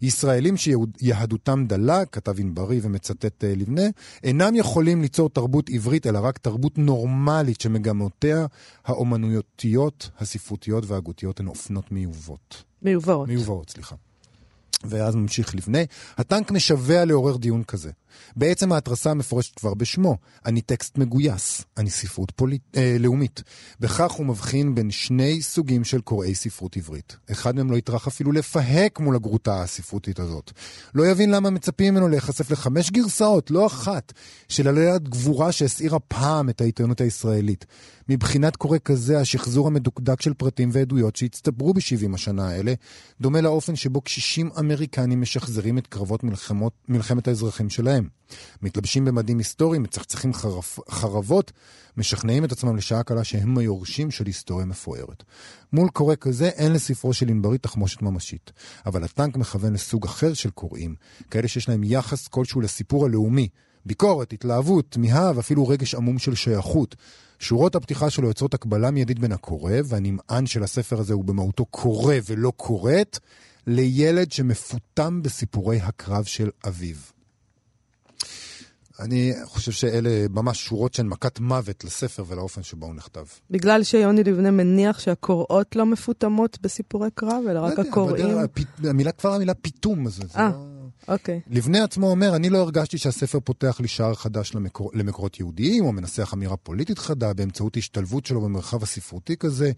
ישראלים 0.02 0.54
שיהדותם 0.56 1.64
דלה, 1.68 2.04
כתב 2.04 2.40
ענברי 2.40 2.80
ומצטט 2.82 3.44
אה, 3.44 3.52
לבנה, 3.56 3.82
אינם 4.24 4.54
יכולים 4.54 5.02
ליצור 5.02 5.30
תרבות 5.30 5.70
עברית, 5.70 6.06
אלא 6.06 6.18
רק 6.18 6.38
תרבות 6.38 6.78
נורמלית 6.78 7.60
שמגמותיה 7.60 8.46
האומנויותיות, 8.84 10.10
הספרותיות 10.18 10.84
וההגותיות 10.86 11.40
הן 11.40 11.46
אופנות 11.46 11.92
מיובאות. 11.92 12.62
מיובאות. 12.82 13.28
מיובאות, 13.28 13.70
סליחה. 13.70 13.94
ואז 14.84 15.14
ממשיך 15.14 15.54
לבנה, 15.54 15.78
הטנק 16.18 16.50
משווע 16.50 17.04
לעורר 17.04 17.36
דיון 17.36 17.64
כזה. 17.64 17.90
בעצם 18.36 18.72
ההתרסה 18.72 19.10
המפורשת 19.10 19.54
כבר 19.54 19.74
בשמו, 19.74 20.16
אני 20.46 20.60
טקסט 20.60 20.98
מגויס, 20.98 21.64
אני 21.76 21.90
ספרות 21.90 22.30
פוליט... 22.30 22.62
אה, 22.76 22.96
לאומית. 22.98 23.42
בכך 23.80 24.12
הוא 24.12 24.26
מבחין 24.26 24.74
בין 24.74 24.90
שני 24.90 25.42
סוגים 25.42 25.84
של 25.84 26.00
קוראי 26.00 26.34
ספרות 26.34 26.76
עברית. 26.76 27.16
אחד 27.32 27.56
מהם 27.56 27.70
לא 27.70 27.76
יטרח 27.76 28.06
אפילו 28.06 28.32
לפהק 28.32 29.00
מול 29.00 29.16
הגרוטה 29.16 29.62
הספרותית 29.62 30.20
הזאת. 30.20 30.52
לא 30.94 31.06
יבין 31.06 31.30
למה 31.30 31.50
מצפים 31.50 31.94
ממנו 31.94 32.08
להיחשף 32.08 32.50
לחמש 32.50 32.90
גרסאות, 32.90 33.50
לא 33.50 33.66
אחת, 33.66 34.12
של 34.48 34.68
עלילת 34.68 35.08
גבורה 35.08 35.52
שהסעירה 35.52 35.98
פעם 35.98 36.48
את 36.48 36.60
העיתונות 36.60 37.00
הישראלית. 37.00 37.66
מבחינת 38.12 38.56
קורא 38.56 38.78
כזה, 38.84 39.20
השחזור 39.20 39.66
המדוקדק 39.66 40.22
של 40.22 40.34
פרטים 40.34 40.68
ועדויות 40.72 41.16
שהצטברו 41.16 41.74
ב-70 41.74 42.14
השנה 42.14 42.48
האלה, 42.48 42.74
דומה 43.20 43.40
לאופן 43.40 43.76
שבו 43.76 44.00
קשישים 44.00 44.50
אמריקנים 44.58 45.20
משחזרים 45.20 45.78
את 45.78 45.86
קרבות 45.86 46.24
מלחמות, 46.24 46.72
מלחמת 46.88 47.28
האזרחים 47.28 47.70
שלהם. 47.70 48.08
מתלבשים 48.62 49.04
במדים 49.04 49.38
היסטוריים, 49.38 49.82
מצחצחים 49.82 50.34
חרף, 50.34 50.78
חרבות, 50.90 51.52
משכנעים 51.96 52.44
את 52.44 52.52
עצמם 52.52 52.76
לשעה 52.76 53.02
קלה 53.02 53.24
שהם 53.24 53.58
היורשים 53.58 54.10
של 54.10 54.26
היסטוריה 54.26 54.66
מפוארת. 54.66 55.22
מול 55.72 55.88
קורא 55.88 56.14
כזה 56.20 56.48
אין 56.48 56.72
לספרו 56.72 57.12
של 57.12 57.28
ענברי 57.28 57.58
תחמושת 57.58 58.02
ממשית. 58.02 58.52
אבל 58.86 59.04
הטנק 59.04 59.36
מכוון 59.36 59.72
לסוג 59.72 60.04
אחר 60.04 60.34
של 60.34 60.50
קוראים, 60.50 60.94
כאלה 61.30 61.48
שיש 61.48 61.68
להם 61.68 61.84
יחס 61.84 62.28
כלשהו 62.28 62.60
לסיפור 62.60 63.04
הלאומי. 63.04 63.48
ביקורת, 63.86 64.32
התלהבות, 64.32 64.84
תמיהה 64.88 65.32
ואפילו 65.36 65.68
רגש 65.68 65.94
עמום 65.94 66.18
של 66.18 66.34
שייכות. 66.34 66.96
שורות 67.42 67.74
הפתיחה 67.74 68.10
שלו 68.10 68.28
יוצרות 68.28 68.54
הקבלה 68.54 68.90
מיידית 68.90 69.18
בין 69.18 69.32
הקורא, 69.32 69.72
והנמען 69.84 70.46
של 70.46 70.62
הספר 70.62 71.00
הזה 71.00 71.14
הוא 71.14 71.24
במהותו 71.24 71.64
קורא 71.64 72.14
ולא 72.26 72.52
קוראת, 72.56 73.18
לילד 73.66 74.32
שמפותם 74.32 75.22
בסיפורי 75.22 75.80
הקרב 75.80 76.24
של 76.24 76.50
אביו. 76.68 76.96
אני 79.00 79.32
חושב 79.44 79.72
שאלה 79.72 80.26
ממש 80.30 80.64
שורות 80.64 80.94
שהן 80.94 81.06
מכת 81.06 81.40
מוות 81.40 81.84
לספר 81.84 82.24
ולאופן 82.26 82.62
שבו 82.62 82.86
הוא 82.86 82.94
נכתב. 82.94 83.24
בגלל 83.50 83.82
שיוני 83.82 84.24
לבנה 84.24 84.50
מניח 84.50 84.98
שהקוראות 84.98 85.76
לא 85.76 85.86
מפותמות 85.86 86.58
בסיפורי 86.62 87.08
קרב, 87.14 87.44
אלא 87.50 87.60
רק 87.60 87.78
לא 87.78 87.84
הקוראים. 87.88 88.36
המילה, 88.84 89.12
כבר 89.12 89.34
המילה 89.34 89.54
פיתום 89.54 90.06
הזה, 90.06 90.22
זה 90.32 90.38
אה. 90.38 90.48
לא... 90.48 90.81
אוקיי. 91.08 91.40
לבנה 91.50 91.84
עצמו 91.84 92.10
אומר, 92.10 92.36
אני 92.36 92.50
לא 92.50 92.58
הרגשתי 92.58 92.98
שהספר 92.98 93.40
פותח 93.40 93.80
לי 93.80 93.88
שער 93.88 94.14
חדש 94.14 94.54
למקור, 94.54 94.90
למקורות 94.94 95.40
יהודיים, 95.40 95.84
או 95.84 95.92
מנסח 95.92 96.34
אמירה 96.34 96.56
פוליטית 96.56 96.98
חדה 96.98 97.32
באמצעות 97.32 97.76
השתלבות 97.76 98.26
שלו 98.26 98.40
במרחב 98.40 98.82
הספרותי 98.82 99.36
כזה. 99.36 99.72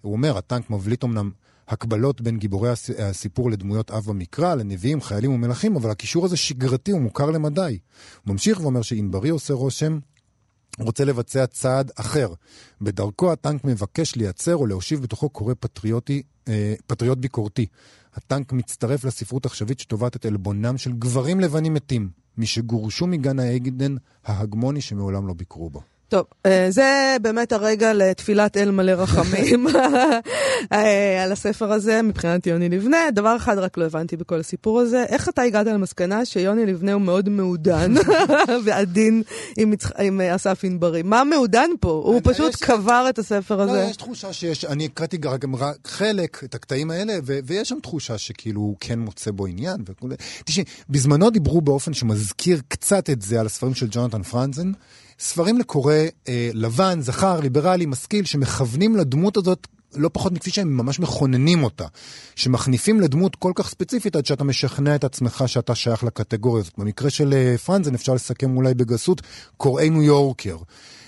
הוא 0.00 0.12
אומר, 0.12 0.38
הטנק 0.38 0.70
מבליט 0.70 1.04
אמנם 1.04 1.30
הקבלות 1.68 2.20
בין 2.20 2.38
גיבורי 2.38 2.70
הס- 2.70 2.90
הסיפור 2.98 3.50
לדמויות 3.50 3.90
אב 3.90 4.04
במקרא, 4.06 4.54
לנביאים, 4.54 5.00
חיילים 5.00 5.32
ומלכים, 5.32 5.76
אבל 5.76 5.90
הקישור 5.90 6.24
הזה 6.24 6.36
שגרתי 6.36 6.92
ומוכר 6.92 7.30
למדי. 7.30 7.78
הוא 8.24 8.32
ממשיך 8.32 8.60
ואומר 8.60 8.82
שענברי 8.82 9.28
עושה 9.28 9.54
רושם 9.54 9.98
רוצה 10.78 11.04
לבצע 11.04 11.46
צעד 11.46 11.90
אחר. 11.96 12.32
בדרכו 12.80 13.32
הטנק 13.32 13.64
מבקש 13.64 14.16
לייצר 14.16 14.56
או 14.56 14.66
להושיב 14.66 15.02
בתוכו 15.02 15.28
קורא 15.28 15.54
פטריוטי, 15.60 16.22
אה, 16.48 16.74
פטריוט 16.86 17.18
ביקורתי. 17.18 17.66
הטנק 18.14 18.52
מצטרף 18.52 19.04
לספרות 19.04 19.46
עכשווית 19.46 19.78
שטובעת 19.78 20.16
את 20.16 20.26
עלבונם 20.26 20.78
של 20.78 20.92
גברים 20.92 21.40
לבנים 21.40 21.74
מתים, 21.74 22.10
מי 22.38 22.46
שגורשו 22.46 23.06
מגן 23.06 23.38
העדן 23.38 23.96
ההגמוני 24.24 24.80
שמעולם 24.80 25.26
לא 25.26 25.34
ביקרו 25.34 25.70
בו. 25.70 25.82
טוב, 26.08 26.24
אה, 26.46 26.66
זה 26.70 27.16
באמת 27.22 27.52
הרגע 27.52 27.92
לתפילת 27.92 28.56
אל 28.56 28.70
מלא 28.70 28.92
רחמים 28.92 29.66
אה, 30.72 31.24
על 31.24 31.32
הספר 31.32 31.72
הזה 31.72 32.02
מבחינת 32.02 32.46
יוני 32.46 32.68
לבנה. 32.68 32.96
דבר 33.12 33.36
אחד 33.36 33.58
רק 33.58 33.78
לא 33.78 33.84
הבנתי 33.84 34.16
בכל 34.16 34.40
הסיפור 34.40 34.80
הזה, 34.80 35.04
איך 35.08 35.28
אתה 35.28 35.42
הגעת 35.42 35.66
למסקנה 35.66 36.24
שיוני 36.24 36.66
לבנה 36.66 36.92
הוא 36.92 37.02
מאוד 37.02 37.28
מעודן 37.28 37.94
ועדין 38.64 39.22
עם, 39.58 39.70
מצח... 39.70 39.90
עם 40.00 40.20
אסף 40.20 40.60
ענברי? 40.64 41.02
מה 41.02 41.24
מעודן 41.24 41.70
פה? 41.80 41.88
הוא 41.88 42.20
פשוט 42.24 42.54
יש- 42.54 42.62
קבר 42.62 43.06
את 43.08 43.18
הספר 43.18 43.56
לא, 43.56 43.62
הזה. 43.62 43.86
יש 43.90 43.96
תחושה 43.96 44.32
שיש, 44.32 44.64
אני 44.64 44.84
הקראתי 44.84 45.16
גם 45.16 45.56
רק 45.56 45.76
חלק, 45.86 46.44
את 46.44 46.54
הקטעים 46.54 46.90
האלה, 46.90 47.14
ו- 47.26 47.38
ויש 47.44 47.68
שם 47.68 47.78
תחושה 47.82 48.18
שכאילו 48.18 48.60
הוא 48.60 48.76
כן 48.80 48.98
מוצא 48.98 49.30
בו 49.30 49.46
עניין 49.46 49.76
וכולי. 49.88 50.14
תשמעי, 50.44 50.64
בזמנו 50.90 51.30
דיברו 51.30 51.60
באופן 51.60 51.94
שמזכיר 51.94 52.60
קצת 52.68 53.10
את 53.10 53.22
זה 53.22 53.40
על 53.40 53.46
הספרים 53.46 53.74
של 53.74 53.86
ג'ונתן 53.90 54.22
פרנזן. 54.22 54.72
ספרים 55.18 55.58
לקורא 55.58 55.94
אה, 56.28 56.50
לבן, 56.54 57.00
זכר, 57.00 57.40
ליברלי, 57.40 57.86
משכיל, 57.86 58.24
שמכוונים 58.24 58.96
לדמות 58.96 59.36
הזאת 59.36 59.66
לא 59.96 60.10
פחות 60.12 60.32
מכפי 60.32 60.50
שהם 60.50 60.76
ממש 60.76 61.00
מכוננים 61.00 61.64
אותה. 61.64 61.84
שמחניפים 62.36 63.00
לדמות 63.00 63.36
כל 63.36 63.52
כך 63.54 63.68
ספציפית 63.68 64.16
עד 64.16 64.26
שאתה 64.26 64.44
משכנע 64.44 64.94
את 64.94 65.04
עצמך 65.04 65.44
שאתה 65.46 65.74
שייך 65.74 66.04
לקטגוריה 66.04 66.60
הזאת. 66.60 66.78
במקרה 66.78 67.10
של 67.10 67.34
אה, 67.34 67.58
פרנזן 67.58 67.94
אפשר 67.94 68.14
לסכם 68.14 68.56
אולי 68.56 68.74
בגסות, 68.74 69.22
קוראי 69.56 69.90
ניו 69.90 70.02
יורקר. 70.02 70.56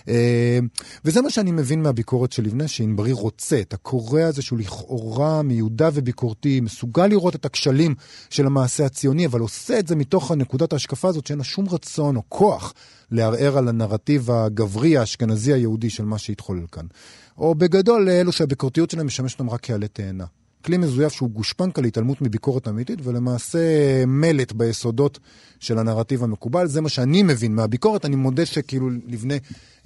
אה, 0.09 0.59
וזה 1.05 1.23
מה 1.23 1.31
שאני 1.31 1.53
מבין 1.53 1.83
מהביקורת 1.83 2.33
של 2.33 2.43
לבנה, 2.43 2.69
שענברי 2.69 3.13
רוצה 3.13 3.61
את 3.61 3.75
הקורא 3.75 4.23
הזה 4.23 4.43
שהוא 4.43 4.59
לכאורה 4.59 5.43
מיודע 5.43 5.89
וביקורתי, 5.95 6.61
מסוגל 6.61 7.07
לראות 7.07 7.35
את 7.35 7.45
הכשלים 7.45 7.95
של 8.31 8.47
המעשה 8.47 8.87
הציוני, 8.87 9.27
אבל 9.27 9.41
עושה 9.41 9.79
את 9.79 9.87
זה 9.87 9.97
מתוך 9.97 10.31
הנקודת 10.31 10.73
ההשקפה 10.73 11.09
הזאת 11.09 11.27
שאין 11.27 11.39
לה 11.39 11.45
שום 11.45 11.67
רצון 11.69 12.17
או 12.17 12.23
כוח 12.29 12.75
לערער 13.11 13.59
על 13.59 13.69
הנרטיב 13.69 14.31
הגברי 14.31 14.97
האשכנזי 14.97 15.53
היהודי 15.53 15.91
של 15.91 16.05
מה 16.05 16.19
שהתחולל 16.19 16.67
כאן. 16.73 16.87
או 17.39 17.55
בגדול 17.55 18.07
לאלו 18.07 18.33
שהביקורתיות 18.33 18.91
שלהם 18.91 19.07
משמשת 19.07 19.41
אותם 19.41 19.51
רק 19.51 19.61
כעלה 19.63 19.89
תאנה. 19.89 20.25
כלי 20.65 20.77
מזויף 20.77 21.13
שהוא 21.13 21.31
גושפנקה 21.31 21.83
להתעלמות 21.83 22.23
מביקורת 22.23 22.69
אמיתית, 22.69 22.99
ולמעשה 23.03 23.59
מלט 24.07 24.53
ביסודות 24.53 25.19
של 25.61 25.79
הנרטיב 25.79 26.25
המקובל. 26.25 26.67
זה 26.67 26.81
מה 26.81 26.89
שאני 26.89 27.23
מבין 27.23 27.55
מהביקורת, 27.55 28.05
אני 28.05 28.17
מודה 28.17 28.47
שכאילו 28.47 28.91
לבנה 29.07 29.35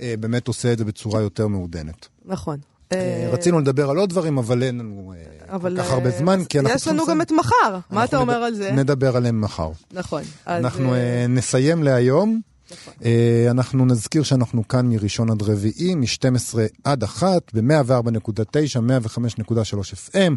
אה, 0.00 0.14
באמת 0.20 0.48
עושה 0.48 0.72
את 0.72 0.78
זה 0.78 0.84
בצורה 0.84 1.20
יותר 1.20 1.46
מעודנת. 1.48 2.08
נכון. 2.24 2.58
אה, 2.92 2.98
אה, 2.98 3.30
רצינו 3.32 3.60
לדבר 3.60 3.90
על 3.90 3.96
עוד 3.96 4.10
דברים, 4.10 4.38
אבל 4.38 4.62
אין 4.62 4.78
לנו 4.78 5.12
אה, 5.16 5.54
אבל, 5.54 5.76
כל 5.76 5.82
כך 5.82 5.88
אה, 5.90 5.94
הרבה 5.94 6.10
זמן, 6.10 6.44
כי 6.44 6.58
אנחנו 6.58 6.74
יש 6.74 6.88
לנו 6.88 7.06
גם. 7.06 7.22
את 7.22 7.32
מחר. 7.32 7.78
מה 7.90 8.04
אתה 8.04 8.16
אומר 8.16 8.34
על 8.34 8.54
זה? 8.54 8.72
נדבר 8.72 9.16
עליהם 9.16 9.40
מחר. 9.40 9.70
נכון. 9.92 10.22
אנחנו 10.46 10.94
אה, 10.94 10.98
אה, 10.98 11.26
נסיים 11.26 11.82
להיום. 11.82 12.40
נכון. 12.70 12.94
אה, 13.04 13.46
אנחנו 13.50 13.86
נזכיר 13.86 14.22
שאנחנו 14.22 14.68
כאן 14.68 14.86
מראשון 14.86 15.30
עד 15.30 15.42
רביעי, 15.42 15.94
מ-12 15.94 16.58
עד 16.84 17.02
1, 17.02 17.54
ב-104.9, 17.54 18.80
105.3 18.80 20.10
FM, 20.10 20.32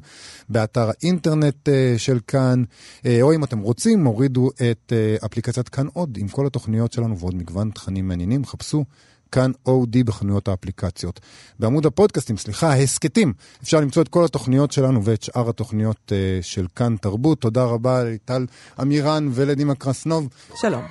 באתר 0.50 0.90
האינטרנט 0.90 1.70
אה, 1.70 1.96
של 1.98 2.20
כאן, 2.28 2.64
אה, 3.06 3.22
או 3.22 3.34
אם 3.34 3.44
אתם 3.44 3.60
רוצים, 3.60 4.06
הורידו 4.06 4.50
את 4.72 4.94
אפליקציית 5.26 5.70
כאן 5.70 5.88
עוד, 5.94 6.18
עם 6.22 6.28
כל 6.28 6.48
התוכניות 6.48 6.94
שלנו 6.94 7.20
ועוד 7.20 7.36
מגוון 7.36 7.72
תכנים 7.74 8.08
מעניינים, 8.08 8.46
חפשו. 8.46 8.86
כאן 9.34 9.52
אודי 9.66 10.04
בחנויות 10.04 10.48
האפליקציות. 10.48 11.20
בעמוד 11.60 11.86
הפודקאסטים, 11.86 12.38
סליחה, 12.38 12.70
ההסכתים, 12.70 13.34
אפשר 13.64 13.80
למצוא 13.80 14.02
את 14.02 14.08
כל 14.08 14.26
התוכניות 14.26 14.72
שלנו 14.72 15.04
ואת 15.04 15.24
שאר 15.24 15.50
התוכניות 15.50 16.12
אה, 16.12 16.40
של 16.42 16.66
כאן 16.76 16.96
תרבות. 17.02 17.42
תודה 17.42 17.64
רבה 17.64 18.04
לטל 18.04 18.46
אמירן 18.82 19.30
ולדימה 19.32 19.76
קרסנוב. 19.76 20.30
שלום. 20.56 20.84